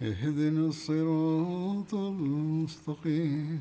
[0.00, 3.60] اهدنا الصراط المستقيم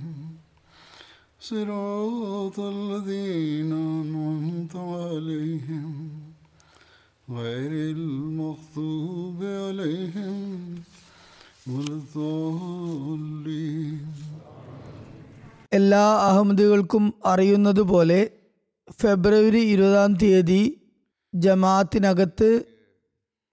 [1.41, 5.91] صراط الذين أنعمت عليهم
[7.31, 10.37] غير المغضوب عليهم
[11.67, 13.99] ولا الضالين
[15.71, 18.17] എല്ലാ അഹമ്മദികൾക്കും അറിയുന്നതുപോലെ
[18.99, 20.59] ഫെബ്രുവരി ഇരുപതാം തീയതി
[21.33, 22.49] ജമാഅത്തിനകത്ത്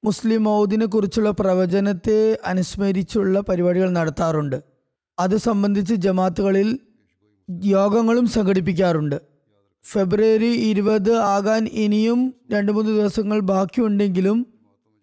[0.06, 4.64] മുസ്ലിം മൗദിനെ കുറിച്ചുള്ള പ്രവചനത്തെ അനുസ്മരിച്ചുള്ള പരിപാടികൾ നടത്താറുണ്ട്.
[5.20, 6.80] അത് സംബന്ധിച്ച് ജമാത്തുകളിൽ
[7.64, 9.22] യോഗങ്ങളും സംഘടിപ്പിക്കാറുണ്ട്.
[9.83, 14.45] ഫെബ്രുവരി ഇരുപത് ആകാൻ ഇനിയും രണ്ട് മൂന്ന് ദിവസങ്ങൾ ബാക്കിയുണ്ടെങ്കിലും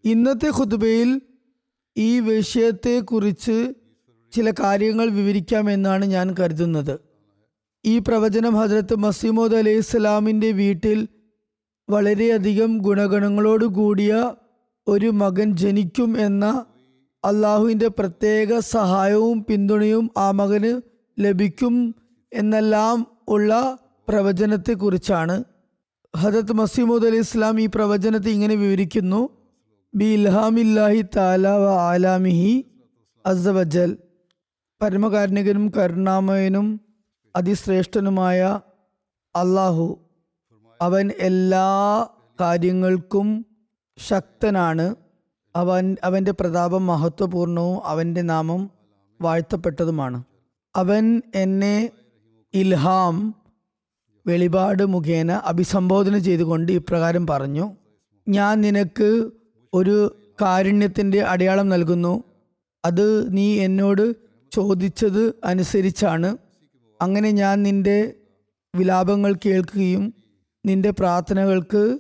[0.05, 1.21] ഇന്നത്തെ ഖുതുബയിൽ
[1.97, 3.73] ഈ വിഷയത്തെക്കുറിച്ച്
[4.33, 7.01] ചില കാര്യങ്ങൾ വിവരിക്കാമെന്നാണ് ഞാൻ കരുതുന്നത്.
[7.85, 11.09] ഈ പ്രവചനം ഹജ്രത്ത് മസീമോദ് അലൈഹി സ്വലാമിന്റെ വീട്ടിൽ
[11.91, 14.31] വളരെയധികം ഗുണഗണങ്ങളോട് കൂടിയ
[14.87, 16.65] ഒരു മകൻ ജനിക്കും എന്ന
[17.25, 20.81] അള്ളാഹുവിന്റെ പ്രത്യേക സഹായവും പിന്തുണയും ആ മകന്
[21.19, 21.95] ലഭിക്കും
[22.33, 25.45] എന്നെല്ലാം ഉള്ള പ്രവചനത്തെക്കുറിച്ചാണ്.
[26.17, 29.29] ഹജത് മസീമുദ് അലി ഇസ്ലാം ഈ പ്രവചനത്തെ ഇങ്ങനെ വിവരിക്കുന്നു.
[29.95, 32.65] ബി ഇൽഹാമില്ലാഹി താല വ ആലാമിഹി
[33.27, 33.99] അസവജൽ
[34.83, 36.81] പരമകാരുണികനും കരുണാമയനും
[37.37, 38.61] അതിശ്രേഷ്ഠനുമായ
[39.35, 39.99] അള്ളാഹു
[40.81, 41.69] അവൻ എല്ലാ
[42.41, 43.29] കാര്യങ്ങൾക്കും
[43.99, 44.95] ശക്തനാണ്.
[45.57, 48.71] അവൻ അവന്റെ പ്രതാപം മഹത്വപൂർണവും അവന്റെ നാമം
[49.23, 50.25] വാഴ്ത്തപ്പെട്ടതുമാണ്.
[50.77, 51.91] അവൻ എന്നെ
[52.55, 53.35] ഇൽഹാം
[54.27, 57.77] വെളിപാട് മുഖേന അഭിസംബോധന ചെയ്തുകൊണ്ട് ഇപ്രകാരം പറഞ്ഞു
[58.29, 59.31] ഞാൻ നിനക്ക്
[59.75, 62.25] ഒരു കാരുണ്യത്തിന്റെ അടയാളം നൽകുന്നു.
[62.85, 64.15] അത് നീ എന്നോട്
[64.53, 66.37] ചോദിച്ചത് അനുസരിച്ചാണ്.
[67.03, 68.15] അങ്ങനെ ഞാൻ നിന്റെ
[68.77, 70.15] വിലാപങ്ങൾ കേൾക്കുകയും
[70.67, 71.99] നിന്റെ പ്രാർത്ഥനകൾക്ക്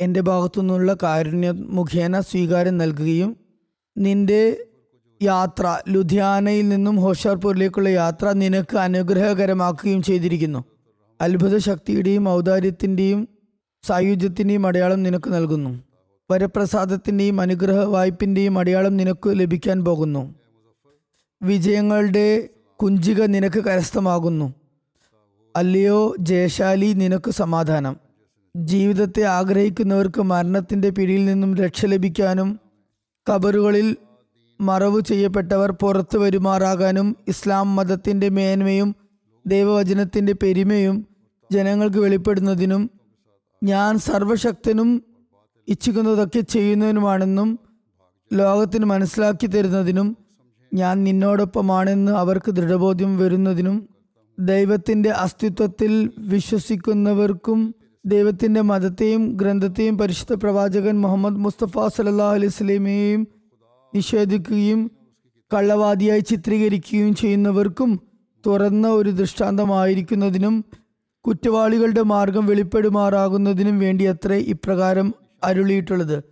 [0.00, 3.36] എന്റെ ഭാഗത്തു നിന്നുള്ള കാരുണ്യ മുഖേന സ്വീകാരം നൽകുകയും
[3.98, 4.64] നിന്റെ
[5.22, 10.64] യാത്ര ലുധിയാനയിൽ നിന്നും ഹോഷാർപൂരിലേക്കുള്ള യാത്ര നിനക്ക് അനുഗ്രഹകരമാക്കുകയും ചെയ്തിരിക്കുന്നു.
[11.20, 13.28] അത്ഭുത ശക്തിയുടെയും ഔദാര്യത്തിന്റെയും
[13.82, 15.82] സായുജ്യത്തിന്റെയും അടയാളം നിനക്ക് നൽകുന്നു.
[16.30, 20.34] വരപ്രസാദത്തിന്റെയും അനുഗ്രഹ വായ്പിന്റെയും അടയാളം നിനക്ക് ലഭിക്കാൻ പോകുന്നു.
[21.42, 24.54] വിജയങ്ങളുടെ കുഞ്ചിക നിനക്ക് കരസ്ഥമാകുന്നു.
[25.56, 28.05] അല്ലയോ ജയശാലി നിനക്ക് സമാധാനം.
[28.64, 32.60] ജീവിതത്തെ ആഗ്രഹിക്കുന്നവർക്ക് മരണത്തിന്റെ പിടിയിൽ നിന്നും രക്ഷ ലഭിക്കാനും
[33.28, 33.96] കബറുകളിൽ
[34.60, 38.94] മറവ് ചെയ്യപ്പെട്ടവർ പുറത്തു വരുമാറാകാനും ഇസ്ലാം മതത്തിന്റെ മേന്മയും
[39.46, 41.06] ദൈവവചനത്തിന്റെ പെരുമയും
[41.52, 42.90] ജനങ്ങൾക്ക് വെളിപ്പെടുന്നതിനും
[43.64, 45.02] ഞാൻ സർവശക്തനും
[45.68, 47.58] ഇച്ഛിക്കുന്നതൊക്കെ ചെയ്യുന്നതിനുമാണെന്നും
[48.32, 50.16] ലോകത്തിന് മനസ്സിലാക്കി തരുന്നതിനും
[50.74, 53.88] ഞാൻ നിന്നോടൊപ്പമാണെന്ന് അവർക്ക് ദൃഢബോധ്യം വരുന്നതിനും
[54.40, 57.74] ദൈവത്തിന്റെ അസ്തിത്വത്തിൽ വിശ്വസിക്കുന്നവർക്കും
[58.06, 63.28] ദൈവത്തിന്റെ മതത്തെയും ഗ്രന്ഥത്തെയും പരിശുദ്ധ പ്രവാചകൻ മുഹമ്മദ് മുസ്തഫ സല്ലാ അലൈഹി സ്വലമയെയും
[63.94, 64.90] നിഷേധിക്കുകയും
[65.54, 68.00] കള്ളവാദിയായി ചിത്രീകരിക്കുകയും ചെയ്യുന്നവർക്കും
[68.46, 70.64] തുറന്ന ഒരു ദൃഷ്ടാന്തമായിരിക്കുന്നതിനും
[71.20, 76.22] കുറ്റവാളികളുടെ മാർഗം വെളിപ്പെടുമാറാകുന്നതിനും വേണ്ടിയത്രേ ഇപ്രകാരം അരുളിയിട്ടുള്ളത്.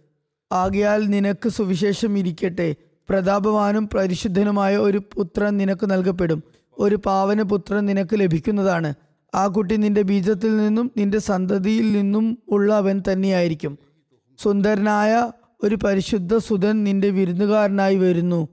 [0.53, 2.75] ആകയാൽ നിനക്ക് സുവിശേഷം ഇരിക്കട്ടെ.
[3.09, 6.43] പ്രതാപവാനും പരിശുദ്ധനുമായ ഒരു പുത്രൻ നിനക്ക് നൽകപ്പെടും.
[6.79, 8.95] ഒരു പാവന പുത്രൻ നിനക്ക് ലഭിക്കുന്നതാണ്.
[9.35, 13.79] ആ കുട്ടി നിന്റെ ബീജത്തിൽ നിന്നും നിന്റെ സന്തതിയിൽ നിന്നും ഉള്ള അവൻ തന്നെയായിരിക്കും.
[14.43, 15.33] സുന്ദരനായ
[15.63, 18.49] ഒരു പരിശുദ്ധ സുതൻ നിന്റെ വിരുന്നുകാരനായി വരുന്നു.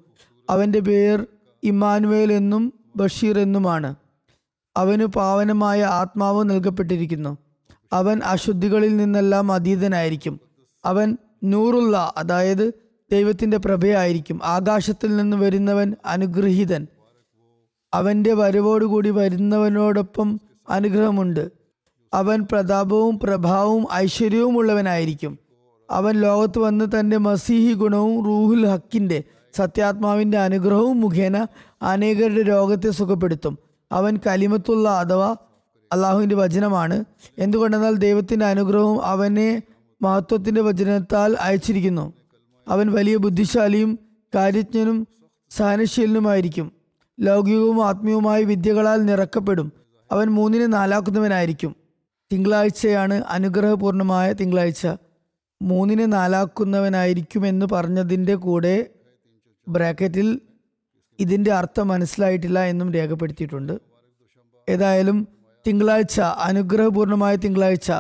[0.49, 1.25] അവന്റെ പേർ
[1.63, 3.95] ഇമ്മാനുവേൽ എന്നും ബഷീർ എന്നുമാണ്.
[4.77, 7.37] അവന് പാവനമായ ആത്മാവ് നൽകപ്പെട്ടിരിക്കുന്നു.
[7.93, 10.39] അവൻ അശുദ്ധികളിൽ നിന്നെല്ലാം അതീതനായിരിക്കും.
[10.85, 12.73] അവൻ നൂറുള്ള അതായത്
[13.11, 14.39] ദൈവത്തിന്റെ പ്രഭയായിരിക്കും.
[14.43, 16.87] ആകാശത്തിൽ നിന്ന് വരുന്നവൻ അനുഗ്രഹീതൻ.
[17.93, 21.51] അവന്റെ വരവോടുകൂടി വരുന്നവനോടൊപ്പം അനുഗ്രഹമുണ്ട്.
[22.13, 25.39] അവൻ പ്രതാപവും പ്രഭാവവും ഐശ്വര്യവും ഉള്ളവനായിരിക്കും
[25.91, 29.23] അവൻ ലോകത്ത് വന്ന് തന്റെ മസീഹി ഗുണവും റൂഹുൽ ഹക്കിന്റെ
[29.53, 31.47] സത്യാത്മാവിന്റെ അനുഗ്രഹവും മുഖേന
[31.81, 33.57] അനേകരുടെ രോഗത്തെ സുഖപ്പെടുത്തും.
[33.91, 35.35] അവൻ കലിമത്തുള്ള അഥവാ
[35.93, 37.03] അള്ളാഹുവിന്റെ വചനമാണ്.
[37.37, 39.61] എന്തുകൊണ്ടെന്നാൽ ദൈവത്തിന്റെ അനുഗ്രഹവും അവനെ
[40.01, 42.13] മഹത്വത്തിന്റെ വചനത്താൽ അയച്ചിരിക്കുന്നു.
[42.67, 43.99] അവൻ വലിയ ബുദ്ധിശാലിയും
[44.35, 45.07] കാര്യജ്ഞനും
[45.49, 46.71] സഹനശീലനുമായിരിക്കും.
[47.19, 49.80] ലൗകികവും ആത്മീയവുമായ വിദ്യകളാൽ നിറക്കപ്പെടും.
[50.11, 51.75] അവൻ മൂന്നിന് നാലാക്കുന്നവനായിരിക്കും.
[52.33, 54.87] തിങ്കളാഴ്ചയാണ് അനുഗ്രഹപൂർണമായ തിങ്കളാഴ്ച.
[55.61, 58.85] മൂന്നിന് നാലാക്കുന്നവനായിരിക്കുമെന്ന് പറഞ്ഞതിന്റെ കൂടെ
[59.67, 60.41] ബ്രാക്കറ്റിൽ
[61.19, 63.79] ഇതിന്റെ അർത്ഥം മനസ്സിലായിട്ടില്ല എന്നും രേഖപ്പെടുത്തിയിട്ടുണ്ട്.
[64.69, 65.27] ഏതായാലും
[65.67, 67.91] തിങ്കളാഴ്ച അനുഗ്രഹപൂർണമായ തിങ്കളാഴ്ച.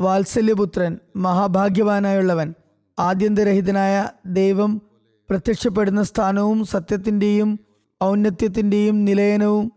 [0.00, 2.54] വാത്സല്യപുത്രൻ മഹാഭാഗ്യവാനായുള്ളവൻ
[2.98, 4.82] ആദ്യന്തരഹിതനായ ദൈവം
[5.30, 7.60] പ്രത്യക്ഷപ്പെടുന്ന സ്ഥാനവും സത്യത്തിന്റെയും
[8.04, 9.72] ഔന്നത്യത്തിന്റെയും നിലയനവും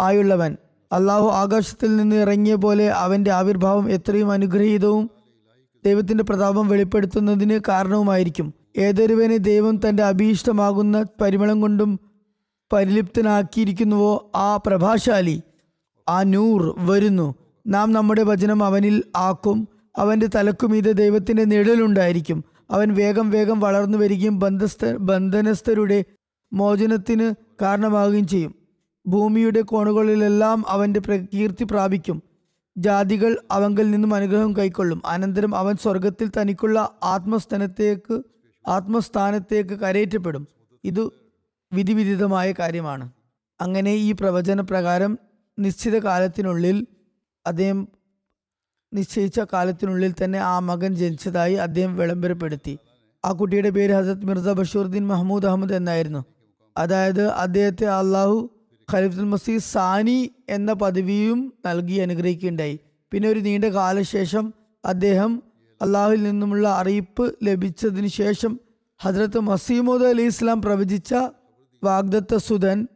[0.00, 0.56] ആയുള്ളവൻ.
[0.92, 5.10] അള്ളാഹു ആകാശത്തിൽ നിന്ന് ഇറങ്ങിയ പോലെ അവന്റെ ആവിർഭാവം എത്രയും അനുഗ്രഹീതവും
[5.84, 8.54] ദൈവത്തിന്റെ പ്രതാപം വെളിപ്പെടുത്തുന്നതിന് കാരണവുമായിരിക്കും.
[8.78, 12.00] ഏതൊരുവനെ ദൈവം തന്റെ അഭീഷ്ടമാകുന്ന പരിമളം കൊണ്ടും
[12.72, 15.42] പരിലിപ്തനാക്കിയിരിക്കുന്നുവോ ആ പ്രഭാശാലി
[16.08, 17.34] ആ നൂർ വരുന്നു.
[17.66, 19.68] നാം നമ്മുടെ വചനം അവനിൽ ആക്കും.
[19.98, 22.44] അവന്റെ തലക്കുമീത് ദൈവത്തിന്റെ നിഴലുണ്ടായിരിക്കും.
[22.70, 26.04] അവൻ വേഗം വേഗം വളർന്നു വരികയും ബന്ധസ്ഥ ബന്ധനസ്ഥരുടെ
[26.52, 28.61] മോചനത്തിന് കാരണമാവുകയും ചെയ്യും.
[29.06, 32.22] ഭൂമിയുടെ കോണുകളിലെല്ലാം അവന്റെ പ്രകീർത്തി പ്രാപിക്കും.
[32.76, 35.02] ജാതികൾ അവങ്കിൽ നിന്നും അനുഗ്രഹം കൈക്കൊള്ളും.
[35.06, 38.22] അനന്തരം അവൻ സ്വർഗത്തിൽ തനിക്കുള്ള ആത്മസ്ഥാനത്തേക്ക്
[38.68, 40.48] ആത്മസ്ഥാനത്തേക്ക് കരയേറ്റപ്പെടും.
[40.84, 41.08] ഇത്
[41.72, 43.10] വിധിവിദിതമായ കാര്യമാണ്.
[43.60, 45.18] അങ്ങനെ ഈ പ്രവചന പ്രകാരം
[45.58, 46.86] നിശ്ചിത കാലത്തിനുള്ളിൽ
[47.46, 47.88] അദ്ദേഹം
[48.94, 52.78] നിശ്ചയിച്ച കാലത്തിനുള്ളിൽ തന്നെ ആ മകൻ ജനിച്ചതായി അദ്ദേഹം വിളംബരപ്പെടുത്തി.
[53.24, 56.24] ആ കുട്ടിയുടെ പേര് ഹസരത് മിർസ ബഷീറുദ്ദീൻ മഹമ്മൂദ് അഹമ്മദ് എന്നായിരുന്നു.
[56.76, 58.50] അതായത് അദ്ദേഹത്തെ അള്ളാഹു
[58.94, 62.78] ഖലീഫുൽ മസീദ് സാനി എന്ന പദവിയും നൽകി അനുഗ്രഹിക്കുകയുണ്ടായി.
[63.12, 64.54] പിന്നെ ഒരു നീണ്ട കാലശേഷം
[64.84, 65.42] അദ്ദേഹം
[65.82, 68.60] അള്ളാഹുവിൽ നിന്നുമുള്ള അറിയിപ്പ് ലഭിച്ചതിന് ശേഷം
[69.02, 71.14] ഹജ്രത്ത് മസീമോദ് അലി ഇസ്ലാം പ്രവചിച്ച
[71.84, 72.88] വാഗ്ദത്ത സുധൻ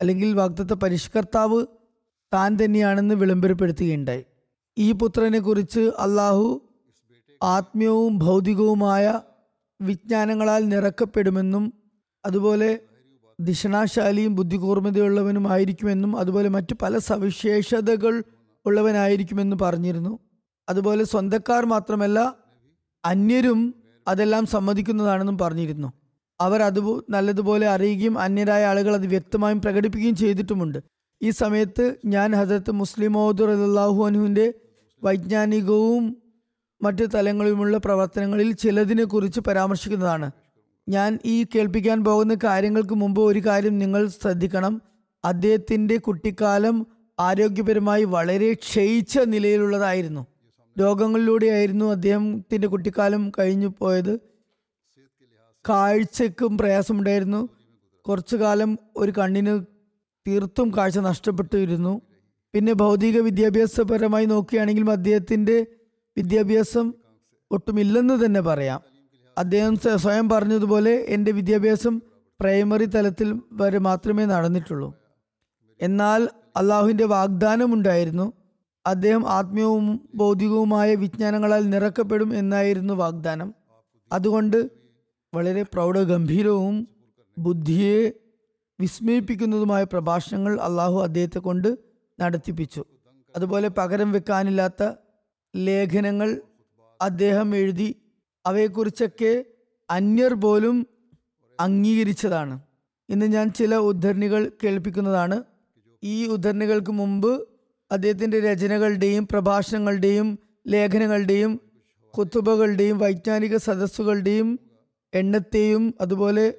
[0.00, 1.66] അല്ലെങ്കിൽ വാഗ്ദത്ത പരിഷ്കർത്താവ്
[2.34, 4.24] താൻ തന്നെയാണെന്ന് വിളംബരപ്പെടുത്തുകയുണ്ടായി.
[4.78, 6.68] ഈ പുത്രനെ കുറിച്ച് അള്ളാഹു
[7.42, 9.20] ആത്മീയവും ഭൗതികവുമായ
[9.82, 11.74] വിജ്ഞാനങ്ങളാൽ നിറക്കപ്പെടുമെന്നും
[12.24, 12.78] അതുപോലെ
[13.40, 18.22] ദിഷണാശാലിയും ബുദ്ധികൂർമ്മതയുള്ളവനുമായിരിക്കുമെന്നും അതുപോലെ മറ്റു പല സവിശേഷതകൾ
[18.66, 20.18] ഉള്ളവനായിരിക്കുമെന്ന് പറഞ്ഞിരുന്നു.
[20.68, 22.34] അതുപോലെ സ്വന്തക്കാർ മാത്രമല്ല
[23.04, 23.74] അന്യരും
[24.08, 25.92] അതെല്ലാം സമ്മതിക്കുന്നതാണെന്നും പറഞ്ഞിരുന്നു.
[26.40, 30.78] അവർ അത് നല്ലതുപോലെ അറിയുകയും അന്യരായ ആളുകൾ അത് വ്യക്തമായും പ്രകടിപ്പിക്കുകയും ചെയ്തിട്ടുമുണ്ട്.
[31.22, 34.54] ഈ സമയത്ത് ഞാൻ ഹസരത്ത് മുസ്ലിമോദ് അള്ളാഹു അനുവിന്റെ
[35.04, 36.16] വൈജ്ഞാനികവും
[36.82, 40.30] മറ്റു തലങ്ങളിലുമുള്ള പ്രവർത്തനങ്ങളിൽ ചിലതിനെ കുറിച്ച് പരാമർശിക്കുന്നതാണ്.
[40.88, 44.82] ഞാൻ ഈ കേൾപ്പിക്കാൻ പോകുന്ന കാര്യങ്ങൾക്ക് മുമ്പ് ഒരു കാര്യം നിങ്ങൾ ശ്രദ്ധിക്കണം.
[45.24, 46.86] അദ്ദേഹത്തിന്റെ കുട്ടിക്കാലം
[47.20, 50.26] ആരോഗ്യപരമായി വളരെ ക്ഷയിച്ച നിലയിലുള്ളതായിരുന്നു.
[50.80, 54.18] രോഗങ്ങളിലൂടെയായിരുന്നു അദ്ദേഹത്തിന്റെ കുട്ടിക്കാലം കഴിഞ്ഞു പോയത്.
[55.68, 57.48] കാഴ്ചക്കും പ്രയാസമുണ്ടായിരുന്നു.
[58.08, 59.60] കുറച്ചു കാലം ഒരു കണ്ണിന്
[60.28, 62.00] തീർത്തും കാഴ്ച നഷ്ടപ്പെട്ടിരുന്നു.
[62.52, 65.66] പിന്നെ ഭൗതിക വിദ്യാഭ്യാസപരമായി നോക്കുകയാണെങ്കിലും അദ്ദേഹത്തിന്റെ
[66.16, 66.94] വിദ്യാഭ്യാസം
[67.50, 68.93] ഒട്ടുമില്ലെന്ന് തന്നെ പറയാം.
[69.38, 72.02] അദ്ദേഹം സ്വ- സ്വയം പറഞ്ഞതുപോലെ എന്റെ വിദ്യാഭ്യാസം
[72.40, 74.94] പ്രൈമറി തലത്തിൽ വരെ മാത്രമേ നടന്നിട്ടുള്ളൂ.
[75.80, 78.32] എന്നാൽ അള്ളാഹുവിന്റെ വാഗ്ദാനമുണ്ടായിരുന്നു.
[78.86, 83.54] അദ്ദേഹം ആത്മീയവും ഭൗതികവുമായ വിജ്ഞാനങ്ങളാൽ നിറക്കപ്പെടും എന്നായിരുന്നു വാഗ്ദാനം.
[84.12, 84.70] അതുകൊണ്ട്
[85.34, 86.88] വളരെ പ്രൗഢഗംഭീരവും
[87.38, 88.12] ബുദ്ധിയെ
[88.80, 91.78] വിസ്മയിപ്പിക്കുന്നതുമായ പ്രഭാഷണങ്ങൾ അള്ളാഹു അദ്ദേഹത്തെ കൊണ്ട്
[92.20, 92.84] നടത്തിപ്പിച്ചു.
[93.36, 94.92] അതുപോലെ പകരം വെക്കാനില്ലാത്ത
[95.56, 96.42] ലേഖനങ്ങൾ
[97.02, 97.96] അദ്ദേഹം എഴുതി
[98.46, 99.44] അവയെക്കുറിച്ചൊക്കെ
[99.90, 100.86] അന്യർ പോലും
[101.60, 102.60] അംഗീകരിച്ചതാണ്.
[103.08, 105.42] ഇന്ന് ഞാൻ ചില ഉദ്ധരണികൾ കേൾപ്പിക്കുന്നതാണ്.
[106.04, 107.48] ഈ ഉദ്ധരണികൾക്ക് മുമ്പ്
[107.92, 111.60] അദ്ദേഹത്തിന്റെ രചനകളുടെയും പ്രഭാഷണങ്ങളുടെയും ലേഖനങ്ങളുടെയും
[112.18, 114.60] കുത്തുബകളുടെയും വൈജ്ഞാനിക സദസ്സുകളുടെയും
[115.14, 116.54] എണ്ണത്തെയും അതുപോലെ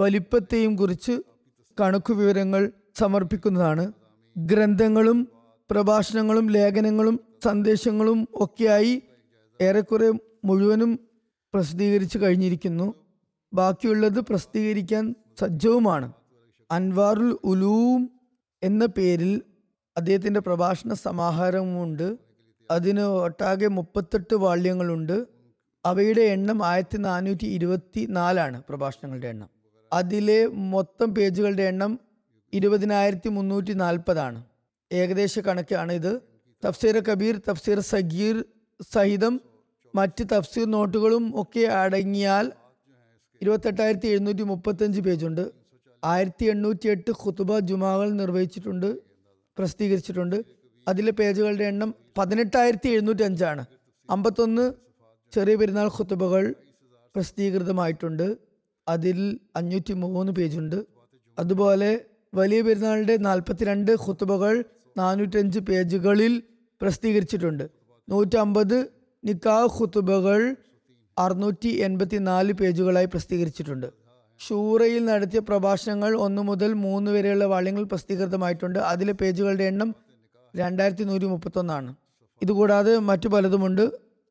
[0.00, 1.20] വലിപ്പത്തെയും കുറിച്ച്
[1.80, 3.92] കണക്കു വിവരങ്ങൾ സമർപ്പിക്കുന്നതാണ്.
[4.38, 5.28] ഗ്രന്ഥങ്ങളും
[5.70, 9.02] പ്രഭാഷണങ്ങളും ലേഖനങ്ങളും സന്ദേശങ്ങളും ഒക്കെയായി
[9.60, 10.12] ഏറെക്കുറെ
[10.44, 10.98] മുഴുവനും
[11.54, 12.94] പ്രസിദ്ധീകരിച്ചു കഴിഞ്ഞിരിക്കുന്നു.
[13.52, 16.12] ബാക്കിയുള്ളത് പ്രസിദ്ധീകരിക്കാൻ സജ്ജവുമാണ്.
[16.70, 18.10] അൻവാറുൽ ഉലൂം
[18.62, 19.42] എന്ന പേരിൽ
[19.96, 22.18] അദ്ദേഹത്തിന്റെ പ്രഭാഷണ സമാഹാരമുണ്ട്.
[22.70, 25.26] അതിന് ഒട്ടാകെ മുപ്പത്തെട്ട് വാള്യങ്ങളുണ്ട്.
[25.84, 29.50] അവയുടെ എണ്ണം ആയിരത്തി നാനൂറ്റി ഇരുപത്തി നാലാണ് പ്രഭാഷണങ്ങളുടെ എണ്ണം.
[29.92, 32.00] അതിലെ മൊത്തം പേജുകളുടെ എണ്ണം
[32.52, 34.44] ഇരുപതിനായിരത്തി മുന്നൂറ്റി നാൽപ്പതാണ്
[34.92, 36.20] ഏകദേശ കണക്കാണ് ഇത്
[36.66, 38.44] തഫ്സീർ കബീർ തഫ്സീർ സഗീർ
[38.94, 39.40] സഹിതം
[39.94, 42.52] മറ്റ് തഫ്സീർ നോട്ടുകളും ഒക്കെ അടങ്ങിയാൽ
[43.42, 45.50] ഇരുപത്തെട്ടായിരത്തി എഴുന്നൂറ്റി മുപ്പത്തഞ്ച് പേജുണ്ട്.
[46.04, 48.98] ആയിരത്തി എണ്ണൂറ്റി എട്ട് ഖുതുബ ജുമാകൾ നിർവഹിച്ചിട്ടുണ്ട്
[49.58, 50.44] പ്രസിദ്ധീകരിച്ചിട്ടുണ്ട്.
[50.88, 53.64] അതിലെ പേജുകളുടെ എണ്ണം പതിനെട്ടായിരത്തി എഴുന്നൂറ്റി അഞ്ചാണ്
[54.10, 54.72] അമ്പത്തൊന്ന്
[55.32, 56.54] ചെറിയ പെരുന്നാൾ ഖുത്തുബകൾ
[57.14, 58.36] പ്രസിദ്ധീകൃതമായിട്ടുണ്ട്.
[58.88, 60.84] അതിൽ അഞ്ഞൂറ്റി മൂന്ന് പേജുണ്ട്.
[61.38, 64.64] അതുപോലെ വലിയ പെരുന്നാളിന്റെ നാൽപ്പത്തിരണ്ട് ഖുത്തുബകൾ
[64.96, 66.42] നാനൂറ്റഞ്ച് പേജുകളിൽ
[66.80, 67.64] പ്രസിദ്ധീകരിച്ചിട്ടുണ്ട്.
[68.08, 70.40] നൂറ്റമ്പത് നിക്കാഹ് ഖുത്തുബകൾ
[71.18, 73.86] അറുന്നൂറ്റി എൺപത്തി നാല് പേജുകളായി പ്രസിദ്ധീകരിച്ചിട്ടുണ്ട്.
[74.40, 78.78] ഷൂറയിൽ നടത്തിയ പ്രഭാഷണങ്ങൾ ഒന്ന് മുതൽ മൂന്ന് വരെയുള്ള വളയങ്ങൾ പ്രസിദ്ധീകൃതമായിട്ടുണ്ട്.
[78.78, 79.94] അതിലെ പേജുകളുടെ എണ്ണം
[80.56, 81.94] രണ്ടായിരത്തി നൂറ്റി മുപ്പത്തൊന്നാണ്
[82.42, 83.84] ഇതുകൂടാതെ മറ്റു പലതുമുണ്ട്.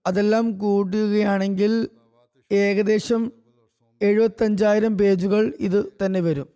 [0.08, 1.90] അതെല്ലാം കൂട്ടുകയാണെങ്കിൽ
[2.52, 3.32] ഏകദേശം
[4.02, 6.48] എഴുപത്തഞ്ചായിരം പേജുകൾ ഇത് തന്നെ വരും.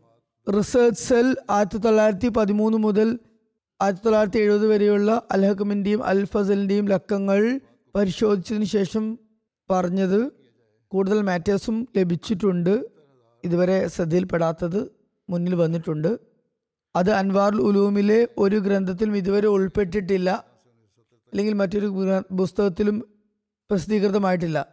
[0.47, 3.19] റിസർച്ച് സെൽ ആയിരത്തി തൊള്ളായിരത്തി പതിമൂന്ന് മുതൽ
[3.81, 7.41] ആയിരത്തി തൊള്ളായിരത്തി എഴുപത് വരെയുള്ള അൽഹക്കമിന്റെയും അൽ ഫസലിന്റെയും ലക്കങ്ങൾ
[7.97, 9.19] പരിശോധിച്ചതിന് ശേഷം
[9.69, 10.31] പറഞ്ഞത്
[10.87, 12.85] കൂടുതൽ മാറ്റേഴ്സും ലഭിച്ചിട്ടുണ്ട്.
[13.43, 14.91] ഇതുവരെ ശ്രദ്ധയിൽപ്പെടാത്തത്
[15.29, 16.19] മുന്നിൽ വന്നിട്ടുണ്ട്.
[16.95, 20.29] അത് അൻവാറുൽ ഉലൂമിലെ ഒരു ഗ്രന്ഥത്തിലും ഇതുവരെ ഉൾപ്പെട്ടിട്ടില്ല.
[21.27, 21.93] അല്ലെങ്കിൽ മറ്റൊരു
[22.31, 22.99] പുസ്തകത്തിലും
[23.69, 24.67] പ്രസിദ്ധീകൃതമായിട്ടില്ല.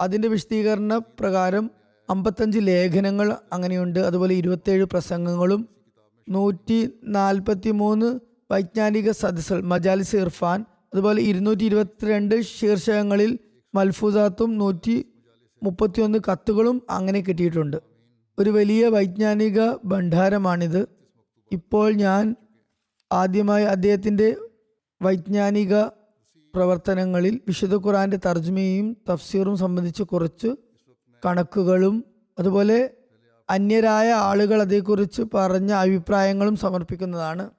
[0.00, 1.70] അതിന്റെ വിശദീകരണ പ്രകാരം
[2.10, 3.98] അമ്പത്തഞ്ച് ലേഖനങ്ങൾ അങ്ങനെയുണ്ട്.
[3.98, 5.68] അതുപോലെ ഇരുപത്തേഴ് പ്രസംഗങ്ങളും
[6.28, 8.20] നൂറ്റി നാൽപ്പത്തി മൂന്ന്
[8.50, 13.38] വൈജ്ഞാനിക സദസ്സുകൾ മജാലിസ് ഇർഫാൻ അതുപോലെ ഇരുന്നൂറ്റി ഇരുപത്തിരണ്ട് ശീർഷകങ്ങളിൽ
[13.74, 15.06] മൽഫൂസാത്തും നൂറ്റി
[15.62, 17.76] മുപ്പത്തിയൊന്ന് കത്തുകളും അങ്ങനെ കിട്ടിയിട്ടുണ്ട്.
[18.38, 20.88] ഒരു വലിയ വൈജ്ഞാനിക ഭണ്ഡാരമാണിത്.
[21.52, 22.34] ഇപ്പോൾ ഞാൻ
[23.12, 24.36] ആദ്യമായി അദ്ദേഹത്തിന്റെ
[25.02, 25.82] വൈജ്ഞാനിക
[26.54, 30.56] പ്രവർത്തനങ്ങളിൽ വിശുദ്ധ ഖുറാന്റെ തർജ്മയും തഫ്സീറും സംബന്ധിച്ച് കുറച്ച്
[31.26, 32.04] കണക്കുകളും
[32.38, 32.90] അതുപോലെ
[33.50, 37.50] അന്യരായ ആളുകൾ അതേക്കുറിച്ച് പറഞ്ഞ അഭിപ്രായങ്ങളും സമർപ്പിക്കുന്നതാണ്.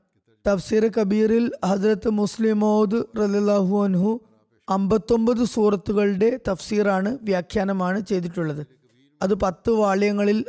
[0.47, 4.21] തഫ്സീർ കബീറിൽ ഹജ്രത്ത് മുസ്ലിമോദ് റലാഹു അൻഹു
[4.69, 8.67] അമ്പത്തൊമ്പത് സൂറത്തുകളുടെ തഫ്സീറാണ് വ്യാഖ്യാനമാണ് ചെയ്തിട്ടുള്ളത്.
[9.21, 10.45] അത് പത്ത് വാള്യങ്ങളിൽ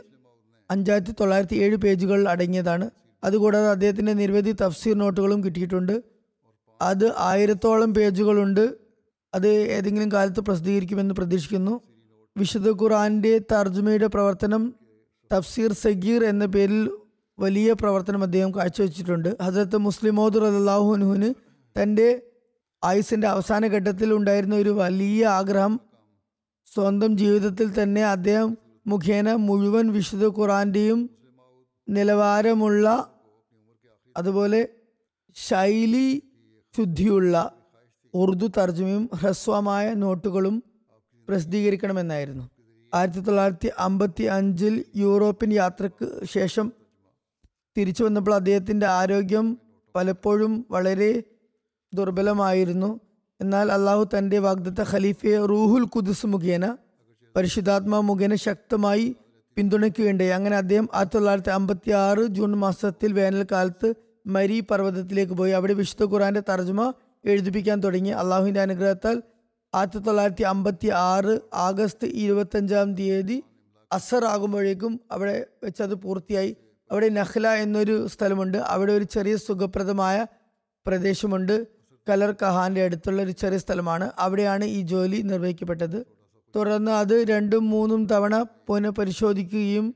[0.71, 2.91] അഞ്ചായിരത്തി തൊള്ളായിരത്തി ഏഴ് പേജുകൾ അടങ്ങിയതാണ്.
[3.25, 6.03] അതുകൂടാതെ അദ്ദേഹത്തിന്റെ നിരവധി തഫ്സീർ നോട്ടുകളും കിട്ടിയിട്ടുണ്ട്.
[6.83, 8.75] അത് ആയിരത്തോളം പേജുകളുണ്ട്.
[9.35, 11.81] അത് ഏതെങ്കിലും കാലത്ത് പ്രസിദ്ധീകരിക്കുമെന്ന് പ്രതീക്ഷിക്കുന്നു.
[12.37, 14.75] വിശുദ്ധ ഖുറാന്റെ തർജ്മയുടെ പ്രവർത്തനം
[15.33, 16.91] തഫ്സീർ സഗീർ എന്ന പേരിൽ
[17.39, 19.37] വലിയ പ്രവർത്തനം അദ്ദേഹം കാഴ്ചവെച്ചിട്ടുണ്ട്.
[19.43, 21.35] ഹസരത്ത് മുസ്ലിമോദ് റലാഹുനുവിന്
[21.83, 22.23] തന്റെ
[22.85, 25.81] ആയുസിന്റെ അവസാന ഘട്ടത്തിൽ ഉണ്ടായിരുന്ന ഒരു വലിയ ആഗ്രഹം
[26.75, 31.11] സ്വന്തം ജീവിതത്തിൽ തന്നെ അദ്ദേഹം മുഖേന മുഴുവൻ വിശുദ്ധ ഖുറാന്റെയും
[31.89, 33.15] നിലവാരമുള്ള
[34.17, 34.69] അതുപോലെ
[35.37, 36.23] ശൈലി
[36.77, 37.35] ശുദ്ധിയുള്ള
[38.15, 40.63] ഉറുദു തർജമയും ഹ്രസ്വമായ നോട്ടുകളും
[41.29, 42.45] പ്രസിദ്ധീകരിക്കണമെന്നായിരുന്നു.
[42.95, 46.73] ആയിരത്തി തൊള്ളായിരത്തി അമ്പത്തി അഞ്ചിൽ യൂറോപ്യൻ യാത്രയ്ക്ക് ശേഷം
[47.79, 49.59] തിരിച്ചു വന്നപ്പോൾ അദ്ദേഹത്തിന്റെ ആരോഗ്യം
[49.95, 51.23] പലപ്പോഴും വളരെ
[51.95, 53.01] ദുർബലമായിരുന്നു.
[53.41, 56.77] എന്നാൽ അള്ളാഹു തന്റെ വാഗ്ദത്ത ഖലീഫയെ റൂഹുൽ കുദുസ് മുഖേന
[57.37, 59.17] പരിശുദ്ധാത്മാ മുഖേന ശക്തമായി
[59.57, 60.31] പിന്തുണയ്ക്കുകയുണ്ടായി.
[60.31, 63.95] അങ്ങനെ അദ്ദേഹം ആയിരത്തി തൊള്ളായിരത്തി അമ്പത്തി ആറ് ജൂൺ മാസത്തിൽ വേനൽക്കാലത്ത്
[64.27, 65.51] മരി പർവതത്തിലേക്ക് പോയി.
[65.51, 66.93] അവിടെ വിശുദ്ധ ഖുറാന്റെ തർജ്മ
[67.25, 68.09] എഴുതിപ്പിക്കാൻ തുടങ്ങി.
[68.09, 69.23] അള്ളാഹുവിന്റെ അനുഗ്രഹത്താൽ
[69.75, 73.43] ആയിരത്തി തൊള്ളായിരത്തി അമ്പത്തി ആറ് ആഗസ്റ്റ് ഇരുപത്തഞ്ചാം തീയതി
[73.93, 76.57] അസർ ആകുമ്പോഴേക്കും അവിടെ വെച്ച് അത് പൂർത്തിയായി.
[76.91, 78.59] അവിടെ നഹ്ല എന്നൊരു സ്ഥലമുണ്ട്.
[78.59, 80.27] അവിടെ ഒരു ചെറിയ സുഖപ്രദമായ
[80.87, 81.67] പ്രദേശമുണ്ട്.
[82.09, 84.11] കലർ കഹാന്റെ അടുത്തുള്ള ഒരു ചെറിയ സ്ഥലമാണ്.
[84.19, 86.07] അവിടെയാണ് ഈ ജോലി നിർവഹിക്കപ്പെട്ടത്.
[86.57, 89.95] തുടർന്ന് അത് രണ്ടും മൂന്നും തവണ പുനഃപരിശോധിക്കുകയും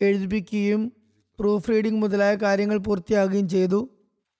[0.00, 0.92] എഴുതിപ്പിക്കുകയും
[1.38, 3.88] പ്രൂഫ് റീഡിംഗ് മുതലായ കാര്യങ്ങൾ പൂർത്തിയാകുകയും ചെയ്തു.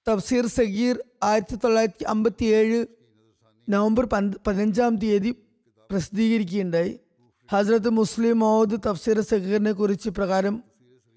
[0.08, 2.86] തഫ്സീർ സഗീർ ആയിരത്തി തൊള്ളായിരത്തി അമ്പത്തി ഏഴ്
[3.68, 5.30] നവംബർ പന്ത് പതിനഞ്ചാം തീയതി
[5.90, 7.00] പ്രസിദ്ധീകരിക്കുകയുണ്ടായി.
[7.52, 10.64] ഹസ്രത്ത് മുസ്ലിം മൗദ് തഫ്സീർ സഗീറിനെ കുറിച്ച് പ്രകാരം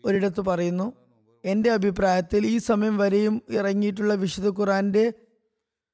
[0.06, 0.94] ഒരിടത്ത് പറയുന്നു
[1.46, 5.14] എന്റെ അഭിപ്രായത്തിൽ ഈ സമയം വരെയും ഇറങ്ങിയിട്ടുള്ള വിശുദ്ധ ഖുറാന്റെ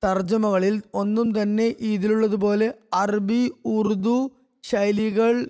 [0.03, 4.31] തർജമകളിൽ ഒന്നും തന്നെ ഇതിലുള്ളതുപോലെ അറബി ഉറുദു
[4.63, 5.49] ശൈലികൾ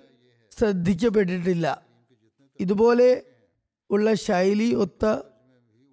[0.58, 1.82] ശ്രദ്ധിക്കപ്പെട്ടിട്ടില്ല.
[2.60, 3.22] ഇതുപോലെ
[3.90, 5.04] ഉള്ള ശൈലി ഒത്ത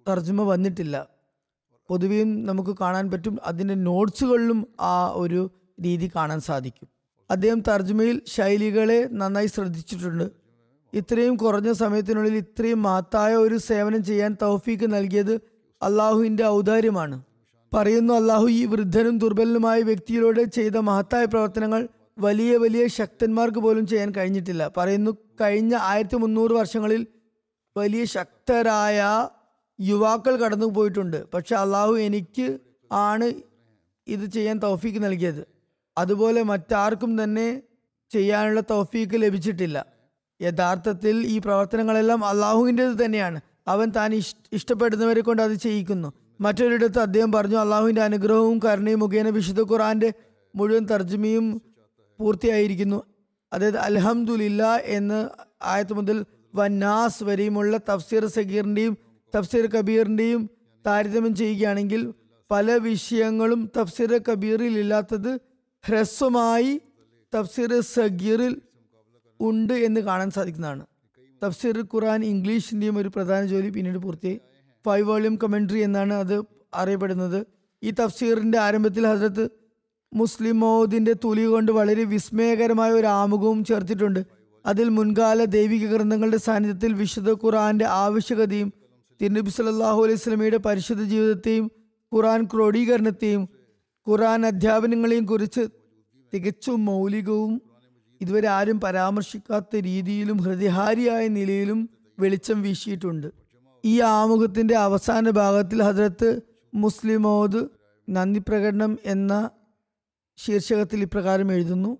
[0.08, 1.08] തർജമ വന്നിട്ടില്ല.
[1.88, 5.50] പൊതുവെയും നമുക്ക് കാണാൻ പറ്റും അതിന്റെ നോട്ട്സുകളിലും ആ ഒരു
[5.84, 6.88] രീതി കാണാൻ സാധിക്കും.
[7.30, 10.45] അദ്ദേഹം തർജമയിൽ ശൈലികളെ നന്നായി ശ്രദ്ധിച്ചിട്ടുണ്ട്.
[10.96, 15.34] ഇത്രയും കുറഞ്ഞ സമയത്തിനുള്ളിൽ ഇത്രയും മഹത്തായ ഒരു സേവനം ചെയ്യാൻ തൗഫീക്ക് നൽകിയത്
[15.82, 17.22] അള്ളാഹുവിന്റെ ഔദാര്യമാണ്.
[17.74, 21.88] പറയുന്നു അള്ളാഹു ഈ വൃദ്ധനും ദുർബലനുമായ വ്യക്തിയിലൂടെ ചെയ്ത മഹത്തായ പ്രവർത്തനങ്ങൾ
[22.18, 24.70] വലിയ വലിയ ശക്തന്മാർക്ക് പോലും ചെയ്യാൻ കഴിഞ്ഞിട്ടില്ല.
[24.76, 25.10] പറയുന്നു
[25.40, 27.06] കഴിഞ്ഞ ആയിരത്തി മുന്നൂറ് വർഷങ്ങളിൽ
[27.76, 29.28] വലിയ ശക്തരായ
[29.80, 31.30] യുവാക്കൾ കടന്നു പോയിട്ടുണ്ട്.
[31.34, 32.58] പക്ഷെ അള്ളാഹു എനിക്ക്
[32.92, 33.32] ആണ്
[34.06, 35.46] ഇത് ചെയ്യാൻ തൗഫീക്ക് നൽകിയത്.
[35.98, 37.62] അതുപോലെ മറ്റാർക്കും തന്നെ
[38.10, 39.95] ചെയ്യാനുള്ള തൗഫീക്ക് ലഭിച്ചിട്ടില്ല.
[40.40, 43.40] യഥാർത്ഥത്തിൽ ഈ പ്രവർത്തനങ്ങളെല്ലാം അള്ളാഹുവിന്റെ തന്നെയാണ്.
[43.68, 46.12] അവൻ താൻ ഇഷ് ഇഷ്ടപ്പെടുന്നവരെ കൊണ്ട് അത് ചെയ്യിക്കുന്നു.
[46.40, 50.12] മറ്റൊരിടത്ത് അദ്ദേഹം പറഞ്ഞു അള്ളാഹുവിന്റെ അനുഗ്രഹവും കരുണയും മുഖേന വിശുദ്ധ ഖുറാന്റെ
[50.56, 51.62] മുഴുവൻ തർജമയും
[52.20, 53.02] പൂർത്തിയായിരിക്കുന്നു.
[53.52, 55.28] അതായത് അലഹമുല്ല എന്ന്
[55.62, 56.24] ആയത്ത് മുതൽ
[56.54, 58.98] വന്നാസ് വരെയുമുള്ള തഫ്സീർ സഗീറിന്റെയും
[59.36, 60.50] തഫ്സീർ കബീറിന്റെയും
[60.86, 62.14] താരതമ്യം ചെയ്യുകയാണെങ്കിൽ
[62.50, 65.40] പല വിഷയങ്ങളും തഫ്സീർ കബീറിൽ ഇല്ലാത്തത്
[65.84, 66.80] ഹ്രസ്വമായി
[67.34, 68.60] തഫ്സീർ സഗീറിൽ
[69.40, 70.84] ഉണ്ട് എന്ന് കാണാൻ സാധിക്കുന്നതാണ്.
[71.44, 74.40] തഫ്സീർ ഖുറാൻ ഇംഗ്ലീഷിന്റെയും ഒരു പ്രധാന ജോലി പിന്നീട് പൂർത്തിയായി
[74.86, 76.42] ഫൈവ് വോളിയം കമന്ററി എന്നാണ് അത്
[76.74, 77.46] അറിയപ്പെടുന്നത്.
[77.82, 79.50] ഈ തഫ്സീറിന്റെ ആരംഭത്തിൽ ഹസ്രത്ത്
[80.14, 84.24] മുസ്ലിം മോദിന്റെ തുലി കൊണ്ട് വളരെ വിസ്മയകരമായ ഒരു ആമുഖവും ചേർത്തിട്ടുണ്ട്.
[84.66, 88.72] അതിൽ മുൻകാല ദൈവിക ഗ്രന്ഥങ്ങളുടെ സാന്നിധ്യത്തിൽ വിശുദ്ധ ഖുറാന്റെ ആവശ്യകതയും
[89.20, 91.70] തിരുനബി സല്ലല്ലാഹു അലൈഹി സ്വലമിയുടെ പരിശുദ്ധ ജീവിതത്തെയും
[92.12, 93.48] ഖുറാൻ ക്രോഡീകരണത്തെയും
[94.06, 95.60] ഖുറാൻ അധ്യാപനങ്ങളെയും കുറിച്ച്
[96.32, 97.60] തികച്ചും മൗലികവും
[98.20, 103.26] ഇതുവരെ ആരും പരാമർശിക്കാത്ത രീതിയിലും ഹൃദയഹാരിയായ നിലയിലും വെളിച്ചം വീശിയിട്ടുണ്ട്.
[103.84, 106.40] ഈ ആമുഖത്തിന്റെ അവസാന ഭാഗത്തിൽ ഹജ്രത്ത്
[106.74, 107.68] മുസ്ലിമോദ്
[108.08, 109.50] നന്ദി പ്രകടനം എന്ന
[110.36, 111.98] ശീർഷകത്തിൽ ഇപ്രകാരം എഴുതുന്നു.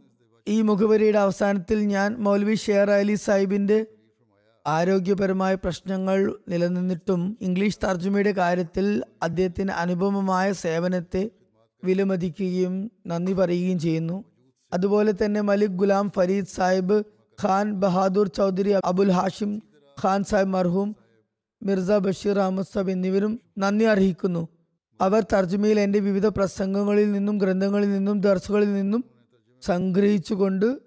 [0.49, 3.87] ഈ മുഖവരിയുടെ അവസാനത്തിൽ ഞാൻ മൗലവി ഷെയർ അലി സാഹിബിന്റെ
[4.67, 11.31] ആരോഗ്യപരമായ പ്രശ്നങ്ങൾ നിലനിന്നിട്ടും ഇംഗ്ലീഷ് തർജമയുടെ കാര്യത്തിൽ അദ്ദേഹത്തിന് അനുപമമായ സേവനത്തെ
[11.85, 14.25] വിലമതിക്കുകയും നന്ദി പറയുകയും ചെയ്യുന്നു.
[14.73, 17.05] അതുപോലെ തന്നെ മലിക് ഗുലാം ഫരീദ് സാഹിബ്
[17.43, 19.63] ഖാൻ ബഹാദൂർ ചൗധരി അബുൽ ഹാഷിം
[20.03, 20.97] ഖാൻ സാഹിബ് മർഹൂം
[21.63, 24.49] മിർസ ബഷീർ അഹമ്മദ് സാബ് എന്നിവരും നന്ദി അർഹിക്കുന്നു.
[25.01, 29.05] അവർ തർജ്മയിൽ എന്റെ വിവിധ പ്രസംഗങ്ങളിൽ നിന്നും ഗ്രന്ഥങ്ങളിൽ നിന്നും ദർസുകളിൽ നിന്നും
[29.63, 30.79] സംഗ്രഹിച്ചുകൊണ്ട്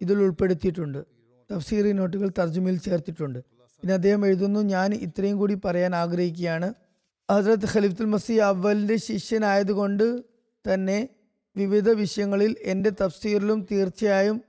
[0.00, 1.06] ഇതിൽ ഉൾപ്പെടുത്തിയിട്ടുണ്ട്.
[1.52, 3.38] തഫ്സീറി നോട്ടുകൾ തർജ്മയിൽ ചേർത്തിട്ടുണ്ട്.
[3.38, 6.74] പിന്നെ അദ്ദേഹം എഴുതുന്നു ഞാൻ ഇത്രയും കൂടി പറയാൻ ആഗ്രഹിക്കുകയാണ്.
[7.30, 10.24] ഹസ്രത്ത് ഖലീഫുൽ മസീ അവലിന്റെ ശിഷ്യനായതുകൊണ്ട്
[10.72, 11.08] തന്നെ
[11.66, 14.40] വിവിധ വിഷയങ്ങളിൽ എന്റെ തഫ്സീറിലും തീർച്ചയായും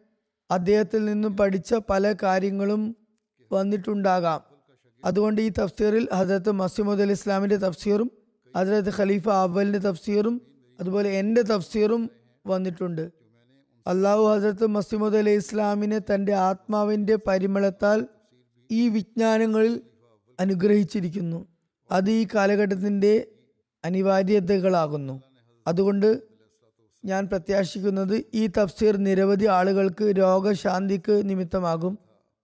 [0.52, 2.96] അദ്ദേഹത്തിൽ നിന്നും പഠിച്ച പല കാര്യങ്ങളും
[3.52, 4.42] വന്നിട്ടുണ്ടാകാം.
[5.06, 8.12] അതുകൊണ്ട് ഈ തഫ്സീറിൽ ഹസരത്ത് മസീമുദ് അലി ഇസ്ലാമിന്റെ തഫ്സീറും
[8.58, 10.42] ഹസരത്ത് ഖലീഫ അവലിന്റെ തഫ്സീറും
[10.80, 12.10] അതുപോലെ എന്റെ തഫ്സീറും
[12.48, 13.12] വന്നിട്ടുണ്ട്.
[13.88, 18.08] അള്ളാഹു ഹസരത്ത് മസീമുദ് അലി ഇസ്ലാമിനെ തന്റെ ആത്മാവിന്റെ പരിമളത്താൽ
[18.72, 19.82] ഈ വിജ്ഞാനങ്ങളിൽ
[20.40, 21.48] അനുഗ്രഹിച്ചിരിക്കുന്നു.
[21.92, 23.28] അത് ഈ കാലഘട്ടത്തിന്റെ
[23.86, 25.22] അനിവാര്യതകളാകുന്നു.
[25.68, 26.29] അതുകൊണ്ട്
[27.06, 32.00] ഞാൻ പ്രത്യാശിക്കുന്നത് ഈ തഫ്സീർ നിരവധി ആളുകൾക്ക് രോഗശാന്തിക്ക് നിമിത്തമാകും.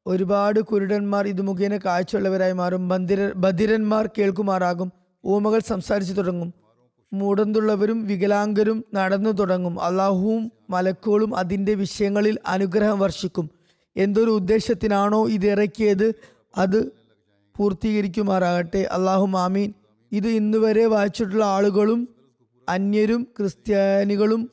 [0.07, 2.87] ഒരുപാട് കുരുടന്മാർ ഇത് മുഖേന കാഴ്ചയുള്ളവരായി മാറും.
[2.87, 4.91] ബന്ധിര ബധിരന്മാർ കേൾക്കുമാറാകും.
[5.25, 6.53] ഊമകൾ സംസാരിച്ചു തുടങ്ങും.
[7.13, 9.81] മൂടന്തുള്ളവരും വികലാംഗരും നടന്നു തുടങ്ങും.
[9.81, 13.49] അള്ളാഹുവും മലക്കുകളും അതിന്റെ വിഷയങ്ങളിൽ അനുഗ്രഹം വർഷിക്കും.
[13.97, 16.13] എന്തൊരു ഉദ്ദേശത്തിനാണോ ഇത്
[16.57, 16.91] അത്
[17.57, 18.79] പൂർത്തീകരിക്കുമാറാകട്ടെ.
[18.91, 19.73] അള്ളാഹു മാമീൻ
[20.11, 22.14] ഇത് ഇന്നുവരെ വായിച്ചിട്ടുള്ള ആളുകളും
[22.69, 24.51] അന്യരും ക്രിസ്ത്യാനികളും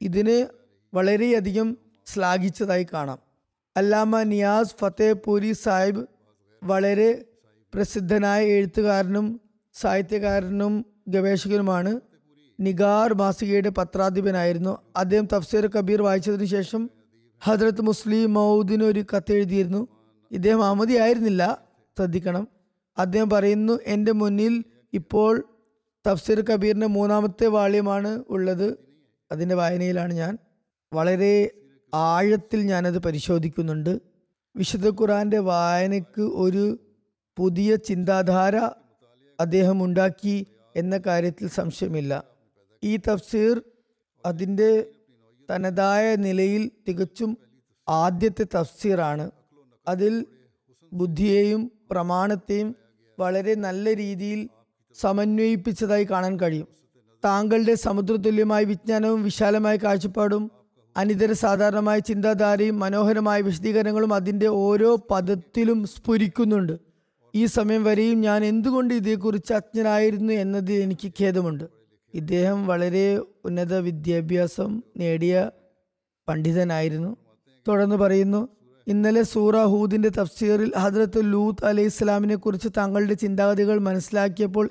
[0.00, 0.46] ഇതിന്
[0.94, 3.18] വളരെയധികം ശ്ലാഘിച്ചതായി കാണാം.
[3.76, 6.06] അല്ലാമ നിയാസ് ഫത്തേപൂരി സാഹിബ്
[6.62, 7.24] വളരെ
[7.74, 9.40] പ്രസിദ്ധനായ എഴുത്തുകാരനും
[9.74, 12.00] സാഹിത്യകാരനും ഗവേഷകനുമാണ്.
[12.60, 14.78] നിഗാർ മാസികയുടെ പത്രാധിപനായിരുന്നു.
[14.96, 16.90] അദ്ദേഹം തഫ്സീർ കബീർ വായിച്ചതിനു ശേഷം
[17.40, 19.88] ഹജ്രത്ത് മുസ്ലിം മൗദിന് ഒരു കത്തെഴുതിയിരുന്നു
[20.30, 21.66] ഇദ്ദേഹം അഹമ്മദി ആയിരുന്നില്ല
[21.98, 22.48] ശ്രദ്ധിക്കണം.
[22.98, 25.44] അദ്ദേഹം പറയുന്നു എന്റെ മുന്നിൽ ഇപ്പോൾ
[26.06, 28.78] തഫ്സീർ കബീറിന്റെ മൂന്നാമത്തെ വാള്യമാണ് ഉള്ളത്.
[29.32, 30.38] അതിന്റെ വായനയിലാണ് ഞാൻ.
[30.92, 31.50] വളരെ
[31.94, 34.00] ആഴത്തിൽ ഞാനത് പരിശോധിക്കുന്നുണ്ട്.
[34.56, 36.78] വിശുദ്ധ ഖുറാന്റെ വായനയ്ക്ക് ഒരു
[37.36, 38.56] പുതിയ ചിന്താധാര
[39.40, 42.24] അദ്ദേഹം ഉണ്ടാക്കി എന്ന കാര്യത്തിൽ സംശയമില്ല.
[42.84, 43.62] ഈ തഫ്സീർ
[44.26, 44.86] അതിന്റെ
[45.50, 47.38] തനതായ നിലയിൽ തികച്ചും
[47.88, 49.30] ആദ്യത്തെ തഫ്സീറാണ്.
[49.88, 50.26] അതിൽ
[50.92, 52.76] ബുദ്ധിയെയും പ്രമാണത്തെയും
[53.18, 54.48] വളരെ നല്ല രീതിയിൽ
[55.00, 56.68] സമന്വയിപ്പിച്ചതായി കാണാൻ കഴിയും.
[57.24, 60.50] താങ്കളുടെ സമുദ്രതുല്യമായ വിജ്ഞാനവും വിശാലമായ കാഴ്ചപ്പാടും
[60.96, 66.72] അനിതര സാധാരണമായ ചിന്താധാരയും മനോഹരമായ വിശദീകരണങ്ങളും അതിന്റെ ഓരോ പദത്തിലും സ്ഫുരിക്കുന്നുണ്ട്.
[67.34, 71.64] ഈ സമയം വരെയും ഞാൻ എന്തുകൊണ്ട് ഇതേക്കുറിച്ച് അജ്ഞനായിരുന്നു എന്നതിൽ എനിക്ക് ഖേദമുണ്ട്.
[72.14, 75.50] ഇദ്ദേഹം വളരെ ഉന്നത വിദ്യാഭ്യാസം നേടിയ
[76.28, 77.16] പണ്ഡിതനായിരുന്നു.
[77.68, 78.48] തുടർന്ന് പറയുന്നു
[78.88, 84.70] ഇന്നലെ സൂറ ഹൂദിന്റെ തഫ്സീറിൽ ഹദ്രത്ത് ലൂത്ത് അലൈഹി ഇസ്ലാമിനെ കുറിച്ച് താങ്കളുടെ ചിന്താഗതികൾ മനസ്സിലാക്കിയപ്പോൾ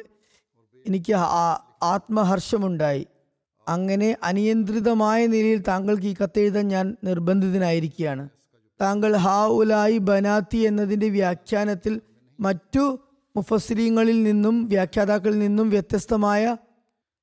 [0.88, 1.14] എനിക്ക്
[1.84, 3.08] ആത്മഹർഷമുണ്ടായി.
[3.68, 8.30] അങ്ങനെ അനിയന്ത്രിതമായ നിലയിൽ താങ്കൾക്ക് ഈ കത്തെഴുതാൻ ഞാൻ നിർബന്ധിതനായിരിക്കുകയാണ്.
[8.82, 12.02] താങ്കൾ ഹാ ഉലായി ബനാത്തി എന്നതിന്റെ വ്യാഖ്യാനത്തിൽ
[12.40, 13.00] മറ്റു
[13.36, 16.58] മുഫസ്രീങ്ങളിൽ നിന്നും വ്യാഖ്യാതാക്കളിൽ നിന്നും വ്യത്യസ്തമായ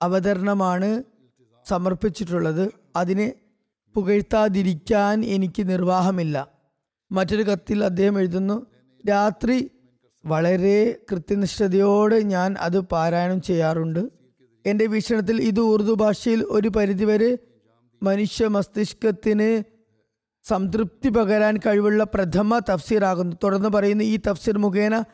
[0.03, 1.03] അവതരണമാണ്
[1.69, 2.73] സമർപ്പിച്ചിട്ടുള്ളത്.
[2.97, 3.33] അതിനെ
[3.95, 6.49] പുകഴ്ത്താതിരിക്കാൻ എനിക്ക് നിർവാഹമില്ല.
[7.12, 8.66] മറ്റൊരു കത്തിൽ അദ്ദേഹം എഴുതുന്നു
[9.09, 9.71] രാത്രി
[10.27, 14.09] വളരെ കൃത്യനിഷ്ഠതയോടെ ഞാൻ അത് പാരായണം ചെയ്യാറുണ്ട്.
[14.67, 17.39] എന്റെ വീക്ഷണത്തിൽ ഇത് ഉറുദു ഭാഷയിൽ ഒരു പരിധിവരെ
[18.03, 19.62] മനുഷ്യ മസ്തിഷ്കത്തിന്
[20.45, 23.37] സംതൃപ്തി പകരാൻ കഴിവുള്ള പ്രഥമ തഫ്സീറാകുന്നു.
[23.45, 25.05] തുടർന്ന് പറയുന്ന ഈ തഫ്സീർ മുഖേന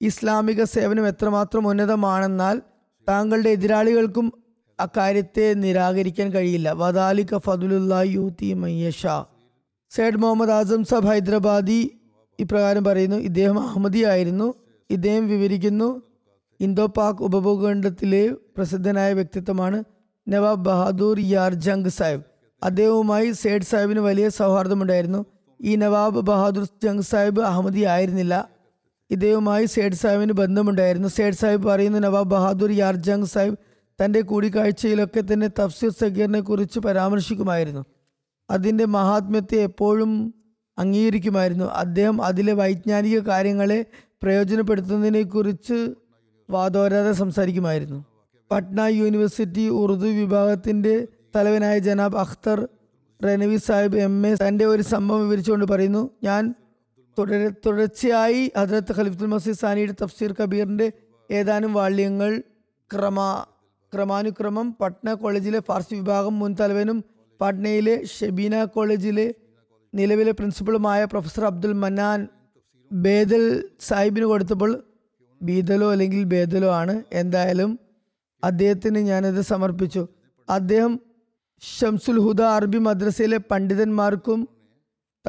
[0.00, 2.62] ഇസ്ലാമിക സേവനം എത്രമാത്രം ഉന്നതമാണെന്നാൽ
[3.08, 4.32] താങ്കളുടെ എതിരാളികൾക്കും
[4.80, 6.72] അക്കാര്യത്തെ നിരാകരിക്കാൻ കഴിയില്ല.
[6.72, 9.06] വദാലിക ഫതുലുല്ലാ യൂത്തി മയ്യഷ
[9.90, 11.98] സൈഡ് മുഹമ്മദ് ആസം സബ് ഹൈദരാബാദി
[12.40, 14.54] ഇപ്രകാരം പറയുന്നു ഇദ്ദേഹം അഹമ്മദി ആയിരുന്നു
[14.90, 16.02] ഇദ്ദേഹം വിവരിക്കുന്നു
[16.60, 19.84] ഇന്തോ പാക് ഉപഭൂഖണ്ഡത്തിലെ പ്രസിദ്ധനായ വ്യക്തിത്വമാണ്
[20.28, 22.22] നവാബ് ബഹാദൂർ യാർ ജംഗ് സാഹിബ്.
[22.62, 25.24] അദ്ദേഹവുമായി സേഡ് സാഹിബിന് വലിയ സൗഹാർദ്ദമുണ്ടായിരുന്നു.
[25.62, 28.50] ഈ നവാബ് ബഹാദൂർ ജംഗ് സാഹിബ് അഹമ്മദി ആയിരുന്നില്ല
[29.10, 31.08] ഇദ്ദേഹവുമായി സേഡ് സാഹിബിന് ബന്ധമുണ്ടായിരുന്നു.
[31.08, 33.56] സേഡ് സാഹിബ് പറയുന്നു നവാബ് ബഹാദൂർ യാർ ജംഗ് സാഹിബ്
[34.04, 37.84] തന്റെ കൂടിക്കാഴ്ചയിലൊക്കെ തന്നെ തഫ്സീർ സഗീറിനെ കുറിച്ച് പരാമർശിക്കുമായിരുന്നു.
[38.50, 40.34] അതിന്റെ മഹാത്മ്യത്തെ എപ്പോഴും
[40.78, 41.64] അംഗീകരിക്കുമായിരുന്നു.
[41.64, 43.84] അദ്ദേഹം അതിലെ വൈജ്ഞാനിക കാര്യങ്ങളെ
[44.22, 45.94] പ്രയോജനപ്പെടുത്തുന്നതിനെക്കുറിച്ച്
[46.50, 48.04] വാദോരാതെ സംസാരിക്കുമായിരുന്നു.
[48.50, 52.68] പട്ന യൂണിവേഴ്സിറ്റി ഉറുദു വിഭാഗത്തിന്റെ തലവനായ ജനാബ് അഖ്തർ
[53.20, 54.26] റനവി സാഹിബ് എം.
[54.26, 54.34] എ.
[54.34, 56.54] തന്റെ ഒരു സംഭവം വിവരിച്ചുകൊണ്ട് പറയുന്നു ഞാൻ
[57.18, 60.92] തുടരെ തുടർച്ചയായി ഹജ്രത്ത് ഖലിഫുൽ മസീദ് സാനിയുടെ തഫ്സീർ കബീറിന്റെ
[61.30, 62.42] ഏതാനും വാള്യങ്ങൾ
[62.94, 63.44] ക്രമ
[63.94, 67.04] ക്രമാനുക്രമം പട്ന കോളേജിലെ ഫാർസി വിഭാഗം മുൻ തലവനും
[67.40, 69.34] പട്നയിലെ ഷെബീന കോളേജിലെ
[69.94, 72.28] നിലവിലെ പ്രിൻസിപ്പളുമായ പ്രൊഫസർ അബ്ദുൽ മന്നാൻ
[72.92, 74.82] ബേദൽ സാഹിബിന് കൊടുത്തപ്പോൾ
[75.42, 77.02] ബീദലോ അല്ലെങ്കിൽ ബേദലോ ആണ്.
[77.12, 77.78] എന്തായാലും
[78.44, 80.08] അദ്ദേഹത്തിന് ഞാനത് സമർപ്പിച്ചു.
[80.48, 81.00] അദ്ദേഹം
[81.80, 84.48] ഷംസുൽ ഹുദ അറബി മദ്രസയിലെ പണ്ഡിതന്മാർക്കും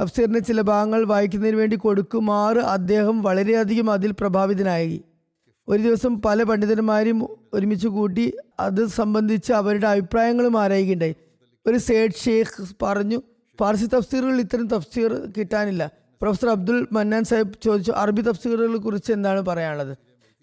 [0.01, 5.03] തഫ്സീറിന്റെ ചില ഭാഗങ്ങൾ വായിക്കുന്നതിന് വേണ്ടി കൊടുക്കുമാറ് അദ്ദേഹം വളരെയധികം അതിൽ പ്രഭാവിതനായി.
[5.67, 7.19] ഒരു ദിവസം പല പണ്ഡിതന്മാരും
[7.53, 11.15] ഒരുമിച്ച് കൂട്ടി അത് സംബന്ധിച്ച് അവരുടെ അഭിപ്രായങ്ങളും ആരായിക്കണ്ടായി
[11.67, 13.21] ഒരു സേഡ് ഷെയ്ഖ് പറഞ്ഞു
[13.59, 15.91] ഫാർസി തഫ്സീറുകൾ ഇത്തരം തഫ്സീർ കിട്ടാനില്ല.
[16.21, 19.97] പ്രൊഫസർ അബ്ദുൽ മന്നാൻ സാഹിബ് ചോദിച്ചു അറബി തഫ്സീറുകളെ കുറിച്ച് എന്താണ് പറയാനുള്ളത്?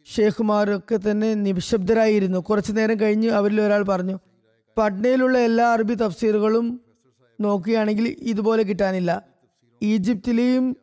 [0.06, 2.38] ഷെയ്ഖുമാരൊക്കെ തന്നെ നിശബ്ദരായിരുന്നു.
[2.38, 4.18] കുറച്ചു നേരം കഴിഞ്ഞ് അവരിൽ ഒരാൾ പറഞ്ഞു
[4.78, 6.80] പട്നയിലുള്ള എല്ലാ അറബി തഫ്സീറുകളും
[7.40, 9.22] നോക്കുകയാണെങ്കിൽ ഇതുപോലെ കിട്ടാനില്ല.
[9.82, 10.76] ഈജിപ്തിലെയും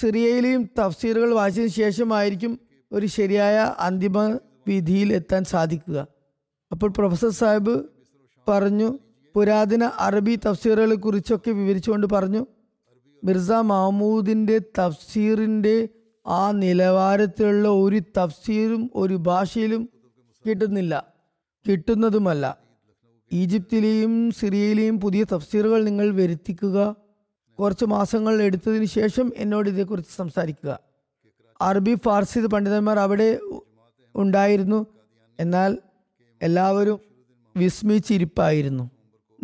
[0.00, 2.60] സിറിയയിലെയും തഫ്സീറുകൾ വായിച്ചതിന് ശേഷമായിരിക്കും
[2.92, 4.38] ഒരു ശരിയായ അന്തിമ
[4.68, 6.06] വിധിയിൽ എത്താൻ സാധിക്കുക.
[6.72, 7.84] അപ്പോൾ പ്രൊഫസർ സാഹിബ്
[8.48, 8.98] പറഞ്ഞു
[9.36, 12.46] പുരാതന അറബി തഫ്സീറുകളെ കുറിച്ചൊക്കെ വിവരിച്ചുകൊണ്ട് പറഞ്ഞു.
[13.24, 15.88] മിർസ മഹമ്മൂദിന്റെ തഫ്സീറിന്റെ
[16.26, 19.88] ആ നിലവാരത്തിലുള്ള ഒരു തഫ്സീറും ഒരു ഭാഷയിലും
[20.46, 21.12] കിട്ടുന്നില്ല.
[21.68, 22.58] കിട്ടുന്നതുമല്ല.
[23.32, 26.96] ഈജിപ്തിലെയും സിറിയയിലെയും പുതിയ തഫ്സീറുകൾ നിങ്ങൾ വരുത്തിക്കുക.
[27.58, 30.78] കുറച്ച് മാസങ്ങൾ എടുത്തതിന് ശേഷം എന്നോട് ഇതേക്കുറിച്ച് സംസാരിക്കുക.
[31.60, 33.38] അറബി ഫാർസി പണ്ഡിതന്മാർ അവിടെ
[34.14, 34.86] ഉണ്ടായിരുന്നു.
[35.40, 35.78] എന്നാൽ
[36.42, 37.00] എല്ലാവരും
[37.56, 38.95] വിസ്മയിച്ചിരിപ്പായിരുന്നു.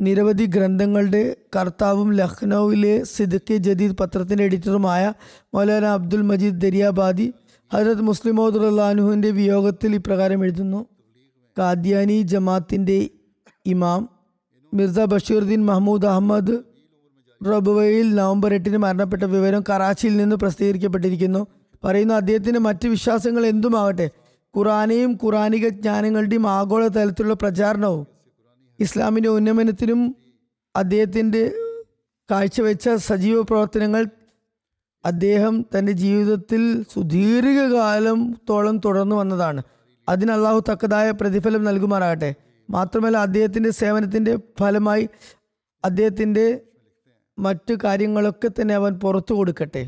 [0.02, 5.12] നിരവധി ഗ്രന്ഥങ്ങളുടെ കർത്താവും ലഖ്നൌവിലെ സിദ്ദിഖ് ജദീദ് പത്രത്തിന്റെ എഡിറ്ററുമായ
[5.54, 7.32] മൗലാന അബ്ദുൽ മജീദ് ദരിയാബാദി
[7.74, 10.86] ഹജരത് മുസ്ലിമോദ് അള്ളാഹുവിന്റെ വിയോഗത്തിൽ ഇപ്രകാരം എഴുതുന്നു.
[11.58, 13.10] കാദ്യാനി ജമാത്തിന്റെ
[13.66, 14.08] ഇമാം
[14.74, 16.62] മിർസ ബഷീറുദ്ദീൻ മഹ്മൂദ് അഹമ്മദ്
[17.48, 21.46] റബുവയിൽ നവംബർ എട്ടിന് മരണപ്പെട്ട വിവരം കറാച്ചിയിൽ നിന്ന് പ്രസിദ്ധീകരിക്കപ്പെട്ടിരിക്കുന്നു.
[21.84, 24.10] പറയുന്നു അദ്ദേഹത്തിന്റെ മറ്റ് വിശ്വാസങ്ങൾ എന്തുമാകട്ടെ
[24.56, 28.11] ഖുറാനെയും ഖുറാനിക ജ്ഞാനങ്ങളുടെയും ആഗോള തലത്തിലുള്ള പ്രചാരണവും
[28.82, 30.16] ഇസ്ലാമിന്റെ ഉന്നമനത്തിനും
[30.76, 31.42] അദ്ദേഹത്തിന്റെ
[32.30, 34.06] കാഴ്ചവെച്ച സജീവ പ്രവർത്തനങ്ങൾ
[35.04, 39.62] അദ്ദേഹം തന്റെ ജീവിതത്തിൽ സുദീർഘകാലത്തോളം തുടർന്നു വന്നതാണ്.
[40.08, 42.34] അതിന് അള്ളാഹു തക്കതായ പ്രതിഫലം നൽകുമാറാകട്ടെ.
[42.70, 45.08] മാത്രമല്ല അദ്ദേഹത്തിന്റെ സേവനത്തിന്റെ ഫലമായി
[45.84, 46.60] അദ്ദേഹത്തിന്റെ
[47.38, 49.82] മറ്റു കാര്യങ്ങളൊക്കെ തന്നെ അവൻ പുറത്തു കൊടുക്കട്ടെ.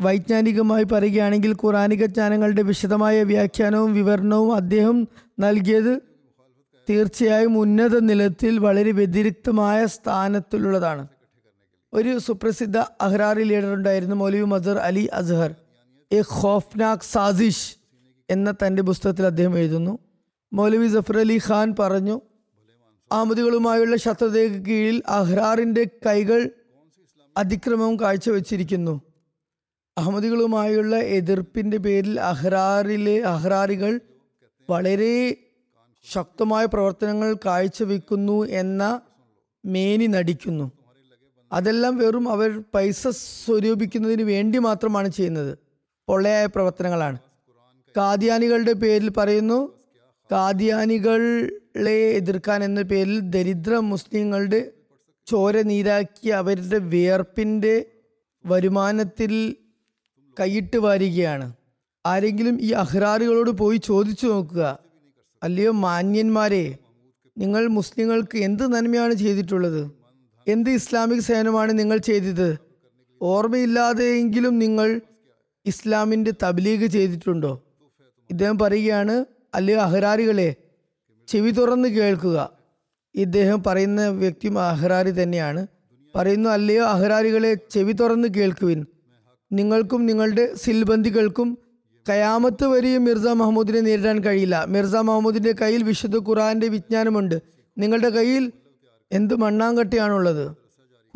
[0.00, 5.08] വൈജ്ഞാനികമായി പറയുകയാണെങ്കിൽ ഖുറാനിക ജ്ഞാനങ്ങളുടെ വിശദമായ വ്യാഖ്യാനവും വിവരണവും അദ്ദേഹം
[5.40, 6.09] നൽകിയത്
[6.90, 11.08] തീർച്ചയായും ഉന്നത നിലത്തിൽ വളരെ വ്യതിരിക്തമായ സ്ഥാനത്തിലുള്ളതാണ്.
[11.92, 15.54] ഒരു സുപ്രസിദ്ധ അഹ്റാറി ലീഡർ ഉണ്ടായിരുന്നു മൗലവി മസർ അലി അസ്ഹർ.
[16.12, 17.76] എ ഖോഫ്നാക് സാസിഷ്
[18.30, 19.98] എന്ന തന്റെ പുസ്തകത്തിൽ അദ്ദേഹം എഴുതുന്നു.
[20.52, 22.20] മൗലവി ജഫർ അലി ഖാൻ പറഞ്ഞു
[23.12, 26.50] ആമതികളുമായുള്ള ശത്രുതയ്ക്ക് കീഴിൽ അഹ്റാറിന്റെ കൈകൾ
[27.36, 29.02] അതിക്രമവും കാഴ്ചവെച്ചിരിക്കുന്നു.
[29.98, 34.00] അഹമ്മദികളുമായുള്ള എതിർപ്പിന്റെ പേരിൽ അഹ്റാറിലെ അഹ്റാറികൾ
[34.70, 35.36] വളരെ
[36.02, 39.00] ശക്തമായ പ്രവർത്തനങ്ങൾ കാഴ്ചവെക്കുന്നു എന്ന
[39.64, 40.72] മേനി നടിക്കുന്നു.
[41.52, 45.58] അതെല്ലാം വെറും അവർ പൈസ സ്വരൂപിക്കുന്നതിന് വേണ്ടി മാത്രമാണ് ചെയ്യുന്നത്.
[46.08, 47.18] പൊള്ളയായ പ്രവർത്തനങ്ങളാണ്.
[47.96, 49.72] കാദ്യാനികളുടെ പേരിൽ പറയുന്നു
[50.32, 54.72] കാദ്യാനികളെ എതിർക്കാൻ എന്ന പേരിൽ ദരിദ്ര മുസ്ലിങ്ങളുടെ
[55.26, 57.86] ചോര നീരാക്കി അവരുടെ വിയർപ്പിന്റെ
[58.46, 59.56] വരുമാനത്തിൽ
[60.40, 61.52] കൈയിട്ട് വാരുകയാണ്.
[62.06, 64.89] ആരെങ്കിലും ഈ അഹ്റാറുകളോട് പോയി ചോദിച്ചു നോക്കുക.
[65.42, 66.78] അല്ലയോ മാന്യന്മാരെ
[67.38, 69.90] നിങ്ങൾ മുസ്ലിങ്ങൾക്ക് എന്ത് നന്മയാണ് ചെയ്തിട്ടുള്ളത്?
[70.48, 72.58] എന്ത് ഇസ്ലാമിക സേനമാണ് നിങ്ങൾ ചെയ്തത്?
[73.22, 75.00] ഓർമ്മയില്ലാതെയെങ്കിലും നിങ്ങൾ
[75.66, 77.62] ഇസ്ലാമിന്റെ തബ്ലീഗ് ചെയ്തിട്ടുണ്ടോ?
[78.30, 79.24] ഇദ്ദേഹം പറയുകയാണ്
[79.54, 80.54] അല്ലയോ അഹ്റാരികളെ
[81.28, 82.52] ചെവി തുറന്ന് കേൾക്കുക.
[83.14, 85.66] ഇദ്ദേഹം പറയുന്ന വ്യക്തി അഹ്റാരി തന്നെയാണ്.
[86.14, 88.86] പറയുന്നു അല്ലയോ അഹ്റാരികളെ ചെവി തുറന്ന് കേൾക്കുവിൻ.
[89.52, 91.58] നിങ്ങൾക്കും നിങ്ങളുടെ സിൽബന്ദികൾക്കും
[92.10, 94.64] കയാമത്ത് വരെയും മിർസ മഹമ്മൂദിനെ നേരിടാൻ കഴിയില്ല.
[94.68, 97.42] മിർസ മഹമ്മൂദിന്റെ കയ്യിൽ വിശുദ്ധ ഖുറാന്റെ വിജ്ഞാനമുണ്ട്.
[97.78, 98.52] നിങ്ങളുടെ കയ്യിൽ
[99.12, 100.50] എന്ത് മണ്ണാങ്കട്ടിയാണുള്ളത്?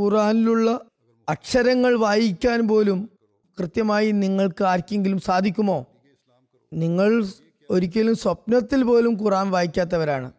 [0.01, 0.81] ഖുറാനിലുള്ള
[1.29, 3.11] അക്ഷരങ്ങൾ വായിക്കാൻ പോലും
[3.61, 5.87] കൃത്യമായി നിങ്ങൾക്ക് ആർക്കെങ്കിലും സാധിക്കുമോ?
[6.73, 7.27] നിങ്ങൾ
[7.71, 10.33] ഒരിക്കലും സ്വപ്നത്തിൽ പോലും ഖുറാൻ വായിക്കാത്തവരാണ്.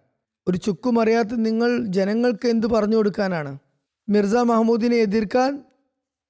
[0.47, 3.57] ഒരു ചുക്കും അറിയാത്ത നിങ്ങൾ ജനങ്ങൾക്ക് എന്ത് പറഞ്ഞു കൊടുക്കാനാണ്?
[4.09, 5.63] മിർസ മഹമ്മൂദിനെ എതിർക്കാൻ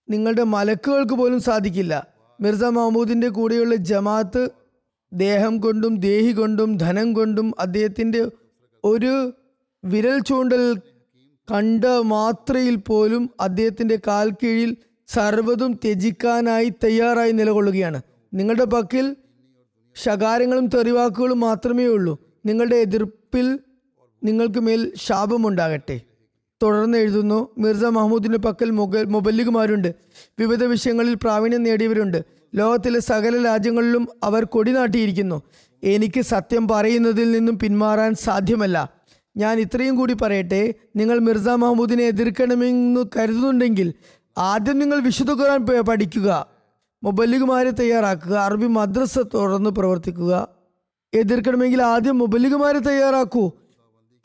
[0.09, 2.14] നിങ്ങളുടെ മലക്കുകൾക്ക് പോലും സാധിക്കില്ല.
[2.39, 4.43] മിർസ മഹമ്മൂദിന്റെ കൂടെയുള്ള ജമാഅത്ത്
[5.12, 8.21] ദേഹം കൊണ്ടും ദേഹി കൊണ്ടും ധനം കൊണ്ടും അദ്ദേഹത്തിന്റെ
[8.84, 9.13] ഒരു
[9.84, 10.63] വിരൽ ചൂണ്ടൽ
[11.48, 14.71] കണ്ട മാത്രയിൽ പോലും അദ്ദേഹത്തിന്റെ കാൽ കീഴിൽ
[15.10, 18.00] സർവതും ത്യജിക്കാനായി തയ്യാറായി നിലകൊള്ളുകയാണ്.
[18.34, 19.06] നിങ്ങളുടെ പക്കൽ
[19.95, 22.13] ശകാരങ്ങളും തെറിവാക്കുകളും മാത്രമേ ഉള്ളൂ
[22.45, 23.48] നിങ്ങളുടെ എതിർപ്പിൽ
[24.21, 25.98] നിങ്ങൾക്ക് മേൽ ശാപമുണ്ടാകട്ടെ.
[26.63, 29.96] തുടർന്ന് എഴുതുന്നു മിർസ മഹമ്മൂദിന്റെ പക്കൽ മുഗ മുബല്ലിഗുമാരുണ്ട്
[30.39, 32.26] വിവിധ വിഷയങ്ങളിൽ പ്രാവീണ്യം നേടിയവരുണ്ട്.
[32.56, 35.41] ലോകത്തിലെ സകല രാജ്യങ്ങളിലും അവർ കൊടിനാട്ടിയിരിക്കുന്നു
[35.84, 38.89] എനിക്ക് സത്യം പറയുന്നതിൽ നിന്നും പിന്മാറാൻ സാധ്യമല്ല.
[39.38, 40.74] ഞാൻ ഇത്രയും കൂടി പറയട്ടെ.
[40.96, 43.94] നിങ്ങൾ മിർസ മഹമ്മൂദിനെ എതിർക്കണമെന്ന് കരുതുന്നുണ്ടെങ്കിൽ
[44.38, 46.48] ആദ്യം നിങ്ങൾ വിശുദ്ധ ഖുർആൻ പഠിക്കുക.
[47.04, 48.34] മുബല്ലിഗുമാരെ തയ്യാറാക്കുക.
[48.34, 50.48] അറബി മദ്രസ തുറന്ന് പ്രവർത്തിക്കുക.
[51.13, 53.52] എതിർക്കണമെങ്കിൽ ആദ്യം മുബല്ലിഗുമാരെ തയ്യാറാക്കൂ.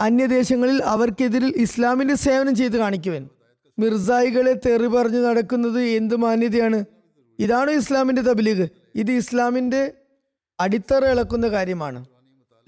[0.01, 3.29] അന്യദേശങ്ങളിൽ അവർക്കെതിരിൽ ഇസ്ലാമിന്റെ സേവനം ചെയ്ത് കാണിക്കുവൻ.
[3.79, 6.85] മിർസായികളെ തെറി പറഞ്ഞു നടക്കുന്നത് എന്ത് മാന്യതയാണ്?
[7.39, 8.69] ഇതാണ് ഇസ്ലാമിന്റെ തബലീഗ്?
[8.95, 9.93] ഇത് ഇസ്ലാമിന്റെ
[10.61, 12.05] അടിത്തറ ഇളക്കുന്ന കാര്യമാണ്.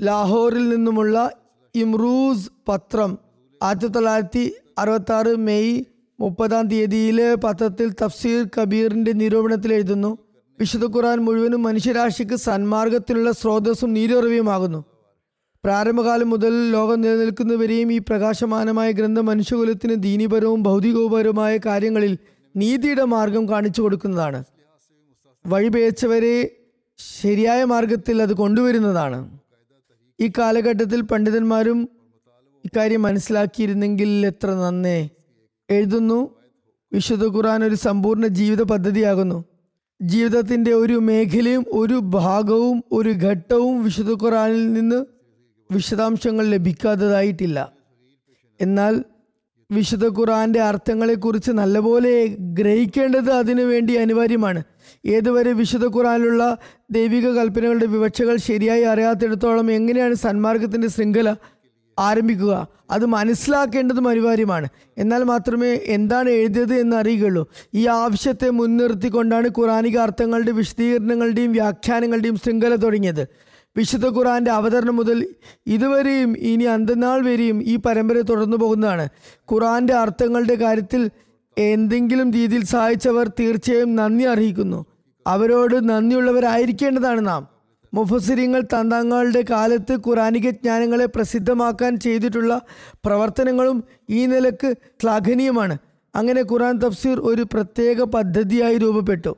[0.00, 1.30] ലാഹോറിൽ നിന്നുമുള്ള
[1.74, 3.18] ഇമ്രൂസ് പത്രം
[3.62, 5.84] ആയിരത്തി തൊള്ളായിരത്തി അറുപത്തി ആറ് മെയ്
[6.20, 10.18] മുപ്പതാം തീയതിയിലെ പത്രത്തിൽ തഫ്സീർ കബീറിന്റെ നിരൂപണത്തിൽ എഴുതുന്നു
[10.60, 14.91] വിശുദ്ധ ഖുർആൻ മുഴുവനും മനുഷ്യരാശിക്ക് സന്മാർഗത്തിലുള്ള സ്രോതസ്സും നീരുറവിയുമാകുന്നു.
[15.64, 22.18] പ്രാരംഭകാലം മുതൽ ലോകം നിലനിൽക്കുന്നവരെയും ഈ പ്രകാശമാനമായ ഗ്രന്ഥം മനുഷ്യകുലത്തിന് ദീനീപരവും ഭൗതികപരവുമായ കാര്യങ്ങളിൽ
[22.56, 24.44] നീതിയുടെ മാർഗം കാണിച്ചു കൊടുക്കുന്നതാണ്.
[25.46, 26.50] വഴിപേച്ചവരെ
[27.20, 29.38] ശരിയായ മാർഗത്തിൽ അത് കൊണ്ടുവരുന്നതാണ്.
[30.20, 31.88] ഈ കാലഘട്ടത്തിൽ പണ്ഡിതന്മാരും
[32.64, 35.10] ഇക്കാര്യം മനസ്സിലാക്കിയിരുന്നെങ്കിൽ എത്ര നന്നേ.
[35.70, 36.34] എഴുതുന്നു
[36.92, 39.44] വിശുദ്ധ ഖുർആൻ ഒരു സമ്പൂർണ ജീവിത പദ്ധതിയാകുന്നു.
[40.02, 45.11] ജീവിതത്തിന്റെ ഒരു മേഖലയും ഒരു ഭാഗവും ഒരു ഘട്ടവും വിശുദ്ധ ഖുറാനിൽ നിന്ന്
[45.72, 47.72] വിശദാംശങ്ങൾ ലഭിക്കാത്തതായിട്ടില്ല.
[48.60, 49.04] എന്നാൽ
[49.72, 54.62] വിശുദ്ധ ഖുർആന്റെ അർത്ഥങ്ങളെക്കുറിച്ച് നല്ലപോലെ ഗ്രഹിക്കേണ്ടത് അതിനു വേണ്ടി അനിവാര്യമാണ്.
[55.06, 56.58] ഏതുവരെ വിശുദ്ധ ഖുറാനിലുള്ള
[56.90, 61.36] ദൈവിക കൽപ്പനകളുടെ വിവക്ഷകൾ ശരിയായി അറിയാത്തിടത്തോളം എങ്ങനെയാണ് സന്മാർഗത്തിന്റെ ശൃംഖല
[61.98, 62.68] ആരംഭിക്കുക?
[62.90, 64.68] അത് മനസ്സിലാക്കേണ്ടതും അനിവാര്യമാണ്.
[64.98, 67.48] എന്നാൽ മാത്രമേ എന്താണ് എഴുതിയത് എന്ന് അറിയുകയുള്ളൂ.
[67.74, 73.28] ഈ ആവശ്യത്തെ മുൻനിർത്തിക്കൊണ്ടാണ് ഖുറാനിക അർത്ഥങ്ങളുടെ വിശദീകരണങ്ങളുടെയും വ്യാഖ്യാനങ്ങളുടെയും ശൃംഖല തുടങ്ങിയത്.
[73.76, 75.26] വിശുദ്ധ ഖുറാന്റെ അവതരണം മുതൽ
[75.66, 79.08] ഇതുവരെയും ഇനി അന്തനാൾ വരെയും ഈ പരമ്പര തുടർന്നു പോകുന്നതാണ്.
[79.52, 81.10] ഖുറാന്റെ അർത്ഥങ്ങളുടെ കാര്യത്തിൽ
[81.58, 84.86] എന്തെങ്കിലും രീതിയിൽ സഹായിച്ചവർ തീർച്ചയായും നന്ദി അർഹിക്കുന്നു.
[85.26, 87.48] അവരോട് നന്ദിയുള്ളവരായിരിക്കേണ്ടതാണ് നാം.
[87.94, 92.60] മുഫസിരിങ്ങൾ തന്തങ്ങളുടെ കാലത്ത് ഖുറാനിക ജ്ഞാനങ്ങളെ പ്രസിദ്ധമാക്കാൻ ചെയ്തിട്ടുള്ള
[93.04, 95.78] പ്രവർത്തനങ്ങളും ഈ നിലയ്ക്ക് ശ്ലാഘനീയമാണ്.
[96.14, 99.36] അങ്ങനെ ഖുറാൻ തഫ്സീർ ഒരു പ്രത്യേക പദ്ധതിയായി രൂപപ്പെട്ടു.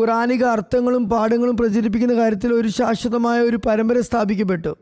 [0.00, 4.76] ഖുറാനിക അർത്ഥങ്ങളും പാഠങ്ങളും പ്രചരിപ്പിക്കുന്ന കാര്യത്തിൽ ഒരു ശാശ്വതമായ ഒരു പരമ്പര സ്ഥാപിക്കപ്പെട്ടു.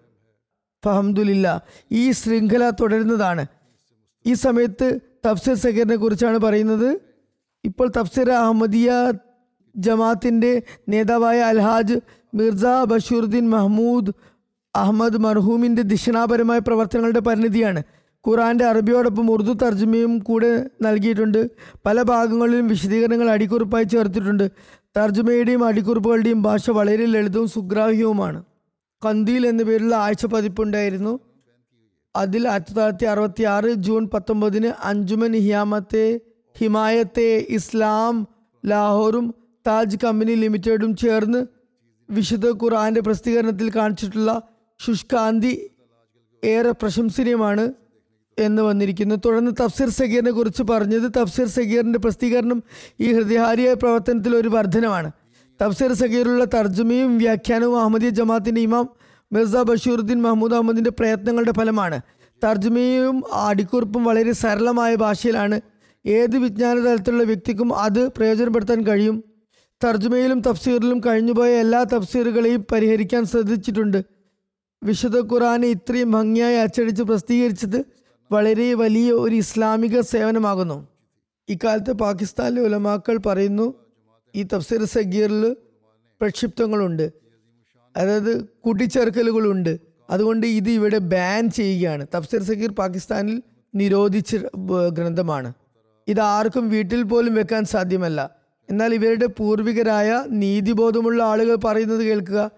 [0.85, 3.46] ഫഹമ്മദില്ല ഈ ശൃംഖല തുടരുന്നതാണ്.
[4.27, 7.00] ഈ സമയത്ത് തഫ്സീർ സഗീറിനെ കുറിച്ചാണ് പറയുന്നത്.
[7.64, 9.12] ഇപ്പോൾ തഫ്സീർ അഹമ്മദിയ
[9.77, 11.94] ജമാത്തിന്റെ നേതാവായ അൽഹാജ്
[12.35, 14.12] മിർസ ബഷീറുദ്ദീൻ മഹ്മൂദ്
[14.77, 17.83] അഹമ്മദ് മർഹൂമിന്റെ ദിശനാപരമായ പ്രവർത്തനങ്ങളുടെ പരിണിതിയാണ്.
[18.29, 21.50] ഖുറാന്റെ അറബിയോടൊപ്പം ഉറുദു തർജമയും കൂടെ നൽകിയിട്ടുണ്ട്.
[21.87, 24.50] പല ഭാഗങ്ങളിലും വിശദീകരണങ്ങൾ അടിക്കുറിപ്പായി ചേർത്തിട്ടുണ്ട്.
[24.96, 28.44] തർജമയുടെയും അടിക്കുറിപ്പുകളുടെയും ഭാഷ വളരെ ലളിതവും സുഗ്രാഹ്യവുമാണ്.
[29.07, 31.20] കന്തിയിൽ എന്ന പേരുള്ള ആഴ്ച പതിപ്പുണ്ടായിരുന്നു
[32.16, 36.20] അതിൽ ആയിരത്തി തൊള്ളായിരത്തി അറുപത്തി ആറ് ജൂൺ പത്തൊമ്പതിന് അഞ്ജുമൻ ഹിയാമത്തെ
[36.59, 38.26] ഹിമായത്തെ ഇസ്ലാം
[38.66, 39.35] ലാഹോറും
[39.66, 41.46] താജ് കമ്പനി ലിമിറ്റഡും ചേർന്ന്
[42.11, 44.42] വിശുദ്ധ ഖുർആന്റെ പ്രസിദ്ധീകരണത്തിൽ കാണിച്ചിട്ടുള്ള
[44.80, 45.70] ശുഷ്കാന്തി
[46.44, 47.72] ഏറെ പ്രശംസനീയമാണ്.
[48.38, 49.14] എന്ന് വന്നിരിക്കുന്നു.
[49.14, 52.62] തുടർന്ന് തഫ്സീർ സഗീറിനെ കുറിച്ച് പറഞ്ഞത് തഫ്സീർ സഗീറിന്റെ പ്രസിദ്ധീകരണം
[53.01, 55.12] ഈ ഹൃദയഹാരിയായ പ്രവർത്തനത്തിൽ ഒരു വർധനമാണ്.
[55.62, 58.88] തഫ്സീർ സഗീറിലുള്ള തർജമയും വ്യാഖ്യാനവും അഹമ്മദിയ ജമാഅത്തിന്റെ ഇമാം
[59.33, 62.01] മിർസ ബഷീറുദ്ദീൻ മഹമ്മൂദ് അഹമ്മദിന്റെ പ്രയത്നങ്ങളുടെ ഫലമാണ്.
[62.44, 65.61] തർജമയും അടിക്കുറിപ്പും വളരെ സരളമായ ഭാഷയിലാണ്
[66.07, 69.25] ഏത് വിജ്ഞാന തലത്തിലുള്ള വ്യക്തിക്കും അത് പ്രയോജനപ്പെടുത്താൻ കഴിയും.
[69.85, 74.05] തർജമയിലും തഫ്സീറിലും കഴിഞ്ഞുപോയ എല്ലാ തഫ്സീറുകളെയും പരിഹരിക്കാൻ ശ്രദ്ധിച്ചിട്ടുണ്ട്.
[74.83, 77.85] വിശുദ്ധ ഖുറാനെ ഇത്രയും ഭംഗിയായി അച്ചടിച്ച് പ്രസിദ്ധീകരിച്ചത്
[78.32, 80.88] വളരെ വലിയ ഒരു ഇസ്ലാമിക സേവനമാകുന്നു.
[81.48, 83.74] ഇക്കാലത്ത് പാകിസ്ഥാനിലെ ഉലമാക്കൾ പറയുന്നു
[84.37, 85.56] ഈ തഫ്സീർ സഗീറിൽ
[86.20, 87.12] പ്രക്ഷിപ്തങ്ങളുണ്ട്.
[87.96, 89.80] അതായത് കൂട്ടിച്ചേർക്കലുകളുണ്ട്.
[90.10, 92.06] അതുകൊണ്ട് ഇത് ഇവിടെ ബാൻ ചെയ്യുകയാണ്.
[92.14, 93.42] തഫ്സീർ സഗീർ പാകിസ്ഥാനിൽ
[93.74, 94.37] നിരോധിച്ച
[94.92, 95.52] ഗ്രന്ഥമാണ്.
[96.08, 98.30] ഇത് ആർക്കും വീട്ടിൽ പോലും വെക്കാൻ സാധ്യമല്ല.
[98.70, 102.50] എന്നാൽ ഇവരുടെ പൂർവികരായ നീതിബോധമുള്ള ആളുകൾ പറയുന്നത് കേൾക്കുക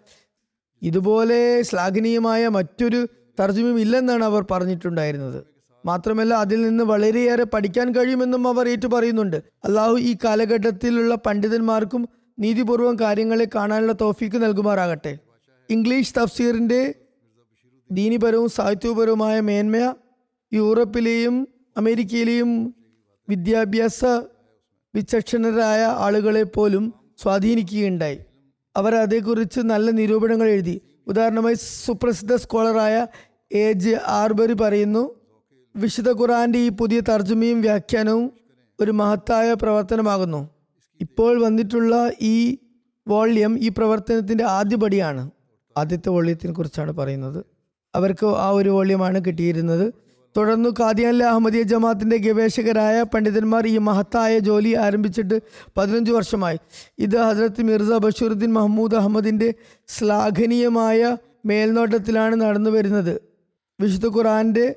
[0.83, 3.07] ഇതുപോലെ ശ്ലാഘനീയമായ മറ്റൊരു
[3.41, 5.56] തർജമയും ഇല്ലെന്നാണ് അവർ പറഞ്ഞിട്ടുണ്ടായിരുന്നത്.
[5.87, 13.47] മാത്രമല്ല അതിൽ നിന്ന് വളരെയേറെ പഠിക്കാൻ കഴിയുമെന്നും അവർ ഏറ്റു പറയുന്നുണ്ട് അള്ളാഹു ഈ കാലഘട്ടത്തിലുള്ള പണ്ഡിതന്മാർക്കും നീതിപൂർവം കാര്യങ്ങളെ
[13.55, 15.19] കാണാനുള്ള തോഫീക്ക് നൽകുമാറാകട്ടെ.
[15.71, 16.95] ഇംഗ്ലീഷ് തഫ്സീറിന്റെ
[17.91, 19.95] ദീനിപരവും സാഹിത്യപരവുമായ മേന്മ
[20.53, 22.51] യൂറോപ്പിലെയും അമേരിക്കയിലെയും
[23.29, 24.05] വിദ്യാഭ്യാസ
[24.95, 26.85] വിചക്ഷണരായ ആളുകളെ പോലും
[27.23, 28.19] സ്വാധീനിക്കുകയുണ്ടായി.
[28.77, 30.81] അവർ അതേക്കുറിച്ച് നല്ല നിരൂപണങ്ങൾ എഴുതി.
[31.07, 33.07] ഉദാഹരണമായി സുപ്രസിദ്ധ സ്കോളറായ
[33.53, 35.03] എ ജെ ആർബറി പറയുന്നു
[35.77, 38.33] വിശുദ്ധ ഖുറാന്റെ ഈ പുതിയ തർജമയും വ്യാഖ്യാനവും
[38.81, 40.49] ഒരു മഹത്തായ പ്രവർത്തനമാകുന്നു.
[41.01, 42.59] ഇപ്പോൾ വന്നിട്ടുള്ള ഈ
[43.09, 45.31] വോള്യം ഈ പ്രവർത്തനത്തിന്റെ ആദ്യപടിയാണ്
[45.77, 47.45] ആദ്യത്തെ വോള്യത്തിനെ കുറിച്ചാണ് പറയുന്നത്.
[47.95, 49.93] അവർക്ക് ആ ഒരു വോള്യമാണ് കിട്ടിയിരുന്നത്.
[50.37, 55.43] തുടർന്ന് ഖാദിയാനിലെ അഹമ്മദിയ ജമാഅത്തിന്റെ ഗവേഷകരായ പണ്ഡിതന്മാർ ഈ മഹത്തായ ജോലി ആരംഭിച്ചിട്ട്
[55.77, 56.59] പതിനഞ്ച് വർഷമായി.
[56.99, 59.55] ഇത് ഹസ്രത്ത് മിർസ ബഷീറുദ്ദീൻ മഹമ്മൂദ് അഹമ്മദിന്റെ
[59.89, 63.15] ശ്ലാഘനീയമായ മേൽനോട്ടത്തിലാണ് നടന്നു വരുന്നത്
[63.81, 64.75] വിശുദ്ധ ഖുറാന്റെ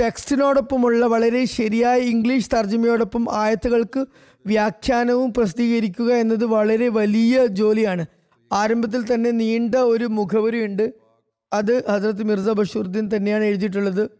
[0.00, 4.06] ടെക്സ്റ്റിനോടൊപ്പമുള്ള വളരെ ശരിയായ ഇംഗ്ലീഷ് തർജമയോടൊപ്പം ആയത്തുകൾക്ക്
[4.46, 8.06] വ്യാഖ്യാനവും പ്രസിദ്ധീകരിക്കുക എന്നത് വളരെ വലിയ ജോലിയാണ്.
[8.52, 10.94] ആരംഭത്തിൽ തന്നെ നീണ്ട ഒരു മുഖവരിയുണ്ട്
[11.52, 14.10] അത് ഹസ്രത്ത് മിർസ ബഷീറുദ്ദീൻ തന്നെയാണ് എഴുതിയിട്ടുള്ളത്.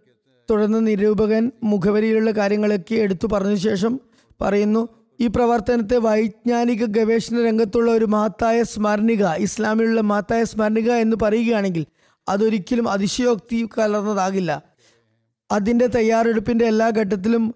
[0.51, 4.01] തുടർന്ന് നിരൂപകൻ മുഖവരിയിലുള്ള കാര്യങ്ങളൊക്കെ എടുത്തു പറഞ്ഞ ശേഷം
[4.41, 4.89] പറയുന്നു
[5.21, 11.87] ഈ പ്രവർത്തനത്തെ വൈജ്ഞാനിക ഗവേഷണ രംഗത്തുള്ള ഒരു മഹത്തായ സ്മരണിക ഇസ്ലാമിലുള്ള മഹത്തായ സ്മരണിക എന്ന് പറയുകയാണെങ്കിൽ
[12.29, 14.74] അതൊരിക്കലും അതിശയോക്തി കലർന്നതാകില്ല.
[15.53, 17.55] അതിന്റെ തയ്യാറെടുപ്പിന്റെ എല്ലാ ഘട്ടത്തിലും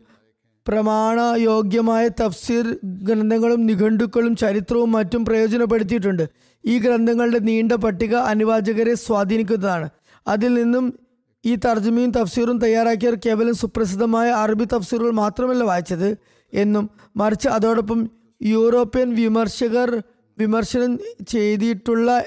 [0.69, 6.29] പ്രമാണയോഗ്യമായ തഫ്സീർ ഗ്രന്ഥങ്ങളും നിഘണ്ടുക്കളും ചരിത്രവും മറ്റും പ്രയോജനപ്പെടുത്തിയിട്ടുണ്ട്.
[6.67, 9.89] ഈ ഗ്രന്ഥങ്ങളുടെ നീണ്ട പട്ടിക അനുവാചകരെ സ്വാധീനിക്കുന്നതാണ്.
[10.29, 10.99] അതിൽ നിന്നും
[11.45, 16.19] ഈ തർജമയും തഫ്സീറും തയ്യാറാക്കിയവർ കേവലം സുപ്രസിദ്ധമായ അറബി തഫ്സീറുകൾ മാത്രമല്ല വായിച്ചത്
[16.55, 18.11] എന്നും മറിച്ച് അതോടൊപ്പം
[18.43, 20.03] യൂറോപ്യൻ വിമർശകർ
[20.39, 20.99] വിമർശനം
[21.29, 22.25] ചെയ്തിട്ടുള്ള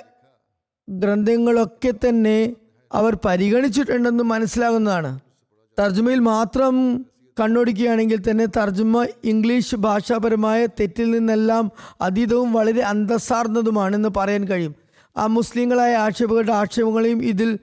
[0.90, 2.56] ഗ്രന്ഥങ്ങളൊക്കെ തന്നെ
[2.92, 5.31] അവർ പരിഗണിച്ചിട്ടുണ്ടെന്ന് മനസ്സിലാകുന്നതാണ്.
[5.80, 7.06] തർജമയിൽ മാത്രം
[7.40, 14.76] കണ്ണോടിക്കുകയാണെങ്കിൽ തന്നെ തർജമ ഇംഗ്ലീഷ് ഭാഷാപരമായ തെറ്റിൽ നിന്നെല്ലാം അതീതവും വളരെ അന്തസ്സാർന്നതുമാണെന്ന് പറയാൻ കഴിയും.
[15.18, 17.60] ആ മുസ്ലിങ്ങളായ ആക്ഷേപകരുടെ ആക്ഷേപങ്ങളെയും ഇതിൽ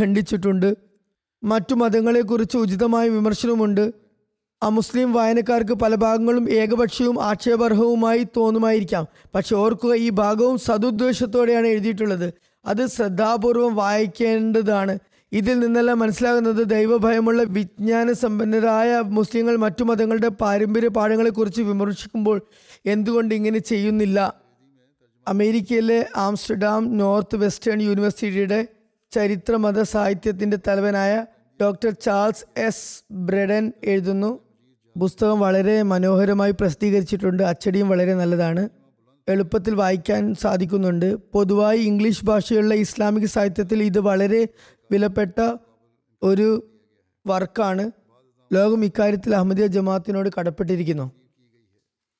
[0.00, 0.76] ഖണ്ഡിച്ചിട്ടുണ്ട്.
[1.44, 3.92] മറ്റു മതങ്ങളെക്കുറിച്ച് ഉചിതമായ വിമർശനവുമുണ്ട്.
[4.62, 9.06] ആ മുസ്ലിം വായനക്കാർക്ക് പല ഭാഗങ്ങളും ഏകപക്ഷീയവും ആക്ഷേപർഹവുമായി തോന്നുമായിരിക്കാം.
[9.34, 12.34] പക്ഷെ ഓർക്കുക ഈ ഭാഗവും സതുദ്ദേശത്തോടെയാണ് എഴുതിയിട്ടുള്ളത്.
[12.66, 14.98] അത് ശ്രദ്ധാപൂർവം വായിക്കേണ്ടതാണ്.
[15.32, 22.40] ഇതിൽ നിന്നെല്ലാം മനസ്സിലാകുന്നത് ദൈവഭയമുള്ള വിജ്ഞാന സമ്പന്നരായ മുസ്ലിങ്ങൾ മറ്റു മതങ്ങളുടെ പാരമ്പര്യ പാഠങ്ങളെക്കുറിച്ച് വിമർശിക്കുമ്പോൾ
[22.86, 24.34] എന്തുകൊണ്ട് ഇങ്ങനെ ചെയ്യുന്നില്ല?
[25.28, 28.66] അമേരിക്കയിലെ ആംസ്റ്റർഡാം നോർത്ത് വെസ്റ്റേൺ യൂണിവേഴ്സിറ്റിയുടെ
[29.12, 31.26] ചരിത്ര മത സാഹിത്യത്തിന്റെ തലവനായ
[31.62, 33.04] ഡോക്ടർ ചാൾസ് എസ്.
[33.12, 34.38] ബ്രെഡൻ എഴുതുന്നു
[34.96, 37.42] പുസ്തകം വളരെ മനോഹരമായി പ്രസിദ്ധീകരിച്ചിട്ടുണ്ട്.
[37.42, 38.68] അച്ചടിയും വളരെ നല്ലതാണ്.
[39.28, 41.14] എളുപ്പത്തിൽ വായിക്കാൻ സാധിക്കുന്നുണ്ട്.
[41.14, 44.48] പൊതുവായി ഇംഗ്ലീഷ് ഭാഷയുള്ള ഇസ്ലാമിക സാഹിത്യത്തിൽ ഇത് വളരെ
[44.92, 45.38] വിലപ്പെട്ട
[46.22, 46.48] ഒരു
[47.26, 47.90] വർക്കാണ്
[48.52, 51.06] ലോകം ഇക്കാര്യത്തിൽ അഹമ്മദിയ ജമാഅത്തിനോട് കടപ്പെട്ടിരിക്കുന്നു.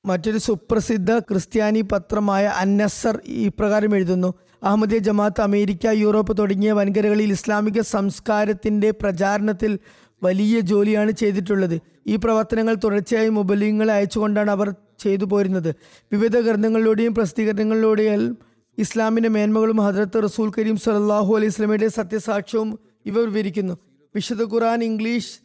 [0.05, 4.29] മറ്റൊരു സുപ്രസിദ്ധ ക്രിസ്ത്യാനി പത്രമായ അന്നസർ ഇപ്രകാരം എഴുതുന്നു
[4.63, 9.79] അഹമ്മദിയ ജമാഅത്ത് അമേരിക്ക യൂറോപ്പ് തുടങ്ങിയ വൻകരകളിൽ ഇസ്ലാമിക സംസ്കാരത്തിന്റെ പ്രചാരണത്തിൽ
[10.23, 11.75] വലിയ ജോലിയാണ് ചെയ്തിട്ടുള്ളത്.
[12.07, 15.75] ഈ പ്രവർത്തനങ്ങൾ തുടർച്ചയായി മുബലിങ്ങളെ അയച്ചുകൊണ്ടാണ് അവർ ചെയ്തു പോരുന്നത്.
[16.11, 18.37] വിവിധ ഗ്രന്ഥങ്ങളിലൂടെയും പ്രസിദ്ധീകരണങ്ങളിലൂടെയും
[18.79, 23.73] ഇസ്ലാമിന്റെ മേന്മകളും ഹജ്രത്ത് റസൂൽ കരീം സലാഹു അലൈഹി സ്വലമയുടെ സത്യസാക്ഷ്യവും ഇവർ വിവരിക്കുന്നു.
[24.15, 25.39] വിശുദ്ധ ഖുർആൻ ഇംഗ്ലീഷ്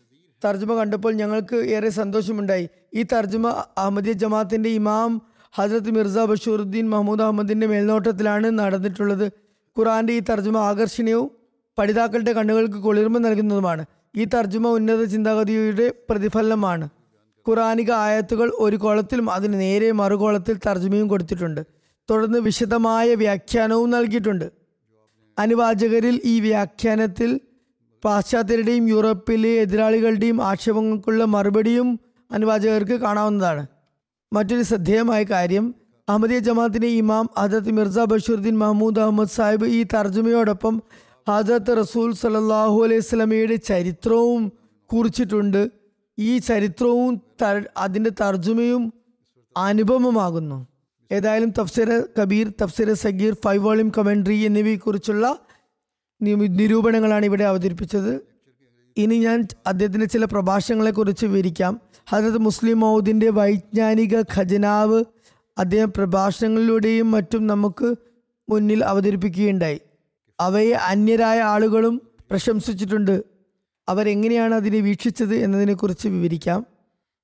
[0.44, 2.68] തർജമ കണ്ടപ്പോൾ ഞങ്ങൾക്ക് ഏറെ സന്തോഷമുണ്ടായി.
[2.94, 9.27] ഈ തർജമ അഹമ്മദിയ ജമാഅത്തിന്റെ ഇമാം ഹജ്രത്ത് മിർസ ബഷീറുദ്ദീൻ മഹമ്മൂദ് അഹമ്മദിന്റെ മേൽനോട്ടത്തിലാണ് നടന്നിട്ടുള്ളത്.
[9.79, 11.31] ഖുറാന്റെ ഈ തർജമ ആകർഷണീയവും
[11.79, 13.85] പഠിതാക്കളുടെ കണ്ണുകൾക്ക് കുളിർമ നൽകുന്നതുമാണ്.
[14.16, 16.88] ഈ തർജമ ഉന്നത ചിന്താഗതിയുടെ പ്രതിഫലനമാണ്.
[17.49, 21.84] ഖുറാനിക ആയത്തുകൾ ഒരു കോളത്തിലും അതിന് നേരെ മറുകോളത്തിൽ തർജമയും കൊടുത്തിട്ടുണ്ട്.
[22.11, 24.53] തുടർന്ന് വിശദമായ വ്യാഖ്യാനവും നൽകിയിട്ടുണ്ട്.
[25.38, 27.40] അനുവാചകരിൽ ഈ വ്യാഖ്യാനത്തിൽ
[28.05, 32.01] പാശ്ചാത്യരുടെയും യൂറോപ്പിലെ എതിരാളികളുടെയും ആക്ഷേപങ്ങൾക്കുള്ള മറുപടിയും
[32.33, 33.67] അനുവാചകർക്ക് കാണാവുന്നതാണ്.
[34.33, 35.75] മറ്റൊരു ശ്രദ്ധേയമായ കാര്യം
[36.09, 40.83] അഹമ്മദിയ ജമാഅത്തിന്റെ ഇമാം ഹജരത് മിർസ ബഷീറുദ്ദീൻ മഹമ്മൂദ് അഹമ്മദ് സാഹിബ് ഈ തർജമയോടൊപ്പം
[41.29, 44.53] ഹജരത്ത് റസൂൽ സലല്ലാഹു അലൈഹി സ്വലമയുടെ ചരിത്രവും
[44.90, 45.71] കുറിച്ചിട്ടുണ്ട്.
[46.19, 47.21] ഈ ചരിത്രവും
[47.77, 48.93] അതിന്റെ തർജമയും
[49.57, 50.73] അനുപമമാകുന്നു.
[51.12, 55.38] ഏതായാലും തഫ്സീർ കബീർ തഫ്സീർ സഗീർ ഫൈവ് വോളിയം കമൻട്രി എന്നിവയെക്കുറിച്ചുള്ള
[56.23, 58.21] നിരൂപണങ്ങളാണ് ഇവിടെ അവതരിപ്പിച്ചത്.
[58.97, 61.81] ഇനി ഞാൻ അദ്ദേഹത്തിന്റെ ചില പ്രഭാഷണങ്ങളെക്കുറിച്ച് വിവരിക്കാം.
[62.09, 65.05] ഹജരത് മുസ്ലിം മൗദിന്റെ വൈജ്ഞാനിക ഖജനാവ്
[65.59, 67.94] അദ്ദേഹം പ്രഭാഷണങ്ങളിലൂടെയും മറ്റും നമുക്ക്
[68.48, 69.81] മുന്നിൽ അവതരിപ്പിക്കുകയുണ്ടായി.
[70.40, 73.25] അവയെ അന്യരായ ആളുകളും പ്രശംസിച്ചിട്ടുണ്ട്.
[73.88, 76.67] അവരെങ്ങനെയാണ് അതിനെ വീക്ഷിച്ചത് എന്നതിനെക്കുറിച്ച് വിവരിക്കാം.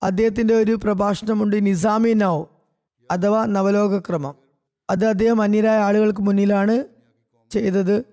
[0.02, 2.44] അദ്ദേഹത്തിന്റെ ഒരു പ്രഭാഷണമുണ്ട് നിസാമി നൗ.
[3.10, 4.34] അഥവാ നവലോകക്രമം.
[4.90, 6.84] അത് അദ്ദേഹം അന്യരായ ആളുകൾക്ക് മുന്നിലാണ്
[7.50, 8.04] ചെയ്തത്.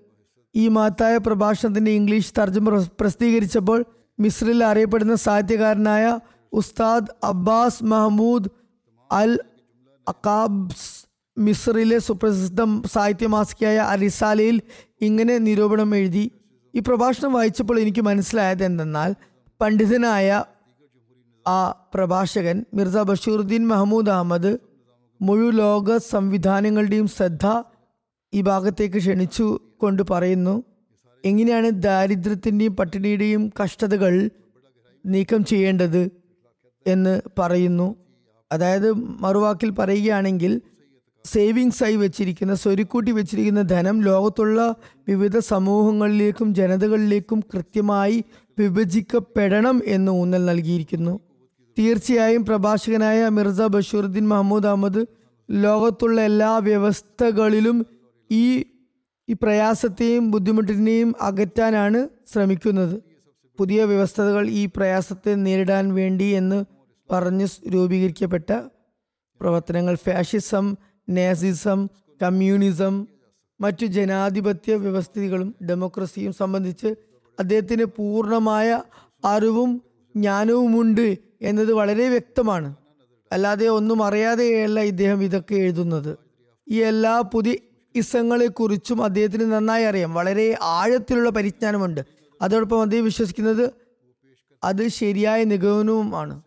[0.56, 3.84] ഈ മഹത്തായ പ്രഭാഷണത്തിന്റെ ഇംഗ്ലീഷ് തർജമ പ്രസ്- പ്രസിദ്ധീകരിച്ചപ്പോൾ
[4.20, 6.20] മിസ്രിൽ അറിയപ്പെടുന്ന സാഹിത്യകാരനായ
[6.52, 8.50] ഉസ്താദ് അബ്ബാസ് മഹമ്മൂദ്
[9.12, 9.40] അൽ
[10.08, 11.06] അക്കാബ്സ്
[11.38, 14.62] മിസ്രിലെ സുപ്രസിദ്ധ സാഹിത്യ മാസികയായ അരിസാലയിൽ
[15.00, 16.30] ഇങ്ങനെ നിരൂപണം എഴുതി.
[16.74, 19.14] ഈ പ്രഭാഷണം വായിച്ചപ്പോൾ എനിക്ക് മനസ്സിലായത് എന്തെന്നാൽ
[19.60, 20.44] പണ്ഡിതനായ
[21.48, 24.67] ആ പ്രഭാഷകൻ മിർസ ബഷീറുദ്ദീൻ മഹമ്മൂദ് അഹമ്മദ്
[25.20, 27.62] മുഴുലോക സംവിധാനങ്ങളുടെയും ശ്രദ്ധ
[28.34, 30.62] ഈ ഭാഗത്തേക്ക് ക്ഷണിച്ചു കൊണ്ട് പറയുന്നു.
[31.24, 34.30] എങ്ങനെയാണ് ദാരിദ്ര്യത്തിന്റെയും പട്ടിണിയുടെയും കഷ്ടതകൾ
[35.06, 36.10] നീക്കം ചെയ്യേണ്ടത്
[36.86, 37.96] എന്ന് പറയുന്നു.
[38.52, 40.60] അതായത് മറുവാക്കിൽ പറയുകയാണെങ്കിൽ
[41.24, 44.74] സേവിങ്സ് ആയി വെച്ചിരിക്കുന്ന സ്വരുക്കൂട്ടി വെച്ചിരിക്കുന്ന ധനം ലോകത്തുള്ള
[45.08, 48.24] വിവിധ സമൂഹങ്ങളിലേക്കും ജനതകളിലേക്കും കൃത്യമായി
[48.58, 51.20] വിഭജിക്കപ്പെടണം എന്ന് ഊന്നൽ നൽകിയിരിക്കുന്നു.
[51.78, 55.06] തീർച്ചയായും പ്രഭാഷകനായ മിർസ ബഷീറുദ്ദീൻ മഹമ്മൂദ് അഹമ്മദ്
[55.50, 57.86] ലോകത്തുള്ള എല്ലാ വ്യവസ്ഥകളിലും
[58.30, 58.64] ഈ
[59.28, 63.02] ഈ പ്രയാസത്തെയും ബുദ്ധിമുട്ടിനെയും അകറ്റാനാണ് ശ്രമിക്കുന്നത്.
[63.58, 66.64] പുതിയ വ്യവസ്ഥകൾ ഈ പ്രയാസത്തെ നേരിടാൻ വേണ്ടി എന്ന്
[67.12, 68.52] പറഞ്ഞ് രൂപീകരിക്കപ്പെട്ട
[69.40, 70.76] പ്രവർത്തനങ്ങൾ ഫാഷിസം
[71.08, 71.88] നാസിസം
[72.22, 73.06] കമ്മ്യൂണിസം
[73.60, 76.94] മറ്റു ജനാധിപത്യ വ്യവസ്ഥിതികളും ഡെമോക്രസിയും സംബന്ധിച്ച്
[77.40, 78.82] അദ്ദേഹത്തിന് പൂർണമായ
[79.24, 79.82] അറിവും
[80.16, 82.76] ജ്ഞാനവുമുണ്ട് എന്നത് വളരെ വ്യക്തമാണ്.
[83.32, 86.18] അല്ലാതെ ഒന്നും അറിയാതെയല്ല ഇദ്ദേഹം ഇതൊക്കെ എഴുതുന്നത്.
[86.68, 87.54] ഈ എല്ലാ പുതിയ
[87.94, 90.14] ഇസങ്ങളെക്കുറിച്ചും അദ്ദേഹത്തിന് നന്നായി അറിയാം.
[90.14, 92.00] വളരെ ആഴത്തിലുള്ള പരിജ്ഞാനമുണ്ട്.
[92.42, 93.70] അതോടൊപ്പം അദ്ദേഹം വിശ്വസിക്കുന്നത്
[94.64, 96.42] അത് ശരിയായ നിഗമനവുമാണ്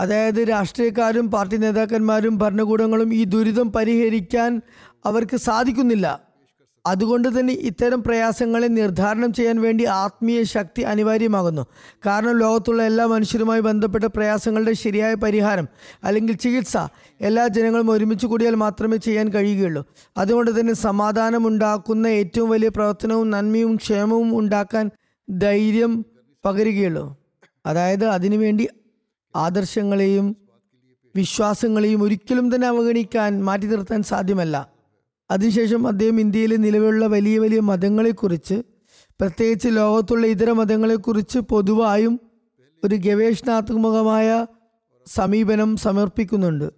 [0.00, 4.60] അതായത് രാഷ്ട്രീയക്കാരും പാർട്ടി നേതാക്കന്മാരും ഭരണകൂടങ്ങളും ഈ ദുരിതം പരിഹരിക്കാൻ
[5.04, 6.25] അവർക്ക് സാധിക്കുന്നില്ല.
[6.86, 11.66] അതുകൊണ്ട് തന്നെ ഇത്തരം പ്രയാസങ്ങളെ നിർദ്ധാരണം ചെയ്യാൻ വേണ്ടി ആത്മീയ ശക്തി അനിവാര്യമാകുന്നു.
[12.06, 15.68] കാരണം ലോകത്തുള്ള എല്ലാ മനുഷ്യരുമായി ബന്ധപ്പെട്ട പ്രയാസങ്ങളുടെ ശരിയായ പരിഹാരം
[16.04, 16.76] അല്ലെങ്കിൽ ചികിത്സ
[17.20, 19.86] എല്ലാ ജനങ്ങളും ഒരുമിച്ച് കൂടിയാൽ മാത്രമേ ചെയ്യാൻ കഴിയുകയുള്ളൂ.
[20.16, 24.90] അതുകൊണ്ട് തന്നെ സമാധാനമുണ്ടാക്കുന്ന ഏറ്റവും വലിയ പ്രവർത്തനവും നന്മയും ക്ഷേമവും ഉണ്ടാക്കാൻ
[25.30, 26.04] ധൈര്യം
[26.44, 27.16] പകരുകയുള്ളൂ.
[27.66, 28.68] അതായത് അതിനുവേണ്ടി
[29.36, 30.36] ആദർശങ്ങളെയും
[31.16, 34.75] വിശ്വാസങ്ങളെയും ഒരിക്കലും തന്നെ അവഗണിക്കാൻ മാറ്റി നിർത്താൻ സാധ്യമല്ല.
[35.30, 38.62] അതിനുശേഷം അദ്ദേഹം ഇന്ത്യയിലെ നിലവിലുള്ള വലിയ വലിയ മതങ്ങളെക്കുറിച്ച്
[39.20, 42.20] പ്രത്യേകിച്ച് ലോകത്തുള്ള ഇതര മതങ്ങളെക്കുറിച്ച് പൊതുവായും
[42.84, 44.46] ഒരു ഗവേഷണാത്മകമായ
[45.06, 46.72] സമീപനം സമർപ്പിക്കുന്നുണ്ട്.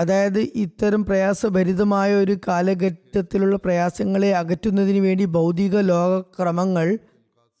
[0.00, 6.98] അതായത് ഇത്തരം പ്രയാസഭരിതമായ ഒരു കാലഘട്ടത്തിലുള്ള പ്രയാസങ്ങളെ അകറ്റുന്നതിന് വേണ്ടി ഭൗതിക ലോകക്രമങ്ങൾ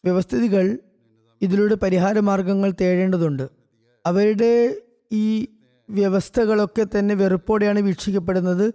[0.04, 0.78] വ്യവസ്ഥിതികൾ
[1.42, 3.48] ഇതിലൂടെ പരിഹാര മാർഗങ്ങൾ തേടേണ്ടതുണ്ട്.
[4.06, 4.74] അവരുടെ
[5.12, 5.48] ഈ
[5.90, 8.74] വ്യവസ്ഥകളൊക്കെ തന്നെ വെറുപ്പോടെയാണ് വീക്ഷിക്കപ്പെടുന്നത്.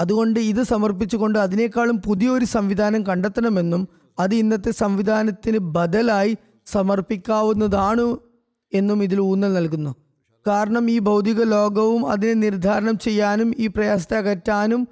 [0.00, 3.88] അതുകൊണ്ട് ഇത് സമർപ്പിച്ചുകൊണ്ട് അതിനേക്കാളും പുതിയൊരു സംവിധാനം കണ്ടെത്തണമെന്നും
[4.18, 6.36] അത് ഇന്നത്തെ സംവിധാനത്തിന് ബദലായി
[6.66, 8.16] സമർപ്പിക്കാവുന്നതാണ്
[8.72, 9.94] എന്നും ഇതിൽ ഊന്നൽ നൽകുന്നു.
[10.46, 14.88] കാരണം ഈ ഭൗതിക ലോകവും അതിനെ നിർദ്ധാരണം ചെയ്യാനും ഈ പ്രയാസത്തെ അകറ്റാനും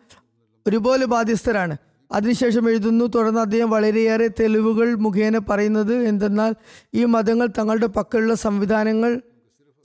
[0.66, 1.76] ഒരുപോലെ ബാധ്യസ്ഥരാണ്.
[2.12, 6.54] അതിനുശേഷം എഴുതുന്നു തുടർന്ന് അദ്ദേഹം വളരെയേറെ തെളിവുകൾ മുഖേന പറയുന്നത് എന്തെന്നാൽ
[6.94, 9.20] ഈ മതങ്ങൾ തങ്ങളുടെ പക്കലുള്ള സംവിധാനങ്ങൾ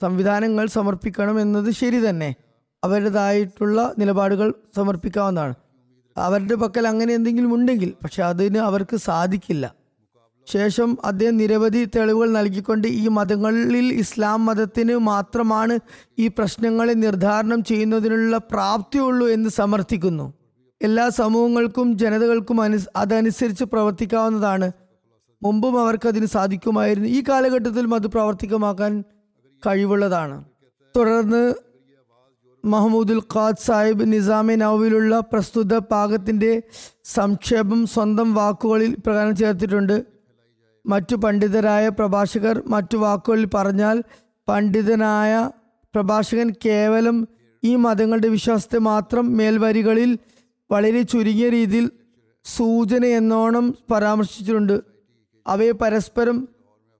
[0.02, 2.34] സംവിധാനങ്ങൾ സമർപ്പിക്കണം എന്നത് ശരി തന്നെ.
[2.84, 5.54] അവരുടേതായിട്ടുള്ള നിലപാടുകൾ സമർപ്പിക്കാവുന്നതാണ്.
[6.16, 9.74] അവരുടെ പക്കൽ അങ്ങനെ എന്തെങ്കിലും ഉണ്ടെങ്കിൽ പക്ഷെ അതിന് അവർക്ക് സാധിക്കില്ല.
[10.46, 15.78] ശേഷം അദ്ദേഹം നിരവധി തെളിവുകൾ നൽകിക്കൊണ്ട് ഈ മതങ്ങളിൽ ഇസ്ലാം മതത്തിന് മാത്രമാണ്
[16.18, 20.34] ഈ പ്രശ്നങ്ങളെ നിർദ്ധാരണം ചെയ്യുന്നതിനുള്ള പ്രാപ്തിയുള്ളൂ എന്ന് സമർത്ഥിക്കുന്നു.
[20.82, 24.72] എല്ലാ സമൂഹങ്ങൾക്കും ജനതകൾക്കും അനു അതനുസരിച്ച് പ്രവർത്തിക്കാവുന്നതാണ്.
[25.42, 27.08] മുമ്പും അവർക്ക് അതിന് സാധിക്കുമായിരുന്നു.
[27.08, 29.04] ഈ കാലഘട്ടത്തിൽ അത് പ്രാവർത്തികമാക്കാൻ
[29.66, 30.44] കഴിവുള്ളതാണ്.
[30.96, 31.54] തുടർന്ന്
[32.64, 36.62] മഹമ്മൂദുൽ ഖാദ് സാഹിബ് നിസാമി നൌവിലുള്ള പ്രസ്തുത പാകത്തിന്റെ
[37.04, 40.06] സംക്ഷേപം സ്വന്തം വാക്കുകളിൽ പ്രകാരം ചേർത്തിട്ടുണ്ട്.
[40.86, 44.02] മറ്റു പണ്ഡിതരായ പ്രഭാഷകർ മറ്റു വാക്കുകളിൽ പറഞ്ഞാൽ
[44.48, 45.50] പണ്ഡിതനായ
[45.94, 47.28] പ്രഭാഷകൻ കേവലം
[47.64, 50.18] ഈ മതങ്ങളുടെ വിശ്വാസത്തെ മാത്രം മേൽവരികളിൽ
[50.70, 51.90] വളരെ ചുരുങ്ങിയ രീതിയിൽ
[52.44, 54.80] സൂചന എന്നോണം പരാമർശിച്ചിട്ടുണ്ട്.
[55.46, 56.48] അവയെ പരസ്പരം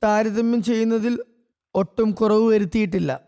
[0.05, 1.19] താരതമ്യം ചെയ്യുന്നതിൽ
[1.75, 3.28] ഒട്ടും കുറവ് വരുത്തിയിട്ടില്ല.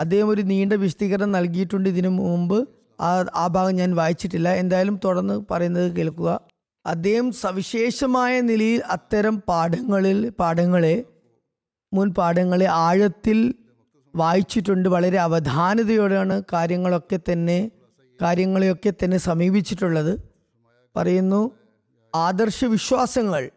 [0.00, 1.88] അദ്ദേഹം ഒരു നീണ്ട വിശദീകരണം നൽകിയിട്ടുണ്ട്.
[1.88, 2.68] ഇതിനു മുമ്പ്
[3.00, 4.48] ആ ആ ഭാഗം ഞാൻ വായിച്ചിട്ടില്ല.
[4.48, 6.40] എന്തായാലും തുടർന്ന് പറയുന്നത് കേൾക്കുക.
[6.86, 11.04] അദ്ദേഹം സവിശേഷമായ നിലയിൽ അത്തരം പാഠങ്ങളിൽ പാഠങ്ങളെ
[11.92, 13.54] മുൻ പാഠങ്ങളെ ആഴത്തിൽ
[14.16, 14.88] വായിച്ചിട്ടുണ്ട്.
[14.88, 17.70] വളരെ അവധാനതയോടെയാണ് കാര്യങ്ങളൊക്കെ തന്നെ
[18.22, 20.20] കാര്യങ്ങളെയൊക്കെ തന്നെ സമീപിച്ചിട്ടുള്ളത്.
[20.96, 21.50] പറയുന്നു
[22.14, 23.50] ആദർശ വിശ്വാസങ്ങൾ.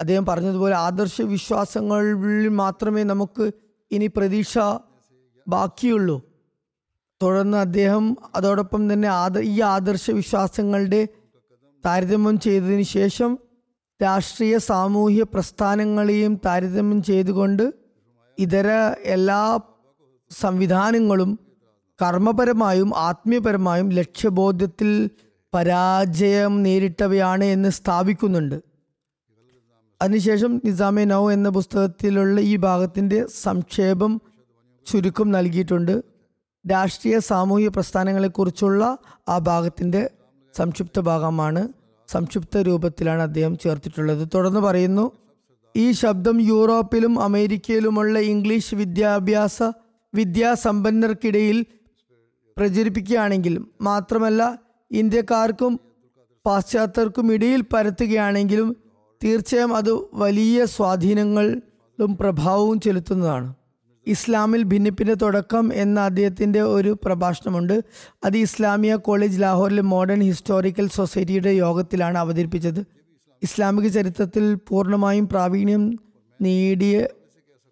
[0.00, 3.52] അദ്ദേഹം പറഞ്ഞതുപോലെ ആദർശ വിശ്വാസങ്ങളിൽ മാത്രമേ നമുക്ക്
[3.90, 4.58] ഇനി പ്രതീക്ഷ
[5.48, 6.22] ബാക്കിയുള്ളൂ.
[7.22, 11.08] തുടർന്ന് അദ്ദേഹം അതോടൊപ്പം തന്നെ ആദ ഈ ആദർശ വിശ്വാസങ്ങളുടെ
[11.86, 13.38] താരതമ്യം ചെയ്തതിന് ശേഷം
[14.02, 17.74] രാഷ്ട്രീയ സാമൂഹ്യ പ്രസ്ഥാനങ്ങളെയും താരതമ്യം ചെയ്തുകൊണ്ട്
[18.38, 18.68] ഇതര
[19.04, 19.60] എല്ലാ
[20.30, 21.38] സംവിധാനങ്ങളും
[22.02, 25.10] കർമ്മപരമായും ആത്മീയപരമായും ലക്ഷ്യബോധത്തിൽ
[25.54, 28.62] പരാജയം നേരിട്ടവയാണ് എന്ന് സ്ഥാപിക്കുന്നുണ്ട്.
[30.02, 34.20] അതിനുശേഷം നിസാമെ നൗ എന്ന പുസ്തകത്തിലുള്ള ഈ ഭാഗത്തിന്റെ സംക്ഷേപം
[34.86, 36.02] ചുരുക്കം നൽകിയിട്ടുണ്ട്.
[36.70, 40.10] രാഷ്ട്രീയ സാമൂഹിക പ്രസ്ഥാനങ്ങളെക്കുറിച്ചുള്ള ആ ഭാഗത്തിന്റെ
[40.56, 41.68] സംക്ഷിപ്ത ഭാഗമാണ്.
[42.08, 44.28] സംക്ഷിപ്ത രൂപത്തിലാണ് അദ്ദേഹം ചേർത്തിട്ടുള്ളത്.
[44.34, 45.12] തുടർന്ന് പറയുന്നു
[45.76, 49.62] ഈ ശബ്ദം യൂറോപ്പിലും അമേരിക്കയിലുമുള്ള ഇംഗ്ലീഷ് വിദ്യാഭ്യാസ
[50.14, 51.66] വിദ്യാസമ്പന്നർക്കിടയിൽ
[52.58, 54.58] പ്രചരിപ്പിക്കുകയാണെങ്കിൽ മാത്രമല്ല
[54.90, 55.80] ഇന്ത്യക്കാർക്കും
[56.46, 58.76] പാശ്ചാത്യർക്കും ഇടയിൽ പരത്തുകയാണെങ്കിലും
[59.24, 63.54] തീർച്ചയായും അത് വലിയ സ്വാധീനങ്ങളും പ്രഭാവവും ചെലുത്തുന്നതാണ്.
[64.06, 67.84] ഇസ്ലാമിൽ ഭിന്നിപ്പിന്റെ തുടക്കം എന്ന അദ്ദേഹത്തിന്റെ ഒരു പ്രഭാഷണമുണ്ട്.
[68.24, 72.86] അത് ഇസ്ലാമിയ കോളേജ് ലാഹോറിലെ മോഡേൺ ഹിസ്റ്റോറിക്കൽ സൊസൈറ്റിയുടെ യോഗത്തിലാണ് അവതരിപ്പിച്ചത്.
[73.42, 75.98] ഇസ്ലാമിക ചരിത്രത്തിൽ പൂർണമായും പ്രാവീണ്യം
[76.42, 77.08] നേടിയ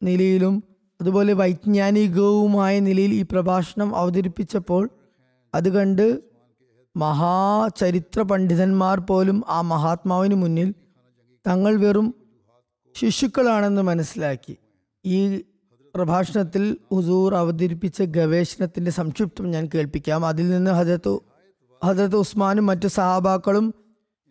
[0.02, 0.64] നിലയിലും
[1.00, 4.88] അതുപോലെ വൈജ്ഞാനികവുമായ നിലയിൽ ഈ പ്രഭാഷണം അവതരിപ്പിച്ചപ്പോൾ
[5.54, 6.20] അത് കണ്ട്
[6.96, 10.74] മഹാചരിത്ര പണ്ഡിതന്മാർ പോലും ആ മഹാത്മാവിന് മുന്നിൽ
[11.46, 12.14] തങ്ങൾ വെറും
[12.96, 14.56] ശിശുക്കളാണെന്ന് മനസ്സിലാക്കി.
[15.04, 15.42] ഈ
[15.94, 20.26] പ്രഭാഷണത്തിൽ ഹുസൂർ അവതരിപ്പിച്ച ഗവേഷണത്തിന്റെ സംക്ഷിപ്തം ഞാൻ കേൾപ്പിക്കാം.
[20.26, 21.18] അതിൽ നിന്ന് ഹജരത്ത്
[21.84, 23.74] ഹജരത്ത് ഉസ്മാനും മറ്റു സഹാബാക്കളും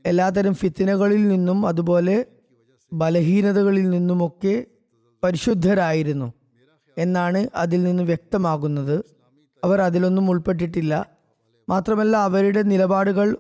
[0.06, 2.26] എല്ലാതരം ഫിത്തിനകളിൽ നിന്നും അതുപോലെ
[2.94, 4.66] ബലഹീനതകളിൽ നിന്നുമൊക്കെ
[5.24, 6.34] പരിശുദ്ധരായിരുന്നു
[6.98, 9.06] എന്നാണ് അതിൽ നിന്ന് വ്യക്തമാകുന്നത്.
[9.64, 11.10] അവർ അതിലൊന്നും ഉൾപ്പെട്ടിട്ടില്ല.
[11.70, 13.38] മാത്രമല്ല അവരുടെ നിലപാടുകൾ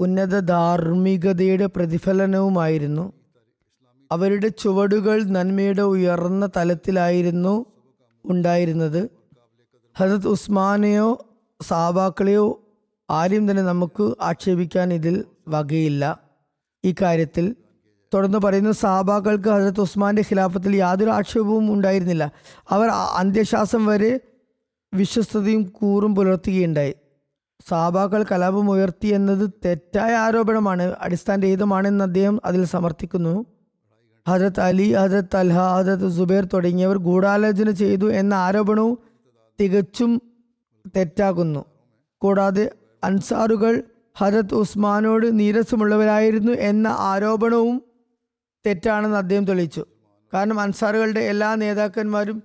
[0.00, 3.12] ഉന്നത ധാർമ്മികതയുടെ പ്രതിഫലനവുമായിരുന്നു.
[4.12, 7.66] അവരുടെ ചുവടുകൾ നന്മയുടെ ഉയർന്ന തലത്തിലായിരുന്നു
[8.24, 9.10] ഉണ്ടായിരുന്നത്.
[9.98, 11.26] ഹജത് ഉസ്മാനെയോ
[11.62, 12.60] സാബാക്കളെയോ
[13.10, 16.20] ആരും തന്നെ നമുക്ക് ആക്ഷേപിക്കാൻ ഇതിൽ വകയില്ല.
[16.84, 17.56] ഈ കാര്യത്തിൽ
[18.14, 22.32] തുടർന്ന് പറയുന്നു സാബാക്കൾക്ക് ഹജരത് ഉസ്മാന്റെ ഖിലാഫത്തിൽ യാതൊരു ആക്ഷേപവും ഉണ്ടായിരുന്നില്ല.
[22.70, 24.20] അവർ അന്ത്യശ്വാസം വരെ
[24.94, 26.94] വിശ്വസ്തയും കൂറും പുലർത്തുകയുണ്ടായി.
[27.68, 33.59] സാബാക്കൾ കലാപം ഉയർത്തി എന്നത് തെറ്റായ ആരോപണമാണ് അടിസ്ഥാനരഹിതമാണെന്ന് അദ്ദേഹം അതിൽ സമർത്ഥിക്കുന്നു.
[34.28, 38.98] ഹജരത് അലി ഹജരത് അൽഹ ഹജരത് സുബൈർ തുടങ്ങിയവർ ഗൂഢാലോചന ചെയ്തു എന്ന ആരോപണവും
[39.60, 40.22] തികച്ചും
[40.96, 41.64] തെറ്റാകുന്നു.
[42.18, 42.70] കൂടാതെ
[43.04, 43.82] അൻസാറുകൾ
[44.18, 47.82] ഹജരത് ഉസ്മാനോട് നീരസമുള്ളവരായിരുന്നു എന്ന ആരോപണവും
[48.66, 49.86] തെറ്റാണെന്ന് അദ്ദേഹം തെളിയിച്ചു.
[50.34, 52.42] കാരണം അൻസാറുകളുടെ എല്ലാ നേതാക്കന്മാരും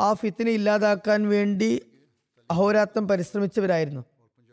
[0.00, 1.82] ആ ഫിത്തിനെ ഇല്ലാതാക്കാൻ വേണ്ടി
[2.50, 4.04] അഹോരാത്രം പരിശ്രമിച്ചവരായിരുന്നു.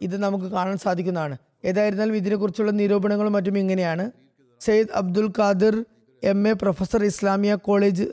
[0.01, 1.37] ഇത് നമുക്ക് കാണാൻ സാധിക്കുന്നതാണ്.
[1.65, 4.11] ഏതായിരുന്നാലും ഇതിനെക്കുറിച്ചുള്ള നിരൂപണങ്ങളും മറ്റും ഇങ്ങനെയാണ്.
[4.59, 5.85] Syed Abdul Qadir
[6.25, 8.03] M A professor Islamia College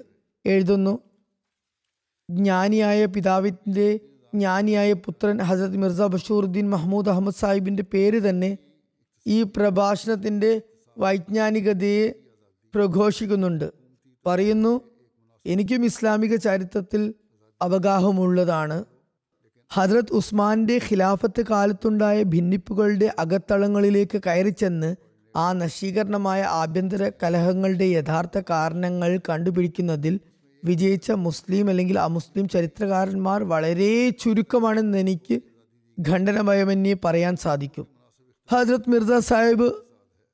[0.46, 0.98] എഴുതുന്നു.
[2.30, 4.00] ജ്ഞാനിയായ പിതാവിന്റെ
[4.34, 8.58] ജ്ഞാനിയായ പുത്രൻ ഹസരത് മിർസ ബഷൂറുദ്ദീൻ മഹ്മൂദ് അഹമ്മദ് സാഹിബിന്റെ പേര് തന്നെ
[9.26, 10.62] ഈ പ്രഭാഷണത്തിന്റെ
[10.98, 12.14] വൈജ്ഞാനികതയെ
[12.74, 13.72] പ്രഘോഷിക്കുന്നുണ്ട്.
[14.26, 14.80] പറയുന്നു
[15.46, 17.14] എനിക്കും ഇസ്ലാമിക ചരിത്രത്തിൽ
[17.62, 18.84] അവഗാഹമുള്ളതാണ്.
[19.72, 30.20] ഹജ്രത് ഉസ്മാന്റെ ഖിലാഫത്ത് കാലത്തുണ്ടായ ഭിന്നിപ്പുകളുടെ അകത്തളങ്ങളിലേക്ക് കയറിച്ചെന്ന് ആ നശീകരണമായ ആഭ്യന്തര കലഹങ്ങളുടെ യഥാർത്ഥ കാരണങ്ങൾ കണ്ടുപിടിക്കുന്നതിൽ
[30.64, 35.40] വിജയിച്ച മുസ്ലിം അല്ലെങ്കിൽ അമുസ്ലിം ചരിത്രകാരന്മാർ വളരെ ചുരുക്കമാണെന്ന് എനിക്ക്
[36.08, 37.86] ഖണ്ഡനഭയമന്യേ പറയാൻ സാധിക്കും.
[38.52, 39.72] ഹജ്രത് മിർസ സാഹിബ്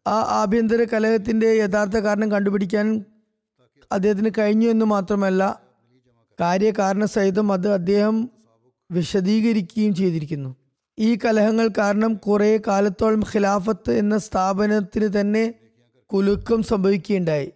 [0.07, 3.05] ആ ആഭ്യന്തര കലഹത്തിന്റെ യഥാർത്ഥ കാരണം കണ്ടുപിടിക്കാൻ
[3.93, 5.61] അദ്ദേഹത്തിന് കഴിഞ്ഞു എന്ന് മാത്രമല്ല
[6.41, 8.31] കാര്യകാരണ സഹിതം അത് അദ്ദേഹം
[8.91, 10.57] വിശദീകരിക്കുകയും ചെയ്തിരിക്കുന്നു.
[10.99, 15.55] ഈ കലഹങ്ങൾ കാരണം കുറേ കാലത്തോളം ഖിലാഫത്ത് എന്ന സ്ഥാപനത്തിന് തന്നെ
[16.13, 17.53] കുലുക്കം സംഭവിക്കുകയുണ്ടായി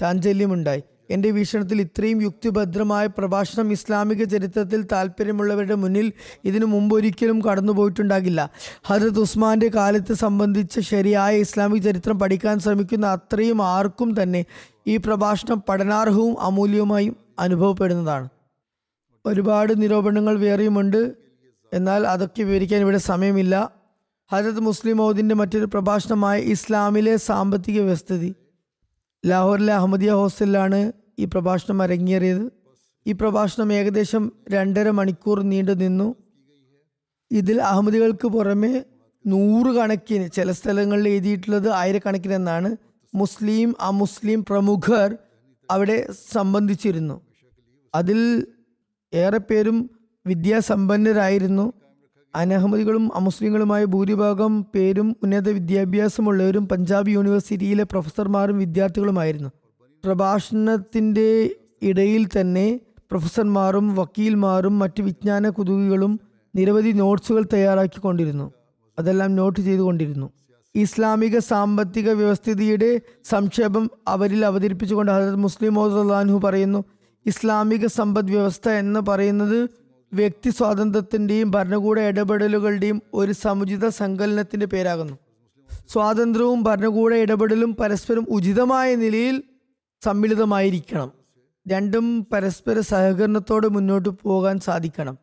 [0.00, 0.82] ചാഞ്ചല്യമുണ്ടായി.
[1.10, 6.12] എന്റെ വീക്ഷണത്തിൽ ഇത്രയും യുക്തിഭദ്രമായ പ്രഭാഷണം ഇസ്ലാമിക ചരിത്രത്തിൽ താല്പര്യമുള്ളവരുടെ മുന്നിൽ
[6.44, 8.50] ഇതിനു മുമ്പ് ഒരിക്കലും കടന്നുപോയിട്ടുണ്ടാകില്ല.
[8.84, 14.44] ഹജരത് ഉസ്മാന്റെ കാലത്ത് സംബന്ധിച്ച് ശരിയായ ഇസ്ലാമിക ചരിത്രം പഠിക്കാൻ ശ്രമിക്കുന്ന അത്രയും ആർക്കും തന്നെ
[14.86, 18.28] ഈ പ്രഭാഷണം പഠനാർഹവും അമൂല്യവുമായും അനുഭവപ്പെടുന്നതാണ്.
[19.26, 21.23] ഒരുപാട് നിരൂപണങ്ങൾ വേറെയുമുണ്ട്.
[21.74, 23.70] എന്നാൽ അതൊക്കെ വിവരിക്കാൻ ഇവിടെ സമയമില്ല.
[24.32, 28.34] ഹജരത് മുസ്ലിം മൗദിന്റെ മറ്റൊരു പ്രഭാഷണമായ ഇസ്ലാമിലെ സാമ്പത്തിക വ്യവസ്ഥിതി.
[29.26, 32.52] ലാഹോറിലെ അഹമ്മദിയ ഹോസ്റ്റലിലാണ് ഈ പ്രഭാഷണം അരങ്ങേറിയത്.
[33.06, 36.14] ഈ പ്രഭാഷണം ഏകദേശം രണ്ടര മണിക്കൂർ നീണ്ടു നിന്നു.
[37.30, 38.84] ഇതിൽ അഹമ്മദികൾക്ക് പുറമെ
[39.26, 42.76] നൂറുകണക്കിന് ചില സ്ഥലങ്ങളിൽ എഴുതിയിട്ടുള്ളത് ആയിരക്കണക്കിന് എന്നാണ്
[43.14, 45.18] മുസ്ലിം അമുസ്ലിം പ്രമുഖർ
[45.70, 47.20] അവിടെ സംബന്ധിച്ചിരുന്നു.
[47.94, 48.46] അതിൽ
[49.14, 49.90] ഏറെ പേരും
[50.26, 51.72] വിദ്യാസമ്പന്നരായിരുന്നു.
[52.36, 59.48] അനഹമ്മദികളും അമുസ്ലിങ്ങളുമായ ഭൂരിഭാഗം പേരും ഉന്നത വിദ്യാഭ്യാസമുള്ളവരും പഞ്ചാബ് യൂണിവേഴ്സിറ്റിയിലെ പ്രൊഫസർമാരും വിദ്യാർത്ഥികളുമായിരുന്നു.
[60.04, 61.50] പ്രഭാഷണത്തിന്റെ
[61.82, 66.20] ഇടയിൽ തന്നെ പ്രൊഫസർമാരും വക്കീൽമാരും മറ്റ് വിജ്ഞാന കുതുകികളും
[66.56, 68.52] നിരവധി നോട്ട്സുകൾ തയ്യാറാക്കിക്കൊണ്ടിരുന്നു.
[68.98, 70.30] അതെല്ലാം നോട്ട് ചെയ്തുകൊണ്ടിരുന്നു.
[70.74, 76.84] ഇസ്ലാമിക സാമ്പത്തിക വ്യവസ്ഥിതിയുടെ സംക്ഷേപം അവരിൽ അവതരിപ്പിച്ചുകൊണ്ട് ഹജരത് മുസ്ലിം മോദാൻഹു പറയുന്നു
[77.26, 85.18] ഇസ്ലാമിക സമ്പദ് വ്യവസ്ഥ എന്ന് പറയുന്നത് വ്യക്തി സ്വാതന്ത്ര്യത്തിന്റെയും ഭരണകൂട ഇടപെടലുകളുടെയും ഒരു സമുചിത സങ്കലനത്തിന്റെ പേരാകുന്നു.
[85.92, 89.42] സ്വാതന്ത്ര്യവും ഭരണകൂട ഇടപെടലും പരസ്പരം ഉചിതമായ നിലയിൽ
[90.04, 91.12] സമ്മിളിതമായിരിക്കണം.
[91.68, 95.18] രണ്ടും പരസ്പര സഹകരണത്തോടെ മുന്നോട്ട് പോകാൻ സാധിക്കണം.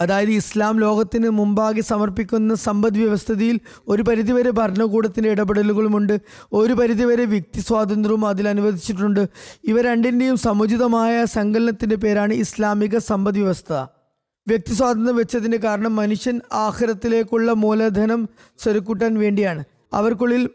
[0.00, 6.20] അതായത് ഇസ്ലാം ലോകത്തിന് മുമ്പാകെ സമർപ്പിക്കുന്ന സമ്പദ് വ്യവസ്ഥതയിൽ ഒരു പരിധിവരെ ഭരണകൂടത്തിന്റെ ഇടപെടലുകളുമുണ്ട്.
[6.52, 9.28] ഒരു പരിധിവരെ വ്യക്തി സ്വാതന്ത്ര്യവും അതിൽ അനുവദിച്ചിട്ടുണ്ട്.
[9.64, 13.86] ഇവ രണ്ടിന്റെയും സമുചിതമായ സങ്കലനത്തിന്റെ പേരാണ് ഇസ്ലാമിക സമ്പദ് വ്യവസ്ഥ.
[14.48, 18.28] വ്യക്തി സ്വാതന്ത്ര്യം വെച്ചതിന്റെ കാരണം മനുഷ്യൻ ആഹ്രത്തിലേക്കുള്ള മൂലധനം
[18.58, 19.64] സ്വരുക്കൂട്ടാൻ വേണ്ടിയാണ്.
[19.92, 20.50] അവർക്കുള്ളിൽ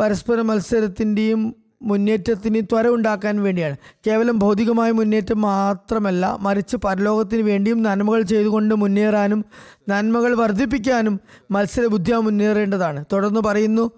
[0.00, 3.76] പരസ്പര മത്സരത്തിന്റെയും മുന്നേറ്റത്തിന്റെയും ത്വര ഉണ്ടാക്കാൻ വേണ്ടിയാണ്.
[4.06, 9.44] കേവലം ഭൗതികമായ മുന്നേറ്റം മാത്രമല്ല മറിച്ച് പരലോകത്തിന് വേണ്ടിയും നന്മകൾ ചെയ്തുകൊണ്ട് മുന്നേറാനും
[9.88, 11.20] നന്മകൾ വർദ്ധിപ്പിക്കാനും
[11.50, 13.04] മത്സരബുദ്ധിയാ മുന്നേറേണ്ടതാണ്.
[13.12, 13.90] തുടർന്ന് പറയുന്നു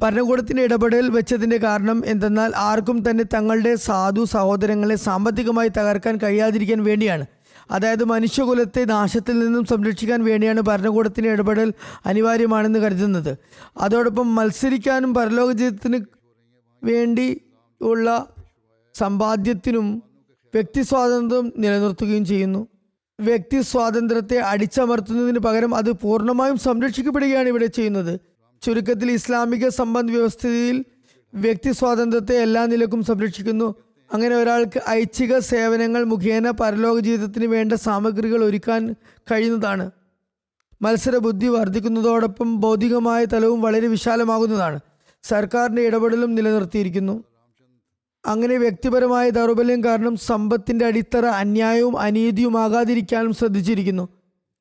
[0.00, 7.26] ഭരണകൂടത്തിന്റെ ഇടപെടൽ വെച്ചതിന്റെ കാരണം എന്തെന്നാൽ ആർക്കും തന്നെ തങ്ങളുടെ സാധു സഹോദരങ്ങളെ സാമ്പത്തികമായി തകർക്കാൻ കഴിയാതിരിക്കാൻ വേണ്ടിയാണ്.
[7.70, 11.72] അതായത് മനുഷ്യകുലത്തെ നാശത്തിൽ നിന്നും സംരക്ഷിക്കാൻ വേണ്ടിയാണ് ഭരണകൂടത്തിന്റെ ഇടപെടൽ
[12.06, 13.38] അനിവാര്യമാണെന്ന് കരുതുന്നത്.
[13.76, 16.00] അതോടൊപ്പം മത്സരിക്കാനും പരലോക ജീവിതത്തിന്
[16.84, 17.40] വേണ്ടി
[17.80, 18.26] ഉള്ള
[18.94, 20.02] സമ്പാദ്യത്തിനും
[20.54, 22.66] വ്യക്തി സ്വാതന്ത്ര്യം നിലനിർത്തുകയും ചെയ്യുന്നു.
[23.20, 28.20] വ്യക്തി സ്വാതന്ത്ര്യത്തെ അടിച്ചമർത്തുന്നതിന് പകരം അത് പൂർണമായും സംരക്ഷിക്കപ്പെടുകയാണ് ഇവിടെ ചെയ്യുന്നത്.
[28.62, 30.84] ചുരുക്കത്തിൽ ഇസ്ലാമിക സമ്പദ് വ്യവസ്ഥയിൽ
[31.34, 33.74] വ്യക്തി സ്വാതന്ത്ര്യത്തെ എല്ലാ നിലക്കും സംരക്ഷിക്കുന്നു.
[34.12, 38.94] അങ്ങനെ ഒരാൾക്ക് ഐച്ഛിക സേവനങ്ങൾ മുഖേന പരലോക ജീവിതത്തിന് വേണ്ട സാമഗ്രികൾ ഒരുക്കാൻ
[39.32, 39.90] കഴിയുന്നതാണ്.
[40.82, 44.80] മത്സര ബുദ്ധി വർദ്ധിക്കുന്നതോടൊപ്പം ഭൗതികമായ തലവും വളരെ വിശാലമാകുന്നതാണ്.
[45.22, 47.24] സർക്കാരിന്റെ ഇടപെടലും നിലനിർത്തിയിരിക്കുന്നു.
[48.26, 54.08] അങ്ങനെ വ്യക്തിപരമായ ദൗർബല്യം കാരണം സമ്പത്തിന്റെ അടിത്തറ അന്യായവും അനീതിയുമാകാതിരിക്കാനും ശ്രദ്ധിച്ചിരിക്കുന്നു.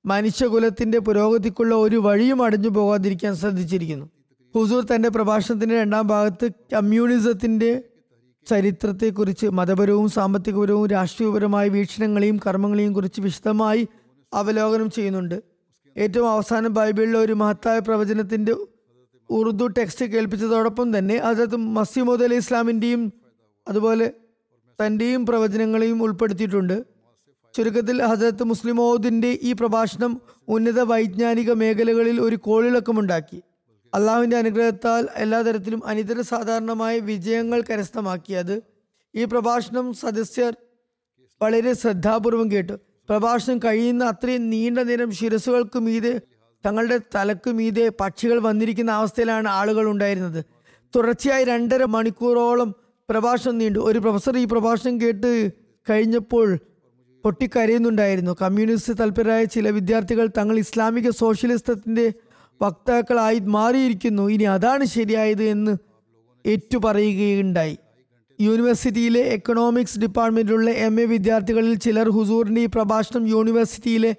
[0.05, 4.09] മനുഷ്യകുലത്തിന്റെ പുരോഗതിക്കുള്ള ഒരു വഴിയും അടഞ്ഞു പോകാതിരിക്കാൻ ശ്രദ്ധിച്ചിരിക്കുന്നു.
[4.55, 7.83] ഹുസൂർ തന്റെ പ്രഭാഷണത്തിന്റെ രണ്ടാം ഭാഗത്ത് കമ്മ്യൂണിസത്തിന്റെ
[8.49, 13.87] ചരിത്രത്തെക്കുറിച്ച് മതപരവും സാമ്പത്തികപരവും രാഷ്ട്രീയപരമായ വീക്ഷണങ്ങളെയും കർമ്മങ്ങളെയും കുറിച്ച് വിശദമായി
[14.33, 15.37] അവലോകനം ചെയ്യുന്നുണ്ട്.
[15.97, 18.53] ഏറ്റവും അവസാനം ബൈബിളിലെ ഒരു മഹത്തായ പ്രവചനത്തിന്റെ
[19.29, 23.13] ഉറുദു ടെക്സ്റ്റ് കേൾപ്പിച്ചതോടൊപ്പം തന്നെ അതായത് മസിമോദ് അലി ഇസ്ലാമിന്റെയും
[23.67, 24.11] അതുപോലെ
[24.79, 26.99] തന്റെയും പ്രവചനങ്ങളെയും ഉൾപ്പെടുത്തിയിട്ടുണ്ട്.
[27.55, 33.39] ചുരുക്കത്തിൽ ഹസരത്ത് മുസ്ലിമോദിന്റെ ഈ പ്രഭാഷണം ഉന്നത വൈജ്ഞാനിക മേഖലകളിൽ ഒരു കോളിളക്കമുണ്ടാക്കി.
[33.93, 38.61] അള്ളാഹുവിന്റെ അനുഗ്രഹത്താൽ എല്ലാ തരത്തിലും അനിതര സാധാരണമായ വിജയങ്ങൾ കരസ്ഥമാക്കിയത്
[39.15, 40.55] ഈ പ്രഭാഷണം സദസ്യർ
[41.41, 42.73] വളരെ ശ്രദ്ധാപൂർവം കേട്ടു.
[43.09, 46.21] പ്രഭാഷണം കഴിയുന്ന അത്രയും നീണ്ട നേരം ശിരസുകൾക്ക് മീതെ
[46.65, 50.45] തങ്ങളുടെ തലക്ക് മീതെ പക്ഷികൾ വന്നിരിക്കുന്ന അവസ്ഥയിലാണ് ആളുകൾ ഉണ്ടായിരുന്നത്.
[50.95, 52.75] തുടർച്ചയായി രണ്ടര മണിക്കൂറോളം
[53.09, 53.79] പ്രഭാഷണം നീണ്ടു.
[53.79, 55.51] ഒരു പ്രൊഫസർ ഈ പ്രഭാഷണം കേട്ട്
[55.89, 56.59] കഴിഞ്ഞപ്പോൾ
[57.23, 58.35] പൊട്ടിക്കരയുന്നുണ്ടായിരുന്നു.
[58.41, 62.13] കമ്മ്യൂണിസ്റ്റ് തൽപരരായ ചില വിദ്യാർത്ഥികൾ തങ്ങൾ ഇസ്ലാമിക സോഷ്യലിസത്തിന്റെ
[62.61, 64.29] വക്താക്കളായി മാറിയിരിക്കുന്നു.
[64.29, 65.77] ഇനി അതാണ് ശരിയായത് എന്ന്
[66.45, 67.77] ഏറ്റുപറയുകയുണ്ടായി.
[68.41, 74.15] യൂണിവേഴ്സിറ്റിയിലെ എക്കണോമിക്സ് ഡിപ്പാർട്ട്മെന്റിലുള്ള എം എ വിദ്യാർത്ഥികളിൽ ചിലർ ഹുസൂറിന്റെ ഈ പ്രഭാഷണം യൂണിവേഴ്സിറ്റിയിലെ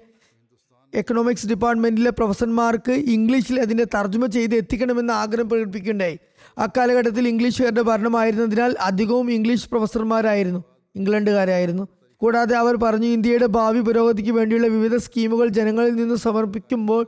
[0.93, 6.19] എക്കണോമിക്സ് ഡിപ്പാർട്ട്മെന്റിലെ പ്രൊഫസർമാർക്ക് ഇംഗ്ലീഷിൽ അതിന്റെ തർജമ ചെയ്ത് എത്തിക്കണമെന്ന് ആഗ്രഹം പ്രകടിപ്പിക്കുകയുണ്ടായി.
[6.57, 10.63] അക്കാലഘട്ടത്തിൽ ഇംഗ്ലീഷുകാരുടെ ഭരണമായിരുന്നതിനാൽ അധികവും ഇംഗ്ലീഷ് പ്രൊഫസർമാരായിരുന്നു.
[10.95, 11.87] ഇംഗ്ലണ്ടുകാരായിരുന്നു.
[12.17, 17.07] കൂടാതെ അവർ പറഞ്ഞു ഇന്ത്യയുടെ ഭാവി പുരോഗതിക്ക് വേണ്ടിയുള്ള വിവിധ സ്കീമുകൾ ജനങ്ങളിൽ നിന്ന് സമർപ്പിക്കുമ്പോൾ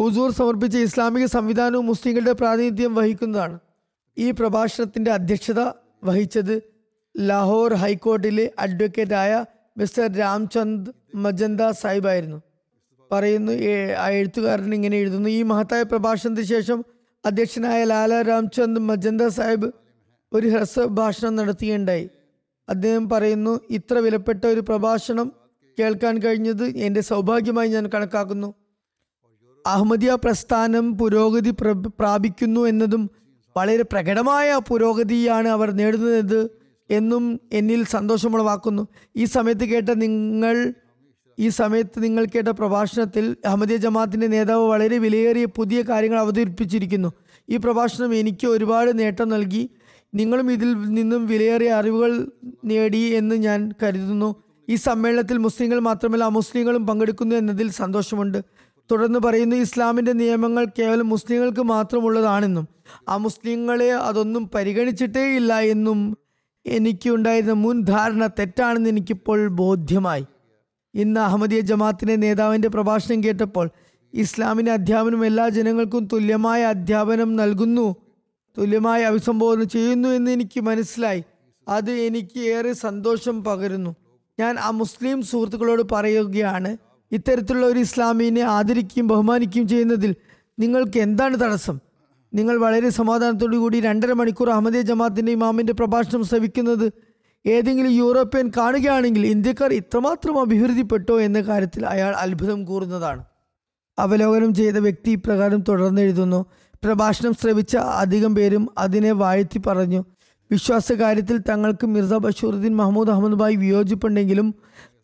[0.00, 3.58] ഹുസൂർ സമർപ്പിച്ച ഇസ്ലാമിക സംവിധാനവും മുസ്ലിങ്ങളുടെ പ്രാതിനിധ്യം വഹിക്കുന്നതാണ്.
[4.18, 5.60] ഈ പ്രഭാഷണത്തിന്റെ അധ്യക്ഷത
[6.04, 6.62] വഹിച്ചത്
[7.18, 9.44] ലാഹോർ ഹൈക്കോർട്ടിലെ അഡ്വക്കേറ്റായ
[9.78, 12.42] മിസ്റ്റർ രാംചന്ദ് മജന്ത സാഹിബായിരുന്നു.
[13.12, 15.28] പറയുന്നു എഴുത്തുകാരൻ ഇങ്ങനെ എഴുതുന്നു.
[15.28, 16.84] ഈ മഹത്തായ പ്രഭാഷണത്തിന് ശേഷം
[17.26, 19.72] അധ്യക്ഷനായ ലാല രാംചന്ദ് മജന്ത സാഹിബ്
[20.32, 22.10] ഒരു ഹ്രസ്വ ഭാഷണം നടത്തുകയുണ്ടായി.
[22.68, 25.32] അദ്ദേഹം പറയുന്നു ഇത്ര വിലപ്പെട്ട ഒരു പ്രഭാഷണം
[25.78, 28.54] കേൾക്കാൻ കഴിഞ്ഞത് എന്റെ സൗഭാഗ്യമായി ഞാൻ കണക്കാക്കുന്നു.
[29.66, 31.50] അഹമ്മദിയ പ്രസ്ഥാനം പുരോഗതി
[31.86, 33.10] പ്രാപിക്കുന്നു എന്നതും
[33.56, 36.50] വളരെ പ്രകടമായ പുരോഗതിയാണ് അവർ നേടുന്നത്
[36.90, 38.88] എന്നും എന്നിൽ സന്തോഷമുളവാക്കുന്നു.
[39.16, 40.74] ഈ സമയത്ത് കേട്ട നിങ്ങൾ
[41.38, 47.12] ഈ സമയത്ത് നിങ്ങൾ കേട്ട പ്രഭാഷണത്തിൽ അഹമ്മദിയ ജമാഅത്തിന്റെ നേതാവ് വളരെ വിലയേറിയ പുതിയ കാര്യങ്ങൾ അവതരിപ്പിച്ചിരിക്കുന്നു.
[47.50, 49.70] ഈ പ്രഭാഷണം എനിക്ക് ഒരുപാട് നേട്ടം നൽകി.
[50.14, 52.30] നിങ്ങളും ഇതിൽ നിന്നും വിലയേറിയ അറിവുകൾ
[52.64, 54.36] നേടി എന്ന് ഞാൻ കരുതുന്നു.
[54.68, 58.42] ഈ സമ്മേളനത്തിൽ മുസ്ലിങ്ങൾ മാത്രമല്ല അമുസ്ലിങ്ങളും പങ്കെടുക്കുന്നു എന്നതിൽ സന്തോഷമുണ്ട്.
[58.90, 62.68] തുടർന്ന് പറയുന്നു ഇസ്ലാമിന്റെ നിയമങ്ങൾ കേവലം മുസ്ലിങ്ങൾക്ക് മാത്രമുള്ളതാണെന്നും
[63.08, 66.16] ആ മുസ്ലിങ്ങളെ അതൊന്നും പരിഗണിച്ചിട്ടേ ഇല്ല എന്നും
[66.66, 70.26] എനിക്കുണ്ടായിരുന്ന മുൻ ധാരണ തെറ്റാണെന്ന് എനിക്കിപ്പോൾ ബോധ്യമായി.
[70.94, 73.70] ഇന്ന് അഹമ്മദിയ ജമാഅത്തിന്റെ നേതാവിന്റെ പ്രഭാഷണം കേട്ടപ്പോൾ
[74.14, 77.96] ഇസ്ലാമിന്റെ അധ്യാപനം എല്ലാ ജനങ്ങൾക്കും തുല്യമായ അധ്യാപനം നൽകുന്നു
[78.58, 81.24] തുല്യമായി അഭിസംബോധന ചെയ്യുന്നു എന്ന് എനിക്ക് മനസ്സിലായി.
[81.68, 83.96] അത് എനിക്ക് ഏറെ സന്തോഷം പകരുന്നു.
[84.40, 86.76] ഞാൻ ആ മുസ്ലിം സുഹൃത്തുക്കളോട് പറയുകയാണ്
[87.12, 90.14] ഇത്തരത്തിലുള്ള ഒരു ഇസ്ലാമിനെ ആദരിക്കുകയും ബഹുമാനിക്കുകയും ചെയ്യുന്നതിൽ
[90.58, 91.78] നിങ്ങൾക്ക് എന്താണ് തടസ്സം?
[92.34, 96.92] നിങ്ങൾ വളരെ സമാധാനത്തോടു കൂടി രണ്ടര മണിക്കൂർ അഹമ്മദിയ ജമാഅത്തിന്റെ ഇമാമിന്റെ പ്രഭാഷണം ശ്രവിക്കുന്നത്
[97.46, 103.24] ഏതെങ്കിലും യൂറോപ്യൻ കാണുകയാണെങ്കിൽ ഇന്ത്യക്കാർ ഇത്രമാത്രം അഭിവൃദ്ധിപ്പെട്ടോ എന്ന കാര്യത്തിൽ അയാൾ അത്ഭുതം കൂറുന്നതാണ്.
[103.98, 106.46] അവലോകനം ചെയ്ത വ്യക്തി ഇപ്രകാരം തുടർന്ന് എഴുതുന്നു
[106.84, 110.04] പ്രഭാഷണം ശ്രവിച്ച അധികം പേരും അതിനെ വാഴ്ത്തി പറഞ്ഞു.
[110.50, 114.54] വിശ്വാസ കാര്യത്തിൽ തങ്ങൾക്ക് മിർസ ബഷൂറുദ്ദീൻ മഹമ്മൂദ് അഹമ്മദുമായി വിയോജിപ്പുണ്ടെങ്കിലും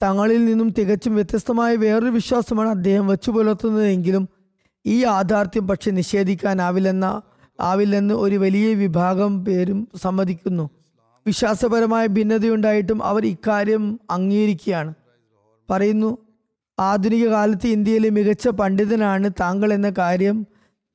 [0.02, 4.28] തങ്ങളിൽ നിന്നും തികച്ചും വ്യത്യസ്തമായ വേറൊരു വിശ്വാസമാണ് അദ്ദേഹം വെച്ചു പുലർത്തുന്നതെങ്കിലും
[4.86, 7.22] ഈ യാഥാർത്ഥ്യം പക്ഷെ നിഷേധിക്കാനാവില്ലെന്ന
[7.60, 10.70] ആവില്ലെന്ന് ഒരു വലിയ വിഭാഗം പേരും സമ്മതിക്കുന്നു.
[11.26, 14.94] വിശ്വാസപരമായ ഭിന്നതയുണ്ടായിട്ടും അവർ ഇക്കാര്യം അംഗീകരിക്കുകയാണ്.
[15.70, 16.18] പറയുന്നു
[16.78, 20.46] ആധുനിക കാലത്ത് ഇന്ത്യയിലെ മികച്ച പണ്ഡിതനാണ് താങ്കൾ എന്ന കാര്യം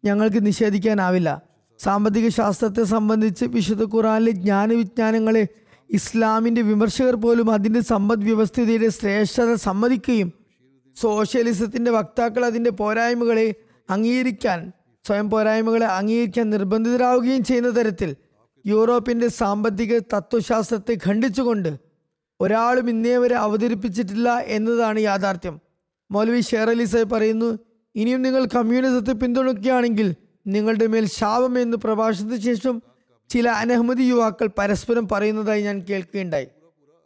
[0.06, 1.42] ഞങ്ങൾക്ക് നിഷേധിക്കാനാവില്ല.
[1.80, 5.48] സാമ്പത്തിക ശാസ്ത്രത്തെ സംബന്ധിച്ച് വിശുദ്ധ ഖുറാനിലെ ജ്ഞാനവിജ്ഞാനങ്ങളെ
[5.92, 10.34] ഇസ്ലാമിന്റെ വിമർശകർ പോലും അതിന്റെ സമ്പദ് വ്യവസ്ഥിതിയുടെ ശ്രേഷ്ഠത സമ്മതിക്കുകയും
[10.96, 13.56] സോഷ്യലിസത്തിന്റെ വക്താക്കൾ അതിന്റെ പോരായ്മകളെ
[13.90, 14.72] അംഗീകരിക്കാൻ
[15.08, 18.16] സ്വയം പോരായ്മകളെ അംഗീകരിക്കാൻ നിർബന്ധിതരാവുകയും ചെയ്യുന്ന തരത്തിൽ
[18.66, 21.80] യൂറോപ്പിന്റെ സാമ്പത്തിക തത്വശാസ്ത്രത്തെ ഖണ്ഡിച്ചുകൊണ്ട്
[22.42, 25.60] ഒരാളും ഇന്നേ വരെ അവതരിപ്പിച്ചിട്ടില്ല എന്നതാണ് യാഥാർത്ഥ്യം.
[26.12, 27.60] മൗലവി ഷേർ അലി സാഹിബ് പറയുന്നു
[27.96, 30.16] ഇനിയും നിങ്ങൾ കമ്മ്യൂണിസത്തെ പിന്തുണയ്ക്കുകയാണെങ്കിൽ
[30.48, 32.82] നിങ്ങളുടെ മേൽ ശാപം എന്ന് പ്രഭാഷണത്തിന് ശേഷം
[33.32, 36.48] ചില അനഹമ്മദി യുവാക്കൾ പരസ്പരം പറയുന്നതായി ഞാൻ കേൾക്കുകയുണ്ടായി.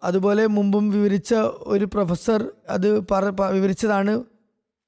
[0.04, 3.00] അതുപോലെ മുമ്പും വിവരിച്ച ഒരു പ്രൊഫസർ അത്
[3.52, 4.24] വിവരിച്ചതാണ്.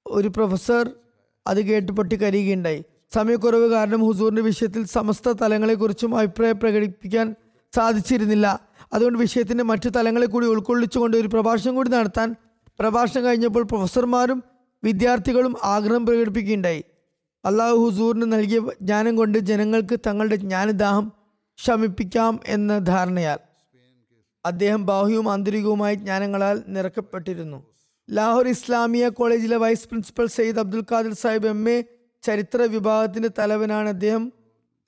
[0.07, 0.89] ഒരു പ്രൊഫസർ
[1.47, 2.83] അത് കേട്ട് പൊട്ടി കരയുകയുണ്ടായി.
[3.13, 7.35] സമയക്കുറവ് കാരണം ഹുസൂറിന്റെ വിഷയത്തിൽ സമസ്ത തലങ്ങളെക്കുറിച്ചും അഭിപ്രായം പ്രകടിപ്പിക്കാൻ
[7.75, 8.59] സാധിച്ചിരുന്നില്ല.
[8.93, 12.35] അതുകൊണ്ട് വിഷയത്തിന്റെ മറ്റു തലങ്ങളെ കൂടി ഉൾക്കൊള്ളിച്ചുകൊണ്ട് ഒരു പ്രഭാഷണം കൂടി നടത്താൻ
[12.79, 14.43] പ്രഭാഷണം കഴിഞ്ഞപ്പോൾ പ്രൊഫസർമാരും
[14.83, 16.83] വിദ്യാർത്ഥികളും ആഗ്രഹം പ്രകടിപ്പിക്കുകയുണ്ടായി.
[17.45, 21.16] അള്ളാഹു ഹുസൂറിന് നൽകിയ ജ്ഞാനം കൊണ്ട് ജനങ്ങൾക്ക് തങ്ങളുടെ ജ്ഞാനദാഹം
[21.57, 23.39] ശമിപ്പിക്കാം എന്ന ധാരണയാൽ
[24.45, 27.65] അദ്ദേഹം ബാഹ്യവും ആന്തരികവുമായ ജ്ഞാനങ്ങളാൽ നിറക്കപ്പെട്ടിരുന്നു.
[28.09, 31.83] ലാഹോർ ഇസ്ലാമിയ കോളേജിലെ vice principal Syed Abdul Qadir Sahib M A
[32.23, 34.31] ചരിത്ര വിഭാഗത്തിന്റെ തലവനാണ് അദ്ദേഹം.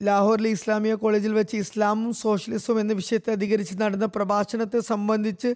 [0.02, 5.54] ലാഹോറിലെ ഇസ്ലാമിയ കോളേജിൽ വെച്ച് ഇസ്ലാമും സോഷ്യലിസവും എന്ന വിഷയത്തെ അധികരിച്ച് നടന്ന പ്രഭാഷണത്തെ സംബന്ധിച്ച്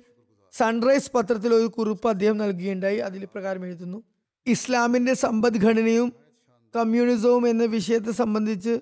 [0.53, 4.03] സൺറൈസ് പത്രത്തിൽ ഒരു കുറിപ്പ് അദ്ദേഹം നൽകുകയുണ്ടായി അതിൽ പ്രകാരം എഴുതുന്നു.
[4.47, 6.13] ഇസ്ലാമിന്റെ സമ്പദ്ഘടനയും
[6.77, 8.81] കമ്മ്യൂണിസവും എന്ന വിഷയത്തെ സംബന്ധിച്ച്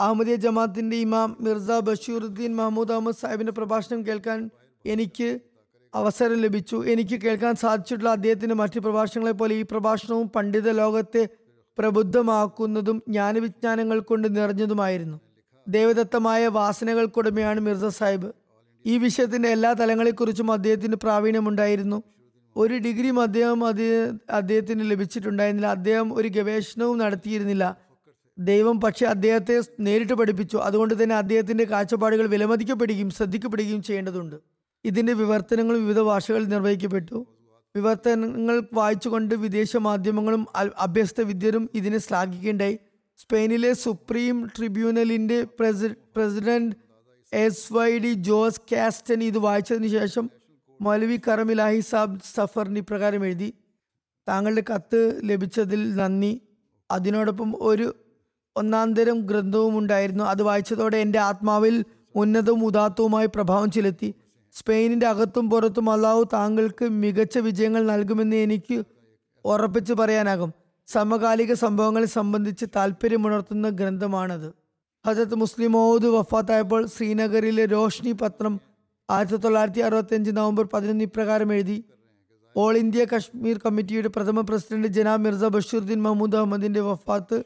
[0.00, 4.50] അഹമ്മദിയ ജമാഅത്തിന്റെ ഇമാം മിർസ ബഷീറുദ്ദീൻ മഹമ്മൂദ് അഹമ്മദ് സാഹിബിന്റെ പ്രഭാഷണം കേൾക്കാൻ
[4.84, 5.28] എനിക്ക്
[5.94, 6.84] അവസരം ലഭിച്ചു.
[6.86, 11.28] എനിക്ക് കേൾക്കാൻ സാധിച്ചിട്ടുള്ള അദ്ദേഹത്തിന്റെ മറ്റു പ്രഭാഷണങ്ങളെ പോലെ ഈ പ്രഭാഷണവും പണ്ഡിത ലോകത്തെ
[11.78, 15.18] പ്രബുദ്ധമാക്കുന്നതും ജ്ഞാനവിജ്ഞാനങ്ങൾ കൊണ്ട് നിറഞ്ഞതുമായിരുന്നു.
[15.68, 18.30] ദേവദത്തമായ വാസനകൾക്കുടമയാണ് മിർസ സാഹിബ്.
[18.86, 22.02] ഈ വിഷയത്തിന്റെ എല്ലാ തലങ്ങളെക്കുറിച്ചും അദ്ദേഹത്തിന് പ്രാവീണ്യമുണ്ടായിരുന്നു.
[22.56, 23.60] ഒരു ഡിഗ്രിയും അദ്ദേഹം
[24.30, 25.66] അദ്ദേഹത്തിന് ലഭിച്ചിട്ടുണ്ടായിരുന്നില്ല.
[25.66, 27.64] അദ്ദേഹം ഒരു ഗവേഷണവും നടത്തിയിരുന്നില്ല.
[28.40, 30.56] ദൈവം പക്ഷെ അദ്ദേഹത്തെ നേരിട്ട് പഠിപ്പിച്ചു.
[30.56, 34.36] അതുകൊണ്ട് തന്നെ അദ്ദേഹത്തിന്റെ കാഴ്ചപ്പാടുകൾ വിലമതിക്കപ്പെടുകയും ശ്രദ്ധിക്കപ്പെടുകയും ചെയ്യേണ്ടതുണ്ട്.
[34.84, 37.26] ഇതിന്റെ വിവർത്തനങ്ങൾ വിവിധ ഭാഷകളിൽ നിർവഹിക്കപ്പെട്ടു.
[37.76, 40.46] വിവർത്തനങ്ങൾ വായിച്ചുകൊണ്ട് വിദേശ മാധ്യമങ്ങളും
[40.78, 42.78] അഭ്യസ്ത വിദ്യരും ഇതിനെ ശ്ലാഘിക്കേണ്ടായി.
[43.16, 46.76] സ്പെയിനിലെ സുപ്രീം ട്രിബ്യൂണലിന്റെ പ്രസി- president
[47.32, 50.30] S Y D Jose Castan ഇത് വായിച്ചതിന് ശേഷം
[50.80, 53.54] മൗലവി കറമിലാഹി സാബ് സഫറിന് ഇപ്രകാരം എഴുതി.
[54.28, 56.40] താങ്കളുടെ കത്ത് ലഭിച്ചതിൽ നന്ദി.
[56.90, 57.94] അതിനോടൊപ്പം ഒരു
[58.56, 60.24] ഒന്നാന്തരം ഗ്രന്ഥവും ഉണ്ടായിരുന്നു.
[60.24, 61.84] അത് വായിച്ചതോടെ എന്റെ ആത്മാവിൽ
[62.14, 64.14] ഉന്നതവും ഉദാത്തവുമായ പ്രഭാവം ചെലുത്തി.
[64.52, 68.82] സ്പെയിനിന്റെ അകത്തും പുറത്തും അള്ളാഹു താങ്കൾക്ക് മികച്ച വിജയങ്ങൾ നൽകുമെന്ന് എനിക്ക്
[69.44, 70.52] ഉറപ്പിച്ചു പറയാനാകും.
[70.86, 74.52] സമകാലിക സംഭവങ്ങളെ സംബന്ധിച്ച് താല്പര്യമുണർത്തുന്ന ഗ്രന്ഥമാണത്.
[75.06, 78.60] ഹജത് മുസ്ലിം മൗദ് വഫാത്തായപ്പോൾ ശ്രീനഗറിലെ രോഷ്നി പത്രം
[79.10, 81.84] ആയിരത്തി തൊള്ളായിരത്തി അറുപത്തി അഞ്ച് നവംബർ പതിനൊന്ന് ഇപ്രകാരം എഴുതി.
[82.56, 87.44] ഓൾ ഇന്ത്യ കശ്മീർ കമ്മിറ്റിയുടെ പ്രഥമ പ്രസിഡന്റ് ജനാബ് മിർസ ബഷീറുദ്ദീൻ മഹ്മൂദ് അഹമ്മദിന്റെ വഫാത്ത്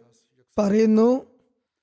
[0.58, 1.26] പറയുന്നു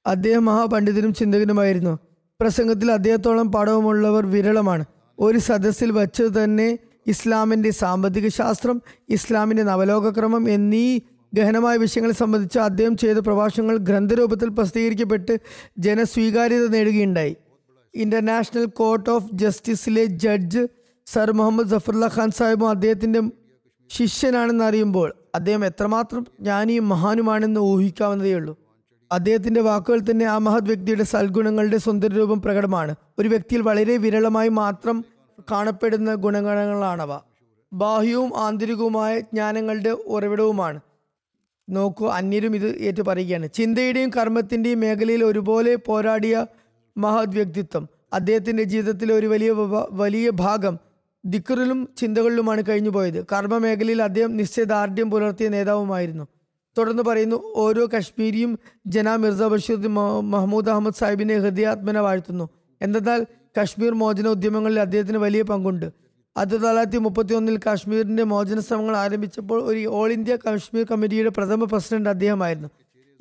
[0.05, 1.99] അദ്ദേഹം മഹാപണ്ഡിതനും ചിന്തകനുമായിരുന്നു.
[2.41, 4.85] പ്രസംഗത്തിൽ അദ്ദേഹത്തോളം പാഠവുമുള്ളവർ വിരളമാണ്.
[5.19, 10.99] ഒരു സദസ്സിൽ വച്ച് തന്നെ ഇസ്ലാമിന്റെ സാമ്പത്തിക ശാസ്ത്രം ഇസ്ലാമിന്റെ നവലോകക്രമം എന്നീ
[11.33, 15.39] ഗഹനമായ വിഷയങ്ങളെ സംബന്ധിച്ച് അദ്ദേഹം ചെയ്ത പ്രഭാഷണങ്ങൾ ഗ്രന്ഥരൂപത്തിൽ പ്രസിദ്ധീകരിക്കപ്പെട്ട്
[15.77, 17.35] ജനസ്വീകാര്യത നേടുകയുണ്ടായി.
[17.95, 20.67] ഇന്റർനാഷണൽ കോർട്ട് ഓഫ് ജസ്റ്റിസിലെ ജഡ്ജ്
[21.05, 23.21] സർ മുഹമ്മദ് ജഫറുല്ല ഖാൻ സാഹിബും അദ്ദേഹത്തിന്റെ
[23.89, 28.57] ശിഷ്യനാണെന്ന് അറിയുമ്പോൾ അദ്ദേഹം എത്രമാത്രം ജ്ഞാനിയും മഹാനുമാണെന്ന് ഊഹിക്കാവുന്നതേ ഉള്ളൂ.
[29.11, 32.95] അദ്ദേഹത്തിന്റെ വാക്കുകൾ തന്നെ ആ മഹത് വ്യക്തിയുടെ സൽഗുണങ്ങളുടെ സുന്ദര രൂപം പ്രകടമാണ്.
[33.19, 35.05] ഒരു വ്യക്തിയിൽ വളരെ വിരളമായി മാത്രം
[35.51, 37.19] കാണപ്പെടുന്ന ഗുണഗണങ്ങളാണവ.
[37.73, 40.79] ബാഹ്യവും ആന്തരികവുമായ ജ്ഞാനങ്ങളുടെ ഉറവിടവുമാണ്.
[41.69, 46.45] നോക്കൂ അന്യരും ഇത് ഏറ്റു പറയുകയാണ് ചിന്തയുടെയും കർമ്മത്തിന്റെയും മേഖലയിൽ ഒരുപോലെ പോരാടിയ
[46.97, 47.89] മഹത് വ്യക്തിത്വം.
[48.13, 49.51] അദ്ദേഹത്തിന്റെ ജീവിതത്തിലെ ഒരു വലിയ
[49.91, 50.79] വലിയ ഭാഗം
[51.25, 53.25] ദിക്കറിലും ചിന്തകളിലുമാണ് കഴിഞ്ഞുപോയത്.
[53.25, 56.27] കർമ്മ മേഖലയിൽ അദ്ദേഹം നിശ്ചയദാർഢ്യം പുലർത്തിയ നേതാവുമായിരുന്നു.
[56.77, 62.49] തുടർന്ന് പറയുന്നു ഓരോ കശ്മീരിയും ജനാ മിർസ ബഷീർ മഹ- മഹ്മൂദ് അഹമ്മദ് സാഹിബിനെ ഹൃദയാത്മന വാഴ്ത്തുന്നു.
[62.81, 63.25] എന്തെന്നാൽ
[63.61, 65.85] കശ്മീർ മോചന ഉദ്യമങ്ങളിൽ അദ്ദേഹത്തിന് വലിയ പങ്കുണ്ട്.
[66.37, 72.09] ആയിരത്തി തൊള്ളായിരത്തി മുപ്പത്തി ഒന്നിൽ കാശ്മീരിന്റെ മോചന ശ്രമങ്ങൾ ആരംഭിച്ചപ്പോൾ ഒരു ഓൾ ഇന്ത്യ കാശ്മീർ കമ്മിറ്റിയുടെ പ്രഥമ പ്രസിഡന്റ്
[72.09, 72.69] അദ്ദേഹമായിരുന്നു.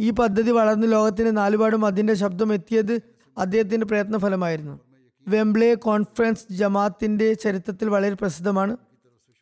[0.00, 3.00] ഈ പദ്ധതി വളർന്ന് ലോകത്തിന്റെ നാലുപാടും അതിന്റെ ശബ്ദം എത്തിയത്
[3.38, 4.89] അദ്ദേഹത്തിന്റെ പ്രയത്ന ഫലമായിരുന്നു
[5.30, 8.76] വെംബ്ലെ കോൺഫറൻസ് ജമാഅത്തിന്റെ ചരിത്രത്തിൽ വളരെ പ്രസിദ്ധമാണ്.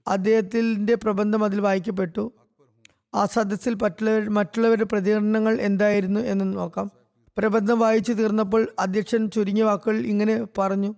[0.09, 2.32] അദ്ദേഹത്തിന്റെ പ്രബന്ധം അതിൽ വായിക്കപ്പെട്ടു.
[3.14, 6.91] ആ സദസ്സിൽ മറ്റുള്ളവർ മറ്റുള്ളവരുടെ പ്രതികരണങ്ങൾ എന്തായിരുന്നു എന്ന് നോക്കാം.
[7.39, 10.95] പ്രബന്ധം വായിച്ചു തീർന്നപ്പോൾ അധ്യക്ഷൻ ചുരുങ്ങിയ വാക്കുകൾ ഇങ്ങനെ പറഞ്ഞു.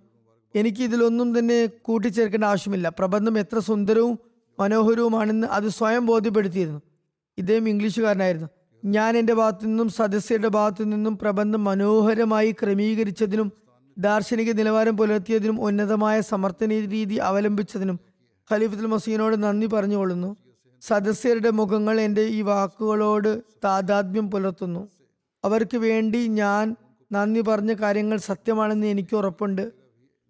[0.55, 2.89] എനിക്ക് ഇതിലൊന്നും തന്നെ കൂട്ടിച്ചേർക്കേണ്ട ആവശ്യമില്ല.
[2.89, 4.19] പ്രബന്ധം എത്ര സുന്ദരവും
[4.59, 6.81] മനോഹരവുമാണെന്ന് അത് സ്വയം ബോധ്യപ്പെടുത്തിയിരുന്നു.
[7.37, 8.47] ഇദ്ദേഹം ഇംഗ്ലീഷുകാരനായിരുന്നു.
[8.85, 13.51] ഞാൻ എന്റെ ഭാഗത്തു നിന്നും സദസ്യരുടെ ഭാഗത്തു നിന്നും പ്രബന്ധം മനോഹരമായി ക്രമീകരിച്ചതിനും
[13.97, 17.99] ദാർശനിക നിലവാരം പുലർത്തിയതിനും ഉന്നതമായ സമർത്ഥന രീതി അവലംബിച്ചതിനും
[18.51, 20.35] ഖലീഫുൽ മസീനോട് നന്ദി പറഞ്ഞുകൊള്ളുന്നു.
[20.81, 24.89] സദസ്യരുടെ മുഖങ്ങൾ എന്റെ ഈ വാക്കുകളോട് താതാത്മ്യം പുലർത്തുന്നു.
[25.45, 26.75] അവർക്ക് വേണ്ടി ഞാൻ
[27.11, 29.71] നന്ദി പറഞ്ഞ കാര്യങ്ങൾ സത്യമാണെന്ന് എനിക്ക് ഉറപ്പുണ്ട്.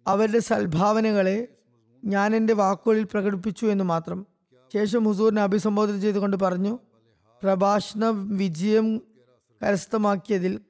[0.06, 1.48] അവരുടെ സൽഭാവനകളെ
[2.04, 4.26] ഞാൻ എന്റെ വാക്കുകളിൽ പ്രകടിപ്പിച്ചു എന്ന് മാത്രം.
[4.72, 6.78] ശേഷം ഹുസൂറിനെ അഭിസംബോധന ചെയ്തുകൊണ്ട് പറഞ്ഞു
[7.42, 8.98] പ്രഭാഷണ വിജയം
[9.62, 10.60] കരസ്ഥമാക്കിയതിൽ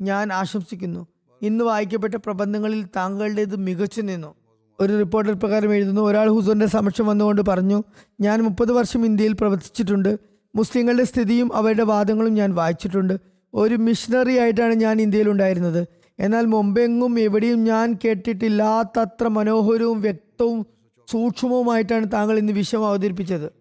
[0.00, 1.06] ഞാൻ ആശംസിക്കുന്നു.
[1.44, 4.34] ഇന്ന് വായിക്കപ്പെട്ട പ്രബന്ധങ്ങളിൽ താങ്കളുടേത് മികച്ചു നിന്നു.
[4.80, 7.82] ഒരു റിപ്പോർട്ടർ പ്രകാരം എഴുതുന്നു ഒരാൾ ഹുസൂറിന്റെ സമക്ഷം വന്നുകൊണ്ട് പറഞ്ഞു
[8.20, 10.18] ഞാൻ മുപ്പത് വർഷം ഇന്ത്യയിൽ പ്രവർത്തിച്ചിട്ടുണ്ട്.
[10.54, 13.14] മുസ്ലിങ്ങളുടെ സ്ഥിതിയും അവരുടെ വാദങ്ങളും ഞാൻ വായിച്ചിട്ടുണ്ട്.
[13.54, 15.86] ഒരു മിഷണറി ആയിട്ടാണ് ഞാൻ ഇന്ത്യയിൽ ഉണ്ടായിരുന്നത്
[16.18, 20.66] എന്നാൽ മുമ്പെങ്ങും എവിടെയും ഞാൻ കേട്ടിട്ടില്ലാത്തത്ര മനോഹരവും വ്യക്തവും
[21.10, 23.52] സൂക്ഷ്മവുമായിട്ടാണ് താങ്കൾ ഇന്ന് വിഷയം അവതരിപ്പിച്ചത്.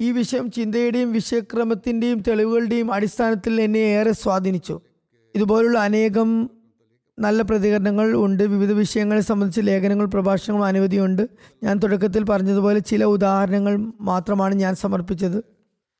[0.00, 4.80] ഈ വിഷയം ചിന്തയുടെയും വിഷയക്രമത്തിന്റെയും തെളിവുകളുടെയും അടിസ്ഥാനത്തിൽ എന്നെ ഏറെ സ്വാധീനിച്ചു.
[5.34, 6.50] ഇതുപോലുള്ള അനേകം
[7.18, 8.42] നല്ല പ്രതികരണങ്ങൾ ഉണ്ട്.
[8.42, 11.28] വിവിധ വിഷയങ്ങളെ സംബന്ധിച്ച് ലേഖനങ്ങൾ പ്രഭാഷണങ്ങൾ അനവധിയുണ്ട്
[11.64, 15.44] ഞാൻ തുടക്കത്തിൽ പറഞ്ഞതുപോലെ ചില ഉദാഹരണങ്ങൾ മാത്രമാണ് ഞാൻ സമർപ്പിച്ചത്.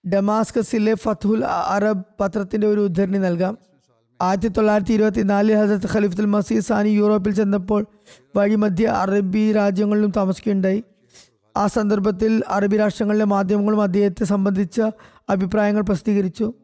[0.09, 3.59] ഡമാസ്കസിലെ ഫത്തുൽ അറബ് പത്രത്തിന്റെ ഒരു ഉദ്ധരണി നൽകാം.
[4.23, 7.87] ആയിരത്തി തൊള്ളായിരത്തി ഇരുപത്തി നാലിൽ ഹസരത്ത് ഖലീഫുൽ മസീദ് സാനി യൂറോപ്പിൽ ചെന്നപ്പോൾ
[8.37, 10.85] വഴിമധ്യ അറബി രാജ്യങ്ങളിലും താമസിക്കുകയുണ്ടായി.
[11.57, 14.81] ആ സന്ദർഭത്തിൽ അറബി രാഷ്ട്രങ്ങളിലെ മാധ്യമങ്ങളും അദ്ദേഹത്തെ സംബന്ധിച്ച
[15.31, 16.55] അഭിപ്രായങ്ങൾ പ്രസിദ്ധീകരിച്ചു.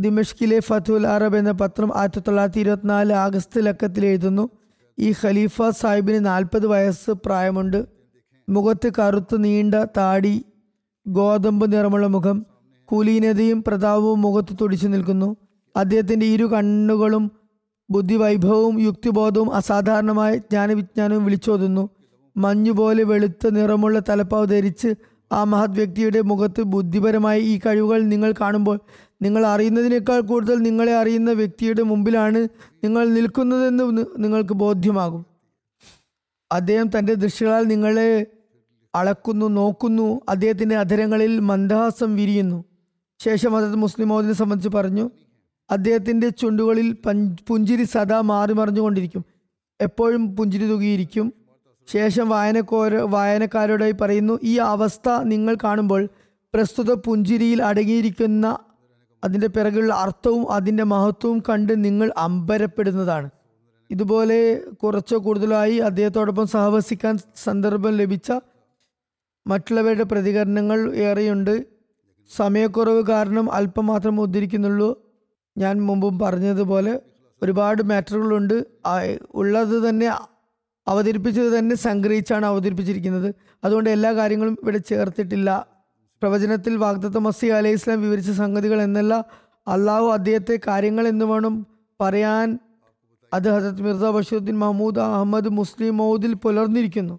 [0.00, 4.50] ദിമഷ്കിലെ ഫത്തുൽ അറബ് എന്ന പത്രം ആയിരത്തി തൊള്ളായിരത്തി ഇരുപത്തിനാല് ആഗസ്റ്റ് ലക്കത്തിൽ എഴുതുന്നു.
[4.98, 7.86] ഈ ഖലീഫ സാഹിബിന് നാൽപ്പത് വയസ്സ് പ്രായമുണ്ട്.
[8.48, 10.44] മുഖത്ത് കറുത്ത് നീണ്ട താടി
[11.06, 12.46] ഗോതമ്പ് നിറമുള്ള മുഖം
[12.92, 15.36] കുലീനതയും പ്രതാപവും മുഖത്ത് തുടിച്ചു നിൽക്കുന്നു.
[15.76, 17.30] അദ്ദേഹത്തിന്റെ ഇരു കണ്ണുകളും
[17.90, 21.88] ബുദ്ധിവൈഭവവും യുക്തിബോധവും അസാധാരണമായ ജ്ഞാനവിജ്ഞാനവും വിളിച്ചോതുന്നു.
[22.36, 24.94] മഞ്ഞുപോലെ വെളുത്ത നിറമുള്ള തലപ്പാവ് ധരിച്ച്
[25.32, 28.80] ആ മഹത് വ്യക്തിയുടെ മുഖത്ത് ബുദ്ധിപരമായ ഈ കഴിവുകൾ നിങ്ങൾ കാണുമ്പോൾ
[29.22, 32.48] നിങ്ങൾ അറിയുന്നതിനേക്കാൾ കൂടുതൽ നിങ്ങളെ അറിയുന്ന വ്യക്തിയുടെ മുമ്പിലാണ്
[32.84, 35.26] നിങ്ങൾ നിൽക്കുന്നതെന്ന് നിങ്ങൾക്ക് ബോധ്യമാകും.
[36.52, 38.26] അദ്ദേഹം തന്റെ ദൃശ്യങ്ങളാൽ നിങ്ങളെ
[38.94, 42.64] അളക്കുന്നു നോക്കുന്നു അദ്ദേഹത്തിന്റെ അധരങ്ങളിൽ മന്ദഹാസം വിരിയുന്നു.
[43.18, 45.10] ശേഷം അതത് മുസ്ലിം മോദിനെ സംബന്ധിച്ച് പറഞ്ഞു
[45.70, 46.92] അദ്ദേഹത്തിന്റെ ചുണ്ടുകളിൽ
[47.48, 49.24] പുഞ്ചിരി സദാ മാറി മറിഞ്ഞുകൊണ്ടിരിക്കും.
[49.80, 51.32] എപ്പോഴും പുഞ്ചിരി തുകിയിരിക്കും.
[51.92, 56.08] ശേഷം വായനക്കോര വായനക്കാരോടായി പറയുന്നു ഈ അവസ്ഥ നിങ്ങൾ കാണുമ്പോൾ
[56.54, 58.58] പ്രസ്തുത പുഞ്ചിരിയിൽ അടങ്ങിയിരിക്കുന്ന
[59.24, 63.30] അതിന്റെ പിറകുള്ള അർത്ഥവും അതിന്റെ മഹത്വവും കണ്ട് നിങ്ങൾ അമ്പരപ്പെടുന്നതാണ്.
[63.90, 68.32] ഇതുപോലെ കുറച്ചോ കൂടുതലായി അദ്ദേഹത്തോടൊപ്പം സഹവസിക്കാൻ സന്ദർഭം ലഭിച്ച
[69.46, 71.66] മറ്റുള്ളവരുടെ പ്രതികരണങ്ങൾ ഏറെയുണ്ട്.
[72.36, 75.02] സമയക്കുറവ് കാരണം അല്പം മാത്രം ഉദ്ധരിക്കുന്നുള്ളൂ.
[75.58, 77.02] ഞാൻ മുമ്പും പറഞ്ഞതുപോലെ
[77.42, 78.64] ഒരുപാട് മാറ്ററുകളുണ്ട്.
[79.34, 80.08] ഉള്ളത് തന്നെ
[80.88, 83.34] അവതരിപ്പിച്ചത് തന്നെ സംഗ്രഹിച്ചാണ് അവതരിപ്പിച്ചിരിക്കുന്നത്.
[83.64, 85.66] അതുകൊണ്ട് എല്ലാ കാര്യങ്ങളും ഇവിടെ ചേർത്തിട്ടില്ല.
[86.22, 89.24] പ്രവചനത്തിൽ വാഗ്ദത്ത മസി അലൈഹി ഇസ്ലാം വിവരിച്ച സംഗതികൾ എന്നല്ല.
[89.68, 91.66] അള്ളാഹു അദ്ദേഹത്തെ കാര്യങ്ങൾ എന്ന് വേണം
[92.00, 92.58] പറയാൻ.
[93.34, 97.18] അത് ഹസരത് മിർസ ബഷീറുദ്ദീൻ മഹമ്മൂദ് അഹമ്മദ് മുസ്ലിം മൗദിൽ പുലർന്നിരിക്കുന്നു.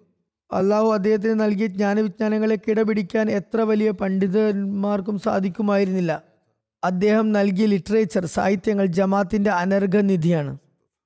[0.53, 6.23] അള്ളാഹു അദ്ദേഹത്തിന് നൽകിയ ജ്ഞാനവിജ്ഞാനങ്ങളെ കിടപിടിക്കാൻ എത്ര വലിയ പണ്ഡിതന്മാർക്കും സാധിക്കുമായിരുന്നില്ല.
[6.83, 10.57] അദ്ദേഹം നൽകിയ ലിറ്ററേച്ചർ സാഹിത്യങ്ങൾ ജമാത്തിന്റെ അനർഘനിധിയാണ്.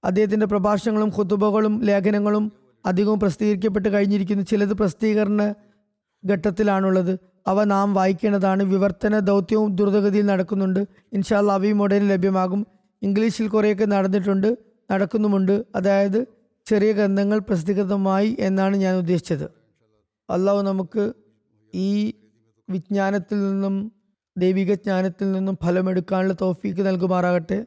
[0.04, 2.52] അദ്ദേഹത്തിന്റെ പ്രഭാഷണങ്ങളും കുത്തുബകളും ലേഖനങ്ങളും
[2.86, 5.54] അധികവും പ്രസിദ്ധീകരിക്കപ്പെട്ട് കഴിഞ്ഞിരിക്കുന്നു ചിലത് പ്രസിദ്ധീകരണ
[6.32, 7.35] ഘട്ടത്തിലാണുള്ളത്.
[7.48, 8.64] അവ നാം വായിക്കേണ്ടതാണ്.
[8.64, 10.88] വിവർത്തന ദൗത്യവും ദ്രുതഗതിയിൽ നടക്കുന്നുണ്ട്.
[11.14, 12.68] ഇൻഷാല്ല അവയും ഉടനെ ലഭ്യമാകും.
[13.02, 14.58] ഇംഗ്ലീഷിൽ കുറേയൊക്കെ നടന്നിട്ടുണ്ട്
[14.92, 15.66] നടക്കുന്നുമുണ്ട്.
[15.76, 16.26] അതായത്
[16.66, 19.44] ചെറിയ ഗ്രന്ഥങ്ങൾ പ്രസിദ്ധീകൃതമായി എന്നാണ് ഞാൻ ഉദ്ദേശിച്ചത്.
[20.30, 21.14] അള്ളാഹു നമുക്ക്
[21.74, 22.14] ഈ
[22.70, 23.92] വിജ്ഞാനത്തിൽ നിന്നും
[24.38, 27.66] ദൈവിക ജ്ഞാനത്തിൽ നിന്നും ഫലമെടുക്കാനുള്ള തോഫീക്ക് നൽകുമാറാകട്ടെ.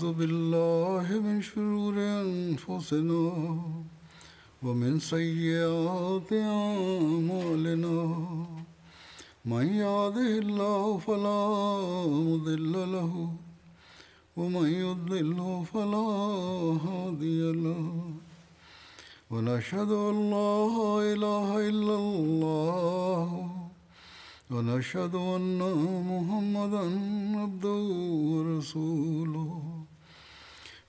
[0.00, 1.94] ونعوذ بالله من شرور
[2.24, 3.24] أنفسنا
[4.62, 7.98] ومن سيئات أعمالنا.
[9.44, 11.42] من يهده الله فلا
[12.28, 13.12] مضل له
[14.36, 16.08] ومن يضلله فلا
[16.86, 17.84] هادي له.
[19.30, 20.56] ونشهد أن لا
[21.12, 23.28] إله إلا الله.
[24.50, 25.60] ونشهد أن
[26.12, 26.84] محمدا
[27.42, 27.82] عبده
[28.32, 29.69] ورسوله.